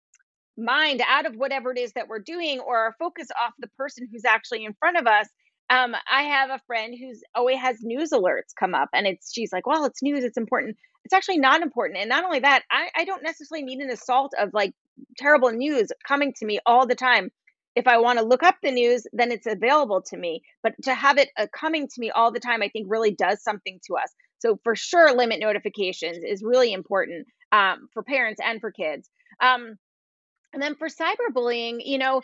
mind 0.58 1.00
out 1.08 1.24
of 1.24 1.36
whatever 1.36 1.70
it 1.70 1.78
is 1.78 1.92
that 1.92 2.08
we're 2.08 2.18
doing 2.18 2.58
or 2.58 2.78
our 2.78 2.94
focus 2.98 3.28
off 3.40 3.54
the 3.60 3.68
person 3.78 4.08
who's 4.12 4.24
actually 4.24 4.64
in 4.64 4.74
front 4.74 4.98
of 4.98 5.06
us. 5.06 5.28
Um, 5.70 5.94
I 6.10 6.24
have 6.24 6.50
a 6.50 6.60
friend 6.66 6.94
who's 6.98 7.22
always 7.34 7.58
has 7.58 7.78
news 7.80 8.10
alerts 8.10 8.54
come 8.58 8.74
up, 8.74 8.88
and 8.92 9.06
it's 9.06 9.32
she's 9.32 9.52
like, 9.52 9.66
"Well, 9.66 9.84
it's 9.86 10.02
news; 10.02 10.24
it's 10.24 10.36
important." 10.36 10.76
It's 11.04 11.14
actually 11.14 11.38
not 11.38 11.62
important, 11.62 11.98
and 11.98 12.08
not 12.08 12.24
only 12.24 12.40
that, 12.40 12.62
I, 12.70 12.88
I 12.96 13.04
don't 13.04 13.22
necessarily 13.22 13.64
need 13.64 13.78
an 13.80 13.90
assault 13.90 14.32
of 14.38 14.50
like 14.52 14.72
terrible 15.16 15.50
news 15.50 15.90
coming 16.06 16.34
to 16.38 16.44
me 16.44 16.58
all 16.66 16.86
the 16.86 16.94
time. 16.94 17.30
If 17.74 17.86
I 17.86 17.98
want 17.98 18.18
to 18.18 18.24
look 18.24 18.42
up 18.42 18.56
the 18.62 18.70
news, 18.70 19.06
then 19.12 19.32
it's 19.32 19.46
available 19.46 20.02
to 20.02 20.16
me. 20.16 20.42
But 20.62 20.74
to 20.82 20.94
have 20.94 21.18
it 21.18 21.30
uh, 21.38 21.46
coming 21.52 21.88
to 21.88 22.00
me 22.00 22.10
all 22.10 22.30
the 22.30 22.40
time, 22.40 22.62
I 22.62 22.68
think 22.68 22.86
really 22.90 23.12
does 23.12 23.42
something 23.42 23.80
to 23.86 23.96
us. 23.96 24.12
So 24.40 24.58
for 24.64 24.74
sure, 24.74 25.16
limit 25.16 25.40
notifications 25.40 26.18
is 26.24 26.42
really 26.42 26.72
important 26.72 27.26
um, 27.52 27.88
for 27.94 28.02
parents 28.02 28.40
and 28.44 28.60
for 28.60 28.70
kids. 28.70 29.08
Um, 29.40 29.78
and 30.52 30.60
then 30.60 30.74
for 30.74 30.88
cyberbullying, 30.88 31.80
you 31.84 31.98
know, 31.98 32.22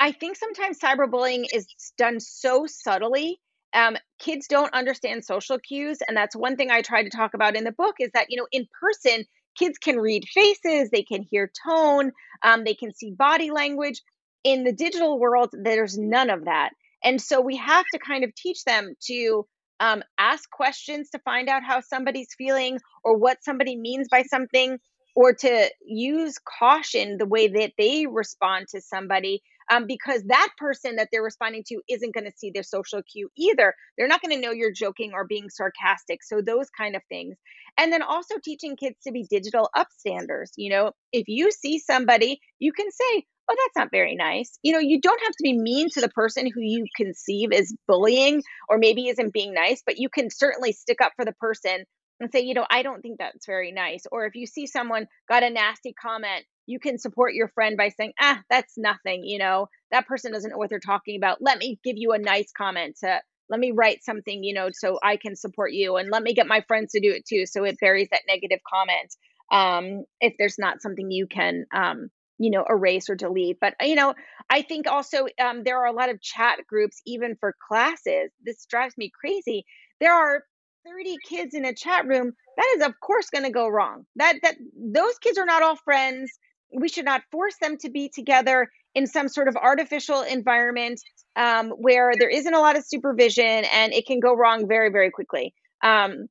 I 0.00 0.12
think 0.12 0.36
sometimes 0.36 0.78
cyberbullying 0.78 1.46
is 1.52 1.66
done 1.98 2.20
so 2.20 2.66
subtly. 2.66 3.40
Um, 3.74 3.96
kids 4.18 4.46
don't 4.48 4.72
understand 4.72 5.24
social 5.24 5.58
cues, 5.58 5.98
and 6.06 6.16
that's 6.16 6.34
one 6.34 6.56
thing 6.56 6.70
I 6.70 6.82
try 6.82 7.02
to 7.02 7.10
talk 7.10 7.34
about 7.34 7.56
in 7.56 7.64
the 7.64 7.72
book. 7.72 7.96
Is 8.00 8.10
that 8.14 8.26
you 8.30 8.36
know, 8.38 8.46
in 8.52 8.66
person, 8.80 9.24
kids 9.58 9.78
can 9.78 9.96
read 9.98 10.24
faces, 10.28 10.90
they 10.90 11.02
can 11.02 11.22
hear 11.22 11.50
tone, 11.66 12.12
um, 12.42 12.64
they 12.64 12.74
can 12.74 12.94
see 12.94 13.10
body 13.10 13.50
language. 13.50 14.02
In 14.46 14.62
the 14.62 14.72
digital 14.72 15.18
world, 15.18 15.50
there's 15.52 15.98
none 15.98 16.30
of 16.30 16.44
that, 16.44 16.70
and 17.02 17.20
so 17.20 17.40
we 17.40 17.56
have 17.56 17.84
to 17.92 17.98
kind 17.98 18.22
of 18.22 18.32
teach 18.36 18.62
them 18.62 18.94
to 19.08 19.44
um, 19.80 20.04
ask 20.18 20.48
questions 20.48 21.10
to 21.10 21.18
find 21.24 21.48
out 21.48 21.64
how 21.64 21.80
somebody's 21.80 22.32
feeling 22.38 22.78
or 23.02 23.16
what 23.16 23.42
somebody 23.42 23.76
means 23.76 24.06
by 24.08 24.22
something, 24.22 24.78
or 25.16 25.32
to 25.32 25.68
use 25.84 26.36
caution 26.60 27.18
the 27.18 27.26
way 27.26 27.48
that 27.48 27.72
they 27.76 28.06
respond 28.06 28.68
to 28.68 28.80
somebody. 28.80 29.42
Um, 29.68 29.88
because 29.88 30.22
that 30.28 30.50
person 30.58 30.94
that 30.94 31.08
they're 31.10 31.24
responding 31.24 31.64
to 31.66 31.80
isn't 31.88 32.14
going 32.14 32.26
to 32.26 32.36
see 32.36 32.52
their 32.54 32.62
social 32.62 33.02
cue 33.02 33.28
either. 33.36 33.74
They're 33.98 34.06
not 34.06 34.22
going 34.22 34.32
to 34.32 34.40
know 34.40 34.52
you're 34.52 34.70
joking 34.70 35.10
or 35.12 35.26
being 35.26 35.50
sarcastic. 35.50 36.22
So, 36.22 36.40
those 36.40 36.70
kind 36.70 36.94
of 36.94 37.02
things. 37.08 37.36
And 37.76 37.92
then 37.92 38.02
also 38.02 38.36
teaching 38.44 38.76
kids 38.76 38.94
to 39.02 39.10
be 39.10 39.26
digital 39.28 39.68
upstanders. 39.74 40.50
You 40.56 40.70
know, 40.70 40.92
if 41.12 41.24
you 41.26 41.50
see 41.50 41.80
somebody, 41.80 42.40
you 42.60 42.72
can 42.72 42.86
say, 42.92 43.24
oh, 43.48 43.56
that's 43.56 43.76
not 43.76 43.90
very 43.90 44.14
nice. 44.14 44.58
You 44.62 44.72
know, 44.72 44.78
you 44.78 45.00
don't 45.00 45.20
have 45.22 45.32
to 45.32 45.42
be 45.42 45.56
mean 45.58 45.88
to 45.90 46.00
the 46.00 46.08
person 46.08 46.50
who 46.52 46.60
you 46.60 46.86
conceive 46.96 47.52
as 47.52 47.72
bullying 47.86 48.42
or 48.68 48.78
maybe 48.78 49.08
isn't 49.08 49.32
being 49.32 49.54
nice, 49.54 49.82
but 49.84 49.98
you 49.98 50.08
can 50.08 50.30
certainly 50.30 50.72
stick 50.72 51.00
up 51.00 51.12
for 51.16 51.24
the 51.24 51.32
person 51.32 51.84
and 52.20 52.30
say, 52.32 52.40
you 52.40 52.54
know, 52.54 52.66
I 52.70 52.82
don't 52.82 53.02
think 53.02 53.18
that's 53.18 53.46
very 53.46 53.72
nice. 53.72 54.04
Or 54.10 54.26
if 54.26 54.34
you 54.34 54.46
see 54.46 54.66
someone 54.66 55.06
got 55.28 55.42
a 55.42 55.50
nasty 55.50 55.92
comment, 55.92 56.44
you 56.66 56.80
can 56.80 56.98
support 56.98 57.34
your 57.34 57.48
friend 57.48 57.76
by 57.76 57.90
saying, 57.90 58.12
ah, 58.20 58.40
that's 58.50 58.74
nothing. 58.76 59.24
You 59.24 59.38
know, 59.38 59.68
that 59.90 60.06
person 60.06 60.32
doesn't 60.32 60.50
know 60.50 60.56
what 60.56 60.70
they're 60.70 60.80
talking 60.80 61.16
about. 61.16 61.38
Let 61.40 61.58
me 61.58 61.78
give 61.84 61.96
you 61.96 62.12
a 62.12 62.18
nice 62.18 62.50
comment 62.56 62.96
to 63.04 63.20
let 63.48 63.60
me 63.60 63.72
write 63.72 64.02
something, 64.02 64.42
you 64.42 64.54
know, 64.54 64.70
so 64.72 64.98
I 65.02 65.16
can 65.16 65.36
support 65.36 65.72
you 65.72 65.96
and 65.96 66.10
let 66.10 66.22
me 66.22 66.34
get 66.34 66.48
my 66.48 66.62
friends 66.66 66.92
to 66.92 67.00
do 67.00 67.12
it 67.12 67.24
too. 67.26 67.46
So 67.46 67.64
it 67.64 67.78
buries 67.80 68.08
that 68.10 68.22
negative 68.26 68.60
comment. 68.68 69.14
Um, 69.52 70.04
if 70.20 70.34
there's 70.38 70.58
not 70.58 70.82
something 70.82 71.10
you 71.10 71.28
can, 71.28 71.66
um, 71.72 72.10
you 72.38 72.50
know, 72.50 72.64
erase 72.68 73.08
or 73.08 73.14
delete. 73.14 73.58
But, 73.60 73.74
you 73.80 73.94
know, 73.94 74.14
I 74.50 74.62
think 74.62 74.86
also 74.86 75.26
um, 75.42 75.62
there 75.64 75.78
are 75.78 75.86
a 75.86 75.92
lot 75.92 76.10
of 76.10 76.20
chat 76.20 76.58
groups, 76.68 77.00
even 77.06 77.36
for 77.40 77.54
classes. 77.66 78.30
This 78.44 78.66
drives 78.66 78.96
me 78.96 79.10
crazy. 79.18 79.64
There 80.00 80.12
are 80.12 80.42
30 80.86 81.16
kids 81.28 81.54
in 81.54 81.64
a 81.64 81.74
chat 81.74 82.06
room. 82.06 82.32
That 82.56 82.74
is, 82.76 82.86
of 82.86 82.94
course, 83.00 83.30
going 83.30 83.44
to 83.44 83.50
go 83.50 83.68
wrong. 83.68 84.04
That, 84.16 84.36
that, 84.42 84.56
those 84.76 85.18
kids 85.18 85.38
are 85.38 85.46
not 85.46 85.62
all 85.62 85.76
friends. 85.76 86.30
We 86.72 86.88
should 86.88 87.04
not 87.04 87.22
force 87.30 87.56
them 87.60 87.76
to 87.78 87.90
be 87.90 88.10
together 88.14 88.68
in 88.94 89.06
some 89.06 89.28
sort 89.28 89.48
of 89.48 89.56
artificial 89.56 90.22
environment 90.22 91.00
um, 91.36 91.70
where 91.70 92.12
there 92.18 92.30
isn't 92.30 92.54
a 92.54 92.60
lot 92.60 92.76
of 92.76 92.84
supervision 92.86 93.44
and 93.44 93.92
it 93.92 94.06
can 94.06 94.20
go 94.20 94.34
wrong 94.34 94.66
very, 94.66 94.90
very 94.90 95.10
quickly. 95.10 95.54
Um, 95.82 96.28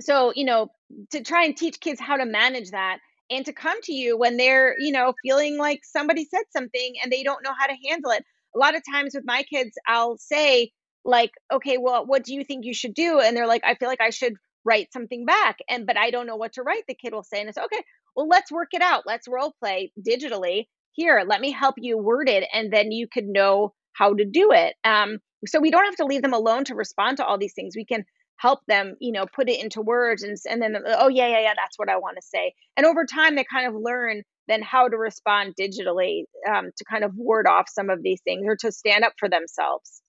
so, 0.00 0.32
you 0.34 0.44
know, 0.44 0.68
to 1.10 1.22
try 1.22 1.44
and 1.44 1.56
teach 1.56 1.80
kids 1.80 2.00
how 2.00 2.16
to 2.16 2.24
manage 2.24 2.70
that 2.70 2.98
and 3.30 3.44
to 3.46 3.52
come 3.52 3.80
to 3.82 3.92
you 3.92 4.16
when 4.16 4.36
they're, 4.36 4.74
you 4.78 4.92
know, 4.92 5.14
feeling 5.22 5.58
like 5.58 5.80
somebody 5.84 6.24
said 6.24 6.44
something 6.50 6.94
and 7.02 7.12
they 7.12 7.22
don't 7.22 7.42
know 7.44 7.52
how 7.58 7.66
to 7.66 7.76
handle 7.88 8.10
it. 8.10 8.24
A 8.54 8.58
lot 8.58 8.76
of 8.76 8.82
times 8.90 9.14
with 9.14 9.24
my 9.26 9.42
kids, 9.42 9.72
I'll 9.86 10.16
say, 10.18 10.72
like, 11.04 11.30
okay, 11.52 11.78
well, 11.78 12.04
what 12.06 12.24
do 12.24 12.34
you 12.34 12.44
think 12.44 12.64
you 12.64 12.74
should 12.74 12.94
do? 12.94 13.20
And 13.20 13.36
they're 13.36 13.46
like, 13.46 13.62
I 13.64 13.74
feel 13.74 13.88
like 13.88 14.00
I 14.00 14.10
should 14.10 14.34
write 14.64 14.92
something 14.92 15.24
back. 15.24 15.58
And, 15.68 15.86
but 15.86 15.96
I 15.96 16.10
don't 16.10 16.26
know 16.26 16.36
what 16.36 16.54
to 16.54 16.62
write. 16.62 16.84
The 16.88 16.94
kid 16.94 17.12
will 17.12 17.22
say, 17.22 17.40
and 17.40 17.48
it's 17.48 17.58
okay, 17.58 17.82
well, 18.16 18.28
let's 18.28 18.52
work 18.52 18.68
it 18.72 18.82
out. 18.82 19.04
Let's 19.06 19.28
role 19.28 19.54
play 19.60 19.92
digitally. 20.06 20.66
Here, 20.92 21.24
let 21.26 21.40
me 21.40 21.52
help 21.52 21.76
you 21.78 21.96
word 21.96 22.28
it. 22.28 22.48
And 22.52 22.72
then 22.72 22.90
you 22.90 23.06
could 23.06 23.26
know 23.26 23.72
how 23.92 24.14
to 24.14 24.24
do 24.24 24.50
it. 24.52 24.74
Um, 24.84 25.18
so 25.46 25.60
we 25.60 25.70
don't 25.70 25.84
have 25.84 25.96
to 25.96 26.04
leave 26.04 26.22
them 26.22 26.32
alone 26.32 26.64
to 26.64 26.74
respond 26.74 27.18
to 27.18 27.24
all 27.24 27.38
these 27.38 27.54
things. 27.54 27.74
We 27.76 27.84
can 27.84 28.04
help 28.38 28.60
them, 28.66 28.96
you 29.00 29.12
know, 29.12 29.26
put 29.26 29.48
it 29.48 29.62
into 29.62 29.82
words 29.82 30.22
and, 30.22 30.36
and 30.48 30.62
then, 30.62 30.76
oh, 30.86 31.08
yeah, 31.08 31.28
yeah, 31.28 31.40
yeah, 31.40 31.54
that's 31.54 31.78
what 31.78 31.88
I 31.88 31.96
want 31.96 32.16
to 32.16 32.22
say. 32.22 32.54
And 32.76 32.86
over 32.86 33.04
time, 33.04 33.36
they 33.36 33.44
kind 33.44 33.66
of 33.66 33.74
learn 33.74 34.22
then 34.46 34.62
how 34.62 34.88
to 34.88 34.96
respond 34.96 35.54
digitally 35.60 36.22
um, 36.50 36.70
to 36.76 36.84
kind 36.90 37.04
of 37.04 37.12
ward 37.16 37.46
off 37.46 37.66
some 37.68 37.90
of 37.90 38.02
these 38.02 38.20
things 38.22 38.44
or 38.46 38.56
to 38.60 38.72
stand 38.72 39.04
up 39.04 39.12
for 39.18 39.28
themselves. 39.28 40.02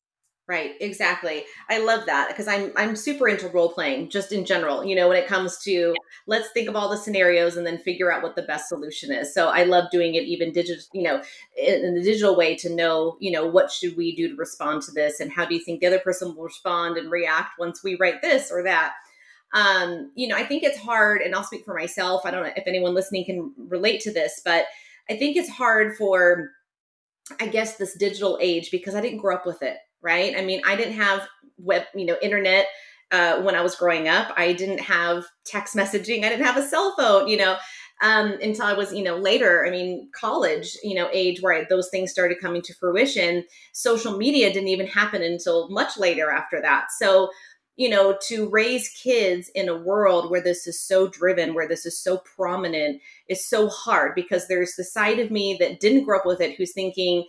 Right, 0.49 0.73
exactly. 0.81 1.45
I 1.69 1.77
love 1.77 2.07
that 2.07 2.29
because 2.29 2.47
I'm 2.47 2.71
I'm 2.75 2.95
super 2.95 3.27
into 3.27 3.47
role 3.49 3.71
playing 3.71 4.09
just 4.09 4.31
in 4.31 4.45
general. 4.45 4.83
You 4.83 4.95
know, 4.95 5.07
when 5.07 5.17
it 5.17 5.27
comes 5.27 5.59
to 5.59 5.93
let's 6.25 6.49
think 6.49 6.67
of 6.67 6.75
all 6.75 6.89
the 6.89 6.97
scenarios 6.97 7.55
and 7.55 7.67
then 7.67 7.77
figure 7.77 8.11
out 8.11 8.23
what 8.23 8.35
the 8.35 8.41
best 8.41 8.67
solution 8.67 9.11
is. 9.11 9.31
So 9.31 9.49
I 9.49 9.61
love 9.65 9.91
doing 9.91 10.15
it 10.15 10.23
even 10.23 10.51
digital, 10.51 10.83
you 10.91 11.03
know, 11.03 11.21
in, 11.55 11.85
in 11.85 11.93
the 11.93 12.01
digital 12.01 12.35
way 12.35 12.55
to 12.55 12.75
know, 12.75 13.15
you 13.19 13.29
know, 13.29 13.45
what 13.45 13.69
should 13.69 13.95
we 13.95 14.15
do 14.15 14.29
to 14.29 14.35
respond 14.37 14.81
to 14.83 14.91
this 14.91 15.19
and 15.19 15.31
how 15.31 15.45
do 15.45 15.53
you 15.53 15.63
think 15.63 15.81
the 15.81 15.85
other 15.85 15.99
person 15.99 16.35
will 16.35 16.45
respond 16.45 16.97
and 16.97 17.11
react 17.11 17.59
once 17.59 17.83
we 17.83 17.95
write 17.97 18.23
this 18.23 18.51
or 18.51 18.63
that. 18.63 18.93
Um, 19.53 20.11
you 20.15 20.27
know, 20.27 20.35
I 20.35 20.45
think 20.45 20.63
it's 20.63 20.79
hard 20.79 21.21
and 21.21 21.35
I'll 21.35 21.43
speak 21.43 21.63
for 21.63 21.75
myself. 21.75 22.23
I 22.25 22.31
don't 22.31 22.41
know 22.41 22.53
if 22.55 22.65
anyone 22.65 22.95
listening 22.95 23.23
can 23.23 23.53
relate 23.55 24.01
to 24.01 24.11
this, 24.11 24.41
but 24.43 24.65
I 25.11 25.15
think 25.15 25.37
it's 25.37 25.49
hard 25.49 25.95
for 25.95 26.49
I 27.39 27.45
guess 27.45 27.77
this 27.77 27.93
digital 27.93 28.39
age 28.41 28.71
because 28.71 28.95
I 28.95 29.01
didn't 29.01 29.19
grow 29.19 29.35
up 29.35 29.45
with 29.45 29.61
it 29.61 29.77
right? 30.01 30.35
I 30.37 30.41
mean, 30.41 30.61
I 30.65 30.75
didn't 30.75 30.93
have 30.93 31.27
web, 31.57 31.83
you 31.93 32.05
know, 32.05 32.17
internet 32.21 32.67
uh, 33.11 33.41
when 33.41 33.55
I 33.55 33.61
was 33.61 33.75
growing 33.75 34.07
up. 34.07 34.31
I 34.37 34.53
didn't 34.53 34.81
have 34.81 35.25
text 35.45 35.75
messaging. 35.75 36.23
I 36.23 36.29
didn't 36.29 36.45
have 36.45 36.57
a 36.57 36.67
cell 36.67 36.93
phone, 36.97 37.27
you 37.27 37.37
know, 37.37 37.57
um, 38.01 38.37
until 38.41 38.65
I 38.65 38.73
was, 38.73 38.93
you 38.93 39.03
know, 39.03 39.17
later. 39.17 39.65
I 39.65 39.71
mean, 39.71 40.09
college, 40.13 40.77
you 40.83 40.95
know, 40.95 41.09
age 41.11 41.41
where 41.41 41.53
I, 41.53 41.65
those 41.69 41.89
things 41.89 42.11
started 42.11 42.39
coming 42.39 42.61
to 42.63 42.73
fruition. 42.75 43.43
Social 43.73 44.17
media 44.17 44.53
didn't 44.53 44.69
even 44.69 44.87
happen 44.87 45.21
until 45.21 45.69
much 45.69 45.97
later 45.97 46.29
after 46.29 46.61
that. 46.61 46.91
So, 46.97 47.29
you 47.75 47.89
know, 47.89 48.17
to 48.27 48.49
raise 48.49 48.89
kids 48.89 49.49
in 49.55 49.69
a 49.69 49.77
world 49.77 50.29
where 50.29 50.43
this 50.43 50.67
is 50.67 50.81
so 50.81 51.07
driven, 51.07 51.53
where 51.53 51.67
this 51.67 51.85
is 51.85 51.97
so 51.97 52.17
prominent, 52.17 53.01
is 53.29 53.47
so 53.47 53.69
hard 53.69 54.13
because 54.15 54.47
there's 54.47 54.75
the 54.75 54.83
side 54.83 55.17
of 55.19 55.31
me 55.31 55.55
that 55.59 55.79
didn't 55.79 56.03
grow 56.03 56.19
up 56.19 56.25
with 56.25 56.41
it 56.41 56.55
who's 56.57 56.73
thinking, 56.73 57.25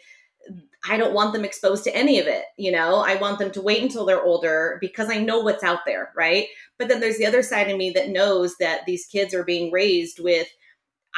I 0.89 0.97
don't 0.97 1.15
want 1.15 1.33
them 1.33 1.45
exposed 1.45 1.85
to 1.85 1.95
any 1.95 2.19
of 2.21 2.27
it. 2.27 2.45
You 2.57 2.73
know, 2.73 3.05
I 3.07 3.17
want 3.17 3.39
them 3.39 3.51
to 3.53 3.61
wait 3.61 3.83
until 3.83 4.07
they're 4.07 4.23
older 4.23 4.79
because 4.81 5.11
I 5.11 5.19
know 5.19 5.41
what's 5.41 5.63
out 5.63 5.81
there, 5.85 6.11
right? 6.17 6.47
But 6.79 6.89
then 6.89 7.01
there's 7.01 7.19
the 7.19 7.27
other 7.27 7.43
side 7.43 7.69
of 7.71 7.77
me 7.77 7.91
that 7.91 8.09
knows 8.09 8.57
that 8.61 8.87
these 8.87 9.07
kids 9.07 9.35
are 9.35 9.45
being 9.45 9.71
raised 9.71 10.21
with 10.21 10.49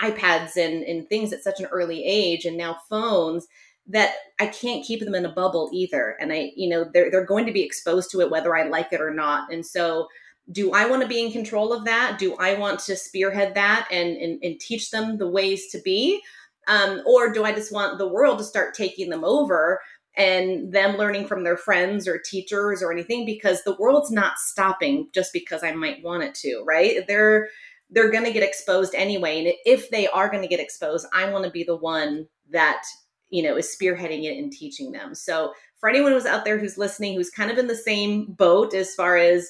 iPads 0.01 0.57
and, 0.57 0.83
and 0.83 1.09
things 1.09 1.33
at 1.33 1.45
such 1.45 1.61
an 1.61 1.67
early 1.67 2.05
age 2.05 2.45
and 2.45 2.57
now 2.57 2.79
phones 2.89 3.47
that 3.87 4.15
I 4.41 4.47
can't 4.47 4.85
keep 4.85 5.01
them 5.01 5.15
in 5.15 5.27
a 5.27 5.33
bubble 5.33 5.71
either. 5.73 6.17
And 6.21 6.33
I, 6.33 6.53
you 6.57 6.69
know, 6.69 6.85
they're, 6.93 7.11
they're 7.11 7.25
going 7.25 7.47
to 7.47 7.53
be 7.53 7.63
exposed 7.63 8.11
to 8.13 8.21
it 8.21 8.31
whether 8.31 8.57
I 8.57 8.69
like 8.69 8.93
it 8.93 9.01
or 9.01 9.13
not. 9.13 9.53
And 9.53 9.65
so, 9.65 10.09
do 10.51 10.73
I 10.73 10.87
want 10.87 11.03
to 11.03 11.09
be 11.09 11.25
in 11.25 11.31
control 11.31 11.73
of 11.73 11.85
that? 11.85 12.19
Do 12.19 12.35
I 12.37 12.55
want 12.55 12.81
to 12.81 12.97
spearhead 12.97 13.55
that 13.55 13.87
and, 13.93 14.17
and, 14.17 14.43
and 14.43 14.59
teach 14.59 14.91
them 14.91 15.17
the 15.17 15.29
ways 15.29 15.69
to 15.69 15.79
be? 15.79 16.21
Um, 16.69 17.03
or 17.07 17.33
do 17.33 17.45
I 17.45 17.53
just 17.53 17.73
want 17.73 17.99
the 17.99 18.09
world 18.09 18.39
to 18.39 18.45
start 18.45 18.75
taking 18.75 19.11
them 19.11 19.25
over 19.25 19.81
and 20.17 20.73
them 20.73 20.97
learning 20.97 21.27
from 21.27 21.43
their 21.43 21.57
friends 21.57 22.07
or 22.07 22.19
teachers 22.19 22.83
or 22.83 22.93
anything? 22.93 23.25
Because 23.25 23.63
the 23.65 23.77
world's 23.77 24.11
not 24.11 24.39
stopping 24.39 25.09
just 25.13 25.33
because 25.33 25.65
I 25.65 25.73
might 25.73 26.03
want 26.03 26.23
it 26.23 26.35
to, 26.37 26.63
right? 26.67 27.07
They're 27.07 27.49
they're 27.91 28.11
going 28.11 28.25
to 28.25 28.33
get 28.33 28.43
exposed 28.43 28.95
anyway, 28.95 29.39
and 29.39 29.53
if 29.67 29.91
they 29.91 30.09
are 30.09 30.31
going 30.31 30.43
to 30.43 30.49
get 30.49 30.61
exposed, 30.61 31.07
I 31.13 31.31
want 31.31 31.45
to 31.45 31.51
be 31.51 31.63
the 31.63 31.77
one 31.77 32.27
that 32.51 32.83
you 33.29 33.43
know 33.43 33.57
is 33.57 33.77
spearheading 33.77 34.25
it 34.25 34.39
and 34.39 34.53
teaching 34.53 34.93
them. 34.93 35.15
So 35.15 35.53
for 35.79 35.89
anyone 35.89 36.13
who's 36.13 36.27
out 36.27 36.45
there 36.45 36.59
who's 36.59 36.79
listening, 36.79 37.15
who's 37.15 37.31
kind 37.31 37.51
of 37.51 37.59
in 37.59 37.67
the 37.67 37.77
same 37.77 38.33
boat 38.33 38.73
as 38.73 38.95
far 38.95 39.17
as 39.17 39.49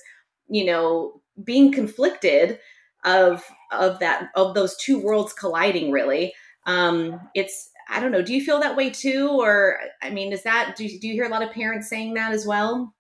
you 0.49 0.65
know 0.65 1.21
being 1.45 1.73
conflicted 1.73 2.59
of 3.05 3.45
of 3.71 3.99
that 4.01 4.31
of 4.35 4.55
those 4.55 4.77
two 4.77 4.99
worlds 5.01 5.33
colliding 5.33 5.91
really 5.91 6.33
um, 6.67 7.21
it's 7.35 7.71
I 7.89 8.01
don't 8.01 8.13
know. 8.13 8.23
Do 8.23 8.35
you 8.35 8.45
feel 8.45 8.61
that 8.61 8.77
way 8.77 8.91
too, 8.91 9.29
or 9.31 9.79
I 10.03 10.11
mean, 10.11 10.33
is 10.33 10.43
that 10.45 10.77
do 10.77 10.85
you, 10.85 11.01
do 11.01 11.09
you 11.09 11.15
hear 11.15 11.25
a 11.25 11.29
lot 11.29 11.43
of 11.43 11.53
parents 11.53 11.89
saying 11.89 12.15
that 12.15 12.33
as 12.33 12.47
well? 12.47 12.95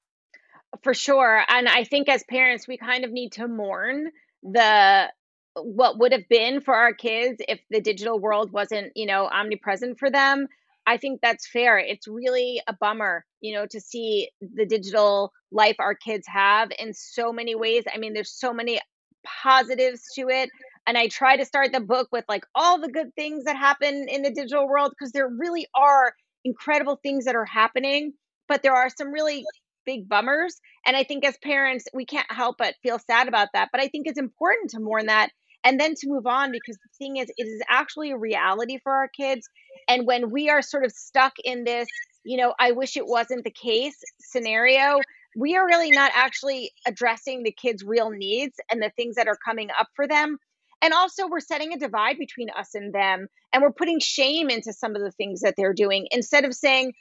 For 0.82 0.94
sure, 0.94 1.42
and 1.48 1.68
I 1.68 1.84
think 1.84 2.08
as 2.08 2.24
parents, 2.24 2.66
we 2.66 2.76
kind 2.76 3.04
of 3.04 3.12
need 3.12 3.32
to 3.32 3.46
mourn 3.46 4.10
the 4.42 5.10
what 5.54 5.98
would 5.98 6.12
have 6.12 6.28
been 6.28 6.60
for 6.60 6.74
our 6.74 6.94
kids 6.94 7.42
if 7.46 7.60
the 7.70 7.80
digital 7.80 8.18
world 8.18 8.52
wasn't, 8.52 8.92
you 8.96 9.06
know, 9.06 9.26
omnipresent 9.26 9.98
for 9.98 10.10
them. 10.10 10.48
I 10.86 10.96
think 10.96 11.20
that's 11.20 11.46
fair. 11.46 11.78
It's 11.78 12.08
really 12.08 12.60
a 12.66 12.72
bummer, 12.72 13.24
you 13.40 13.54
know, 13.54 13.66
to 13.66 13.80
see 13.80 14.30
the 14.40 14.66
digital 14.66 15.32
life 15.52 15.76
our 15.78 15.94
kids 15.94 16.26
have 16.26 16.70
in 16.78 16.92
so 16.94 17.32
many 17.32 17.54
ways. 17.54 17.84
I 17.92 17.98
mean, 17.98 18.14
there's 18.14 18.32
so 18.32 18.52
many 18.52 18.80
positives 19.24 20.02
to 20.16 20.28
it 20.28 20.50
and 20.86 20.98
I 20.98 21.08
try 21.08 21.36
to 21.36 21.44
start 21.44 21.72
the 21.72 21.80
book 21.80 22.08
with 22.12 22.24
like 22.28 22.44
all 22.54 22.80
the 22.80 22.90
good 22.90 23.14
things 23.14 23.44
that 23.44 23.56
happen 23.56 24.06
in 24.08 24.22
the 24.22 24.32
digital 24.32 24.68
world 24.68 24.92
because 24.92 25.12
there 25.12 25.28
really 25.28 25.66
are 25.74 26.14
incredible 26.44 26.98
things 27.02 27.24
that 27.26 27.36
are 27.36 27.44
happening, 27.44 28.12
but 28.48 28.62
there 28.62 28.74
are 28.74 28.90
some 28.90 29.12
really 29.12 29.44
big 29.84 30.08
bummers. 30.08 30.60
And 30.86 30.96
I 30.96 31.04
think 31.04 31.24
as 31.24 31.36
parents, 31.42 31.86
we 31.94 32.04
can't 32.04 32.30
help 32.30 32.56
but 32.58 32.74
feel 32.82 32.98
sad 32.98 33.28
about 33.28 33.48
that. 33.54 33.68
But 33.72 33.80
I 33.80 33.88
think 33.88 34.06
it's 34.06 34.18
important 34.18 34.70
to 34.70 34.80
mourn 34.80 35.06
that 35.06 35.30
and 35.64 35.78
then 35.78 35.94
to 35.94 36.08
move 36.08 36.26
on 36.26 36.50
because 36.50 36.76
the 36.76 36.90
thing 36.98 37.16
is, 37.16 37.30
it 37.36 37.44
is 37.44 37.62
actually 37.68 38.10
a 38.10 38.16
reality 38.16 38.78
for 38.82 38.92
our 38.92 39.08
kids. 39.08 39.48
And 39.88 40.06
when 40.06 40.30
we 40.30 40.50
are 40.50 40.62
sort 40.62 40.84
of 40.84 40.92
stuck 40.92 41.34
in 41.44 41.64
this, 41.64 41.88
you 42.24 42.36
know, 42.36 42.54
I 42.58 42.72
wish 42.72 42.96
it 42.96 43.06
wasn't 43.06 43.44
the 43.44 43.50
case 43.50 43.96
scenario, 44.20 45.00
we 45.36 45.56
are 45.56 45.66
really 45.66 45.90
not 45.90 46.12
actually 46.14 46.72
addressing 46.86 47.42
the 47.42 47.52
kids' 47.52 47.84
real 47.84 48.10
needs 48.10 48.54
and 48.70 48.82
the 48.82 48.92
things 48.96 49.16
that 49.16 49.28
are 49.28 49.38
coming 49.44 49.68
up 49.78 49.88
for 49.94 50.06
them. 50.06 50.38
And 50.82 50.92
also, 50.92 51.28
we're 51.28 51.40
setting 51.40 51.72
a 51.72 51.78
divide 51.78 52.18
between 52.18 52.50
us 52.50 52.74
and 52.74 52.92
them, 52.92 53.28
and 53.52 53.62
we're 53.62 53.72
putting 53.72 54.00
shame 54.00 54.50
into 54.50 54.72
some 54.72 54.96
of 54.96 55.02
the 55.02 55.12
things 55.12 55.40
that 55.40 55.54
they're 55.56 55.72
doing 55.72 56.08
instead 56.10 56.44
of 56.44 56.54
saying, 56.54 56.92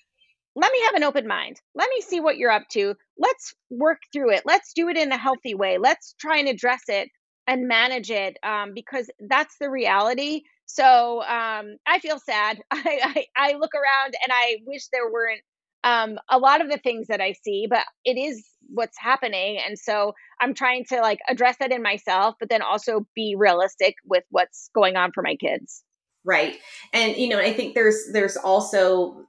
let 0.55 0.71
me 0.71 0.81
have 0.85 0.95
an 0.95 1.03
open 1.03 1.27
mind. 1.27 1.57
Let 1.75 1.89
me 1.89 2.01
see 2.01 2.19
what 2.19 2.37
you're 2.37 2.51
up 2.51 2.67
to. 2.71 2.95
Let's 3.17 3.55
work 3.69 3.99
through 4.11 4.31
it. 4.31 4.43
Let's 4.45 4.73
do 4.73 4.89
it 4.89 4.97
in 4.97 5.11
a 5.11 5.17
healthy 5.17 5.55
way. 5.55 5.77
Let's 5.77 6.13
try 6.19 6.37
and 6.37 6.47
address 6.47 6.83
it 6.87 7.09
and 7.47 7.67
manage 7.67 8.11
it 8.11 8.37
um, 8.43 8.73
because 8.73 9.09
that's 9.29 9.55
the 9.59 9.69
reality. 9.69 10.41
So 10.65 11.21
um, 11.21 11.77
I 11.87 11.99
feel 12.01 12.19
sad. 12.19 12.61
I, 12.71 12.99
I, 13.03 13.25
I, 13.35 13.53
look 13.53 13.71
around 13.73 14.13
and 14.23 14.31
I 14.31 14.57
wish 14.65 14.87
there 14.87 15.11
weren't 15.11 15.41
um, 15.83 16.19
a 16.29 16.37
lot 16.37 16.61
of 16.61 16.69
the 16.69 16.77
things 16.77 17.07
that 17.07 17.21
I 17.21 17.33
see, 17.43 17.67
but 17.69 17.83
it 18.05 18.17
is 18.17 18.45
what's 18.73 18.97
happening. 18.99 19.59
And 19.65 19.77
so 19.77 20.13
I'm 20.39 20.53
trying 20.53 20.85
to 20.85 21.01
like 21.01 21.19
address 21.27 21.57
that 21.59 21.71
in 21.71 21.83
myself, 21.83 22.35
but 22.39 22.49
then 22.49 22.61
also 22.61 23.05
be 23.15 23.35
realistic 23.37 23.95
with 24.05 24.23
what's 24.29 24.69
going 24.73 24.95
on 24.95 25.11
for 25.13 25.21
my 25.23 25.35
kids. 25.35 25.83
right 26.23 26.57
and 26.93 27.15
you 27.17 27.27
know 27.27 27.39
i 27.39 27.51
think 27.51 27.73
there's 27.73 28.11
there's 28.13 28.37
also 28.37 29.25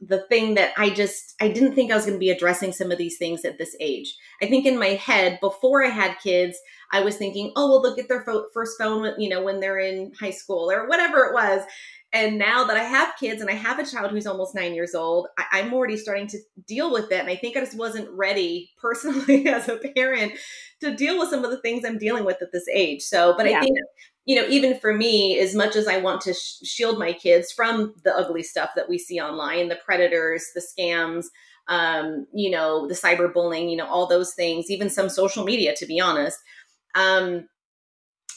the 0.00 0.22
thing 0.28 0.54
that 0.54 0.72
i 0.76 0.90
just 0.90 1.34
i 1.40 1.48
didn't 1.48 1.74
think 1.74 1.90
i 1.90 1.94
was 1.94 2.04
going 2.04 2.16
to 2.16 2.20
be 2.20 2.30
addressing 2.30 2.72
some 2.72 2.90
of 2.90 2.98
these 2.98 3.16
things 3.18 3.44
at 3.44 3.58
this 3.58 3.76
age 3.80 4.16
i 4.42 4.46
think 4.46 4.66
in 4.66 4.78
my 4.78 4.88
head 4.88 5.38
before 5.40 5.84
i 5.84 5.88
had 5.88 6.18
kids 6.18 6.58
i 6.92 7.00
was 7.00 7.16
thinking 7.16 7.52
oh 7.56 7.68
well 7.68 7.80
they'll 7.80 7.96
get 7.96 8.08
their 8.08 8.26
first 8.52 8.76
phone 8.78 9.14
you 9.18 9.28
know 9.28 9.42
when 9.42 9.60
they're 9.60 9.78
in 9.78 10.12
high 10.18 10.30
school 10.30 10.70
or 10.70 10.88
whatever 10.88 11.24
it 11.24 11.34
was 11.34 11.62
and 12.12 12.36
now 12.36 12.64
that 12.64 12.76
I 12.76 12.82
have 12.82 13.14
kids 13.18 13.40
and 13.40 13.48
I 13.48 13.54
have 13.54 13.78
a 13.78 13.86
child 13.86 14.10
who's 14.10 14.26
almost 14.26 14.54
nine 14.54 14.74
years 14.74 14.94
old, 14.94 15.28
I, 15.38 15.60
am 15.60 15.72
already 15.72 15.96
starting 15.96 16.26
to 16.28 16.38
deal 16.66 16.92
with 16.92 17.10
it. 17.10 17.20
And 17.20 17.30
I 17.30 17.36
think 17.36 17.56
I 17.56 17.60
just 17.60 17.76
wasn't 17.76 18.10
ready 18.10 18.70
personally 18.80 19.46
as 19.48 19.68
a 19.68 19.78
parent 19.78 20.32
to 20.80 20.94
deal 20.94 21.18
with 21.18 21.30
some 21.30 21.42
of 21.42 21.50
the 21.50 21.60
things 21.62 21.84
I'm 21.84 21.96
dealing 21.96 22.24
with 22.24 22.42
at 22.42 22.52
this 22.52 22.68
age. 22.72 23.00
So, 23.00 23.34
but 23.34 23.48
yeah. 23.48 23.58
I 23.58 23.60
think, 23.60 23.78
you 24.26 24.36
know, 24.36 24.46
even 24.48 24.78
for 24.78 24.92
me, 24.92 25.38
as 25.38 25.54
much 25.54 25.74
as 25.74 25.88
I 25.88 25.98
want 25.98 26.20
to 26.22 26.34
sh- 26.34 26.58
shield 26.64 26.98
my 26.98 27.14
kids 27.14 27.50
from 27.50 27.94
the 28.04 28.14
ugly 28.14 28.42
stuff 28.42 28.70
that 28.76 28.90
we 28.90 28.98
see 28.98 29.18
online, 29.18 29.68
the 29.68 29.80
predators, 29.82 30.44
the 30.54 30.60
scams, 30.60 31.26
um, 31.68 32.26
you 32.34 32.50
know, 32.50 32.86
the 32.86 32.94
cyberbullying, 32.94 33.70
you 33.70 33.76
know, 33.76 33.86
all 33.86 34.06
those 34.06 34.34
things, 34.34 34.70
even 34.70 34.90
some 34.90 35.08
social 35.08 35.44
media, 35.44 35.74
to 35.76 35.86
be 35.86 35.98
honest. 35.98 36.38
Um, 36.94 37.48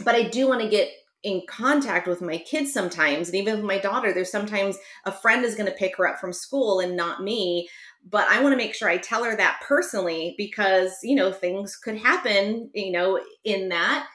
but 0.03 0.15
I 0.15 0.23
do 0.23 0.47
want 0.47 0.61
to 0.61 0.69
get 0.69 0.89
in 1.25 1.41
contact 1.47 2.07
with 2.07 2.21
my 2.21 2.37
kids 2.37 2.71
sometimes 2.71 3.27
and 3.27 3.35
even 3.35 3.55
with 3.55 3.65
my 3.65 3.79
daughter 3.79 4.13
there's 4.13 4.31
sometimes 4.31 4.77
a 5.05 5.11
friend 5.11 5.43
is 5.43 5.55
going 5.55 5.65
to 5.65 5.75
pick 5.75 5.97
her 5.97 6.07
up 6.07 6.19
from 6.19 6.31
school 6.31 6.79
and 6.79 6.95
not 6.95 7.23
me 7.23 7.67
but 8.07 8.27
i 8.29 8.39
want 8.41 8.53
to 8.53 8.57
make 8.57 8.75
sure 8.75 8.87
i 8.87 8.97
tell 8.97 9.23
her 9.23 9.35
that 9.35 9.59
personally 9.67 10.35
because 10.37 10.93
you 11.01 11.15
know 11.15 11.31
things 11.31 11.75
could 11.75 11.97
happen 11.97 12.69
you 12.73 12.91
know 12.91 13.19
in 13.43 13.69
that. 13.69 14.07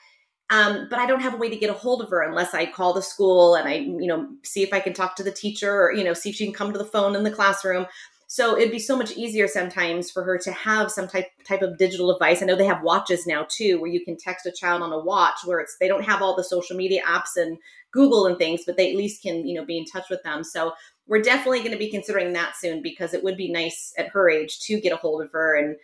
Um, 0.50 0.86
but 0.88 1.00
i 1.00 1.06
don't 1.06 1.20
have 1.20 1.34
a 1.34 1.36
way 1.36 1.50
to 1.50 1.56
get 1.56 1.70
a 1.70 1.74
hold 1.74 2.00
of 2.00 2.11
her 2.11 2.22
unless 2.22 2.54
i 2.54 2.64
call 2.64 2.92
the 2.92 3.02
school 3.02 3.56
and 3.56 3.68
i 3.68 3.74
you 3.74 4.06
know 4.06 4.28
see 4.44 4.62
if 4.62 4.72
i 4.72 4.80
can 4.80 4.92
talk 4.92 5.16
to 5.16 5.24
the 5.24 5.32
teacher 5.32 5.72
or 5.72 5.92
you 5.92 6.04
know 6.04 6.14
see 6.14 6.30
if 6.30 6.36
she 6.36 6.44
can 6.44 6.54
come 6.54 6.72
to 6.72 6.78
the 6.78 6.84
phone 6.84 7.16
in 7.16 7.24
the 7.24 7.30
classroom 7.30 7.86
so 8.32 8.56
it'd 8.56 8.70
be 8.70 8.78
so 8.78 8.96
much 8.96 9.10
easier 9.16 9.48
sometimes 9.48 10.08
for 10.08 10.22
her 10.22 10.38
to 10.38 10.52
have 10.52 10.92
some 10.92 11.08
type 11.08 11.26
type 11.42 11.62
of 11.62 11.76
digital 11.78 12.12
device. 12.12 12.40
I 12.40 12.46
know 12.46 12.54
they 12.54 12.64
have 12.64 12.84
watches 12.84 13.26
now 13.26 13.44
too, 13.48 13.80
where 13.80 13.90
you 13.90 14.04
can 14.04 14.16
text 14.16 14.46
a 14.46 14.52
child 14.52 14.82
on 14.82 14.92
a 14.92 15.00
watch, 15.00 15.40
where 15.44 15.58
it's 15.58 15.76
they 15.80 15.88
don't 15.88 16.04
have 16.04 16.22
all 16.22 16.36
the 16.36 16.44
social 16.44 16.76
media 16.76 17.02
apps 17.04 17.34
and 17.34 17.58
Google 17.90 18.26
and 18.26 18.38
things, 18.38 18.62
but 18.64 18.76
they 18.76 18.92
at 18.92 18.96
least 18.96 19.22
can 19.22 19.44
you 19.48 19.54
know 19.58 19.64
be 19.64 19.78
in 19.78 19.84
touch 19.84 20.08
with 20.08 20.22
them. 20.22 20.44
So 20.44 20.74
we're 21.08 21.22
definitely 21.22 21.58
going 21.58 21.72
to 21.72 21.76
be 21.76 21.90
considering 21.90 22.32
that 22.34 22.54
soon 22.54 22.82
because 22.82 23.14
it 23.14 23.24
would 23.24 23.36
be 23.36 23.50
nice 23.50 23.92
at 23.98 24.10
her 24.10 24.30
age 24.30 24.60
to 24.60 24.80
get 24.80 24.92
a 24.92 24.96
hold 24.96 25.24
of 25.24 25.32
her 25.32 25.56
and 25.56 25.74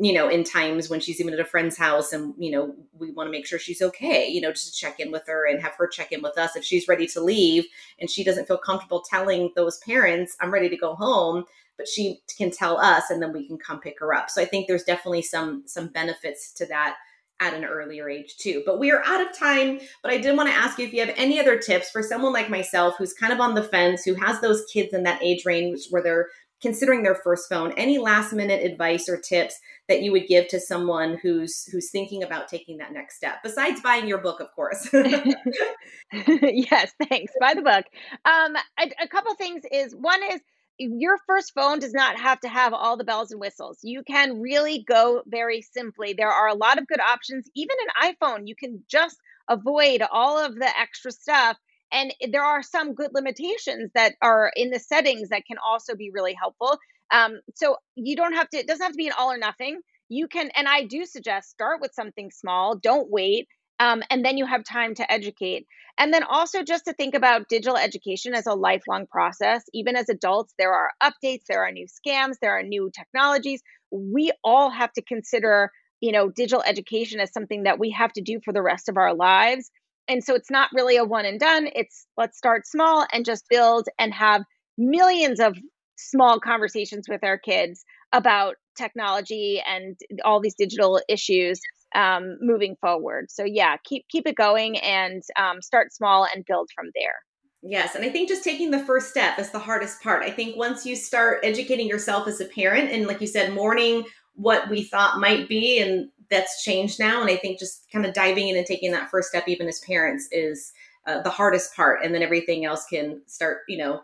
you 0.00 0.12
know 0.12 0.28
in 0.28 0.44
times 0.44 0.88
when 0.88 1.00
she's 1.00 1.20
even 1.20 1.34
at 1.34 1.40
a 1.40 1.44
friend's 1.44 1.76
house 1.76 2.12
and 2.12 2.34
you 2.38 2.50
know 2.50 2.74
we 2.98 3.10
want 3.12 3.26
to 3.26 3.30
make 3.30 3.46
sure 3.46 3.58
she's 3.58 3.82
okay 3.82 4.26
you 4.26 4.40
know 4.40 4.50
just 4.50 4.72
to 4.72 4.80
check 4.80 4.98
in 4.98 5.12
with 5.12 5.26
her 5.26 5.46
and 5.46 5.60
have 5.60 5.74
her 5.76 5.86
check 5.86 6.10
in 6.12 6.22
with 6.22 6.38
us 6.38 6.56
if 6.56 6.64
she's 6.64 6.88
ready 6.88 7.06
to 7.06 7.20
leave 7.20 7.66
and 8.00 8.10
she 8.10 8.24
doesn't 8.24 8.46
feel 8.46 8.58
comfortable 8.58 9.02
telling 9.08 9.50
those 9.56 9.78
parents 9.78 10.36
i'm 10.40 10.50
ready 10.50 10.68
to 10.68 10.76
go 10.76 10.94
home 10.94 11.44
but 11.80 11.88
she 11.88 12.20
can 12.36 12.50
tell 12.50 12.78
us 12.78 13.08
and 13.08 13.22
then 13.22 13.32
we 13.32 13.46
can 13.46 13.56
come 13.56 13.80
pick 13.80 13.98
her 14.00 14.12
up. 14.12 14.28
So 14.28 14.42
I 14.42 14.44
think 14.44 14.68
there's 14.68 14.84
definitely 14.84 15.22
some 15.22 15.62
some 15.64 15.88
benefits 15.88 16.52
to 16.52 16.66
that 16.66 16.96
at 17.40 17.54
an 17.54 17.64
earlier 17.64 18.06
age 18.10 18.36
too. 18.36 18.62
But 18.66 18.78
we 18.78 18.92
are 18.92 19.02
out 19.06 19.26
of 19.26 19.36
time, 19.36 19.80
but 20.02 20.12
I 20.12 20.18
did 20.18 20.36
want 20.36 20.50
to 20.50 20.54
ask 20.54 20.78
you 20.78 20.86
if 20.86 20.92
you 20.92 21.00
have 21.00 21.14
any 21.16 21.40
other 21.40 21.56
tips 21.56 21.90
for 21.90 22.02
someone 22.02 22.34
like 22.34 22.50
myself 22.50 22.96
who's 22.98 23.14
kind 23.14 23.32
of 23.32 23.40
on 23.40 23.54
the 23.54 23.62
fence, 23.62 24.04
who 24.04 24.12
has 24.12 24.42
those 24.42 24.66
kids 24.70 24.92
in 24.92 25.04
that 25.04 25.22
age 25.22 25.46
range 25.46 25.86
where 25.88 26.02
they're 26.02 26.28
considering 26.60 27.02
their 27.02 27.14
first 27.14 27.48
phone. 27.48 27.72
Any 27.76 27.98
last 27.98 28.32
minute 28.32 28.64
advice 28.64 29.08
or 29.08 29.16
tips 29.16 29.58
that 29.88 30.02
you 30.02 30.12
would 30.12 30.26
give 30.26 30.48
to 30.48 30.60
someone 30.60 31.18
who's 31.22 31.64
who's 31.66 31.90
thinking 31.90 32.22
about 32.22 32.48
taking 32.48 32.78
that 32.78 32.92
next 32.92 33.16
step 33.16 33.36
besides 33.42 33.80
buying 33.80 34.06
your 34.06 34.18
book, 34.18 34.40
of 34.40 34.52
course. 34.52 34.88
yes, 36.12 36.92
thanks. 37.08 37.32
Buy 37.40 37.54
the 37.54 37.62
book. 37.62 37.84
Um, 38.24 38.56
a, 38.78 38.90
a 39.02 39.08
couple 39.08 39.34
things 39.34 39.62
is 39.72 39.94
one 39.94 40.20
is 40.32 40.40
your 40.78 41.18
first 41.26 41.52
phone 41.54 41.78
does 41.78 41.92
not 41.92 42.18
have 42.18 42.40
to 42.40 42.48
have 42.48 42.72
all 42.72 42.96
the 42.96 43.04
bells 43.04 43.30
and 43.32 43.40
whistles. 43.40 43.78
You 43.82 44.02
can 44.02 44.40
really 44.40 44.82
go 44.88 45.22
very 45.26 45.60
simply. 45.60 46.14
There 46.14 46.30
are 46.30 46.48
a 46.48 46.54
lot 46.54 46.78
of 46.78 46.86
good 46.86 47.00
options. 47.00 47.50
Even 47.54 47.76
an 47.80 48.14
iPhone, 48.14 48.46
you 48.46 48.54
can 48.56 48.82
just 48.88 49.18
avoid 49.48 50.02
all 50.10 50.38
of 50.38 50.54
the 50.54 50.70
extra 50.78 51.12
stuff. 51.12 51.58
And 51.92 52.14
there 52.30 52.44
are 52.44 52.62
some 52.62 52.94
good 52.94 53.10
limitations 53.12 53.90
that 53.94 54.14
are 54.22 54.52
in 54.54 54.70
the 54.70 54.78
settings 54.78 55.30
that 55.30 55.46
can 55.46 55.56
also 55.64 55.94
be 55.94 56.10
really 56.10 56.34
helpful. 56.34 56.78
Um, 57.12 57.40
so 57.54 57.76
you 57.96 58.16
don't 58.16 58.34
have 58.34 58.48
to, 58.50 58.58
it 58.58 58.66
doesn't 58.66 58.82
have 58.82 58.92
to 58.92 58.96
be 58.96 59.08
an 59.08 59.14
all 59.18 59.32
or 59.32 59.38
nothing. 59.38 59.80
You 60.08 60.28
can, 60.28 60.50
and 60.56 60.68
I 60.68 60.84
do 60.84 61.04
suggest 61.04 61.50
start 61.50 61.80
with 61.80 61.92
something 61.94 62.30
small, 62.30 62.76
don't 62.76 63.10
wait. 63.10 63.48
Um, 63.80 64.02
and 64.10 64.24
then 64.24 64.36
you 64.36 64.44
have 64.44 64.62
time 64.62 64.94
to 64.96 65.10
educate. 65.10 65.66
And 65.98 66.12
then 66.12 66.22
also 66.22 66.62
just 66.62 66.84
to 66.84 66.92
think 66.92 67.14
about 67.14 67.48
digital 67.48 67.76
education 67.76 68.34
as 68.34 68.46
a 68.46 68.54
lifelong 68.54 69.06
process. 69.06 69.64
Even 69.72 69.96
as 69.96 70.08
adults, 70.08 70.54
there 70.58 70.72
are 70.72 70.90
updates, 71.02 71.44
there 71.48 71.64
are 71.64 71.72
new 71.72 71.86
scams, 71.86 72.34
there 72.40 72.58
are 72.58 72.62
new 72.62 72.90
technologies. 72.94 73.62
We 73.90 74.32
all 74.44 74.70
have 74.70 74.92
to 74.94 75.02
consider, 75.02 75.70
you 76.00 76.12
know, 76.12 76.28
digital 76.30 76.62
education 76.62 77.20
as 77.20 77.32
something 77.32 77.62
that 77.62 77.78
we 77.78 77.90
have 77.90 78.12
to 78.12 78.20
do 78.20 78.40
for 78.44 78.52
the 78.52 78.62
rest 78.62 78.88
of 78.88 78.96
our 78.96 79.14
lives. 79.14 79.70
And 80.10 80.24
so 80.24 80.34
it's 80.34 80.50
not 80.50 80.70
really 80.74 80.96
a 80.96 81.04
one 81.04 81.24
and 81.24 81.38
done. 81.38 81.68
It's 81.72 82.04
let's 82.16 82.36
start 82.36 82.66
small 82.66 83.06
and 83.12 83.24
just 83.24 83.48
build 83.48 83.86
and 83.96 84.12
have 84.12 84.42
millions 84.76 85.38
of 85.38 85.56
small 85.96 86.40
conversations 86.40 87.06
with 87.08 87.22
our 87.22 87.38
kids 87.38 87.84
about 88.12 88.56
technology 88.76 89.62
and 89.64 89.96
all 90.24 90.40
these 90.40 90.56
digital 90.56 91.00
issues 91.08 91.60
um, 91.94 92.38
moving 92.40 92.74
forward. 92.80 93.30
So 93.30 93.44
yeah, 93.44 93.76
keep 93.84 94.04
keep 94.08 94.26
it 94.26 94.34
going 94.34 94.78
and 94.78 95.22
um, 95.38 95.62
start 95.62 95.94
small 95.94 96.26
and 96.34 96.44
build 96.44 96.70
from 96.74 96.86
there. 96.96 97.14
Yes, 97.62 97.94
and 97.94 98.04
I 98.04 98.08
think 98.08 98.28
just 98.28 98.42
taking 98.42 98.72
the 98.72 98.84
first 98.84 99.10
step 99.10 99.38
is 99.38 99.50
the 99.50 99.58
hardest 99.60 100.02
part. 100.02 100.24
I 100.24 100.30
think 100.32 100.56
once 100.56 100.84
you 100.84 100.96
start 100.96 101.40
educating 101.44 101.86
yourself 101.86 102.26
as 102.26 102.40
a 102.40 102.46
parent, 102.46 102.90
and 102.90 103.06
like 103.06 103.20
you 103.20 103.28
said, 103.28 103.52
mourning 103.52 104.04
what 104.34 104.68
we 104.68 104.82
thought 104.82 105.20
might 105.20 105.48
be, 105.48 105.78
and 105.78 106.08
that's 106.30 106.62
changed 106.62 106.98
now. 106.98 107.20
And 107.20 107.30
I 107.30 107.36
think 107.36 107.58
just 107.58 107.90
kind 107.90 108.06
of 108.06 108.14
diving 108.14 108.48
in 108.48 108.56
and 108.56 108.66
taking 108.66 108.92
that 108.92 109.10
first 109.10 109.28
step, 109.28 109.48
even 109.48 109.68
as 109.68 109.80
parents, 109.80 110.28
is 110.32 110.72
uh, 111.06 111.22
the 111.22 111.30
hardest 111.30 111.74
part, 111.74 112.04
and 112.04 112.14
then 112.14 112.22
everything 112.22 112.64
else 112.64 112.86
can 112.86 113.22
start, 113.26 113.58
you 113.68 113.78
know, 113.78 114.00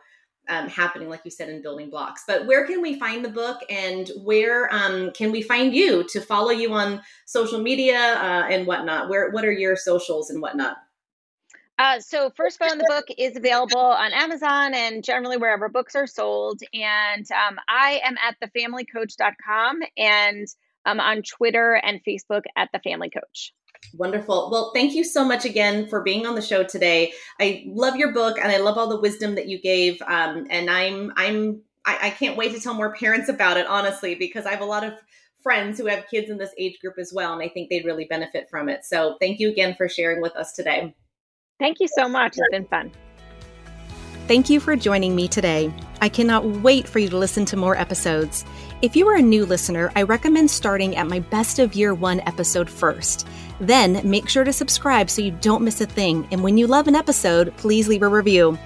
um, 0.49 0.68
happening, 0.68 1.09
like 1.09 1.22
you 1.24 1.31
said, 1.31 1.49
in 1.49 1.62
building 1.62 1.91
blocks. 1.91 2.24
But 2.27 2.47
where 2.47 2.66
can 2.66 2.81
we 2.81 2.99
find 2.99 3.24
the 3.24 3.29
book 3.29 3.61
and 3.68 4.11
where 4.22 4.72
um, 4.72 5.11
can 5.12 5.33
we 5.33 5.43
find 5.43 5.74
you 5.74 6.05
to 6.09 6.20
follow 6.20 6.51
you 6.51 6.72
on 6.72 7.03
social 7.27 7.61
media 7.61 7.99
uh, 7.99 8.47
and 8.49 8.66
whatnot? 8.66 9.09
Where 9.09 9.31
What 9.31 9.45
are 9.45 9.53
your 9.53 9.77
socials 9.77 10.31
and 10.31 10.41
whatnot? 10.41 10.77
Uh, 11.79 12.01
so, 12.01 12.31
First 12.31 12.59
Phone, 12.59 12.79
the 12.79 12.87
book 12.89 13.05
is 13.18 13.37
available 13.37 13.79
on 13.79 14.12
Amazon 14.12 14.72
and 14.72 15.05
generally 15.05 15.37
wherever 15.37 15.68
books 15.68 15.95
are 15.95 16.07
sold. 16.07 16.62
And 16.72 17.27
um, 17.33 17.59
I 17.68 18.01
am 18.03 18.16
at 18.27 18.37
thefamilycoach.com 18.41 19.81
and 19.99 20.49
I'm 20.87 21.01
on 21.01 21.22
Twitter 21.22 21.74
and 21.82 22.01
Facebook 22.07 22.43
at 22.57 22.70
The 22.72 22.78
Family 22.78 23.11
Coach. 23.11 23.53
Wonderful. 23.95 24.49
Well, 24.51 24.72
thank 24.74 24.95
you 24.95 25.05
so 25.05 25.24
much 25.24 25.45
again 25.45 25.87
for 25.89 26.03
being 26.03 26.26
on 26.26 26.34
the 26.34 26.43
show 26.43 26.62
today. 26.62 27.12
I 27.41 27.64
love 27.66 27.97
your 27.97 28.12
book 28.12 28.39
and 28.39 28.51
I 28.51 28.59
love 28.59 28.78
all 28.78 28.89
the 28.89 29.01
wisdom 29.01 29.34
that 29.34 29.49
you 29.49 29.61
gave. 29.61 30.01
Um, 30.03 30.47
and 30.49 30.70
I'm 30.70 31.12
I'm 31.16 31.61
I, 31.84 31.99
I 32.03 32.11
can't 32.11 32.37
wait 32.37 32.55
to 32.55 32.61
tell 32.61 32.74
more 32.74 32.95
parents 32.95 33.28
about 33.28 33.59
it, 33.59 33.66
honestly, 33.66 34.14
because 34.14 34.47
I 34.47 34.53
have 34.53 34.62
a 34.62 34.66
lot 34.66 34.84
of 34.84 34.95
friends 35.43 35.78
who 35.78 35.87
have 35.87 36.09
kids 36.09 36.30
in 36.30 36.39
this 36.39 36.51
age 36.59 36.78
group 36.80 36.95
as 36.99 37.12
well, 37.14 37.32
and 37.32 37.43
I 37.43 37.49
think 37.49 37.68
they'd 37.68 37.84
really 37.84 38.07
benefit 38.07 38.49
from 38.51 38.68
it. 38.68 38.84
So 38.84 39.16
thank 39.20 39.39
you 39.39 39.49
again 39.49 39.74
for 39.76 39.89
sharing 39.89 40.20
with 40.20 40.34
us 40.34 40.53
today. 40.53 40.95
Thank 41.59 41.78
you 41.80 41.87
so 41.87 42.09
much. 42.09 42.34
It's 42.37 42.49
been 42.51 42.66
fun. 42.66 42.91
Thank 44.26 44.51
you 44.51 44.59
for 44.59 44.74
joining 44.74 45.14
me 45.14 45.28
today. 45.28 45.72
I 46.01 46.09
cannot 46.09 46.45
wait 46.45 46.89
for 46.89 46.99
you 46.99 47.09
to 47.09 47.16
listen 47.16 47.45
to 47.45 47.57
more 47.57 47.76
episodes. 47.76 48.45
If 48.87 48.95
you 48.95 49.09
are 49.09 49.16
a 49.16 49.20
new 49.20 49.45
listener, 49.45 49.91
I 49.97 50.03
recommend 50.03 50.49
starting 50.49 50.95
at 50.95 51.09
my 51.09 51.18
best 51.18 51.59
of 51.59 51.74
year 51.74 51.93
one 51.93 52.20
episode 52.20 52.70
first. 52.70 53.26
Then 53.59 54.01
make 54.09 54.28
sure 54.28 54.45
to 54.45 54.53
subscribe 54.53 55.11
so 55.11 55.22
you 55.22 55.32
don't 55.32 55.64
miss 55.64 55.80
a 55.80 55.87
thing. 55.87 56.28
And 56.30 56.41
when 56.45 56.57
you 56.57 56.68
love 56.68 56.87
an 56.87 56.95
episode, 56.95 57.53
please 57.57 57.89
leave 57.89 58.03
a 58.03 58.09
review. 58.09 58.57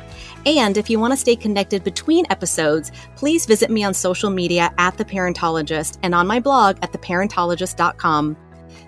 And 0.44 0.76
if 0.76 0.90
you 0.90 1.00
want 1.00 1.14
to 1.14 1.16
stay 1.16 1.36
connected 1.36 1.84
between 1.84 2.26
episodes, 2.28 2.92
please 3.16 3.46
visit 3.46 3.70
me 3.70 3.82
on 3.82 3.94
social 3.94 4.28
media 4.28 4.70
at 4.76 4.98
The 4.98 5.06
Parentologist 5.06 5.96
and 6.02 6.14
on 6.14 6.26
my 6.26 6.38
blog 6.38 6.76
at 6.82 6.92
theparentologist.com. 6.92 8.36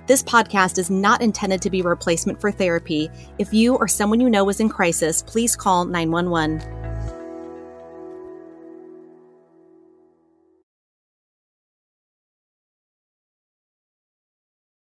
This 0.07 0.23
podcast 0.23 0.77
is 0.77 0.91
not 0.91 1.23
intended 1.23 1.63
to 1.63 1.71
be 1.71 1.81
a 1.81 1.85
replacement 1.85 2.43
for 2.43 2.51
therapy. 2.51 3.09
If 3.39 3.55
you 3.55 3.77
or 3.77 3.89
someone 3.89 4.21
you 4.21 4.29
know 4.29 4.51
is 4.51 4.61
in 4.61 4.69
crisis, 4.69 5.23
please 5.23 5.57
call 5.57 5.87
911. 5.87 6.92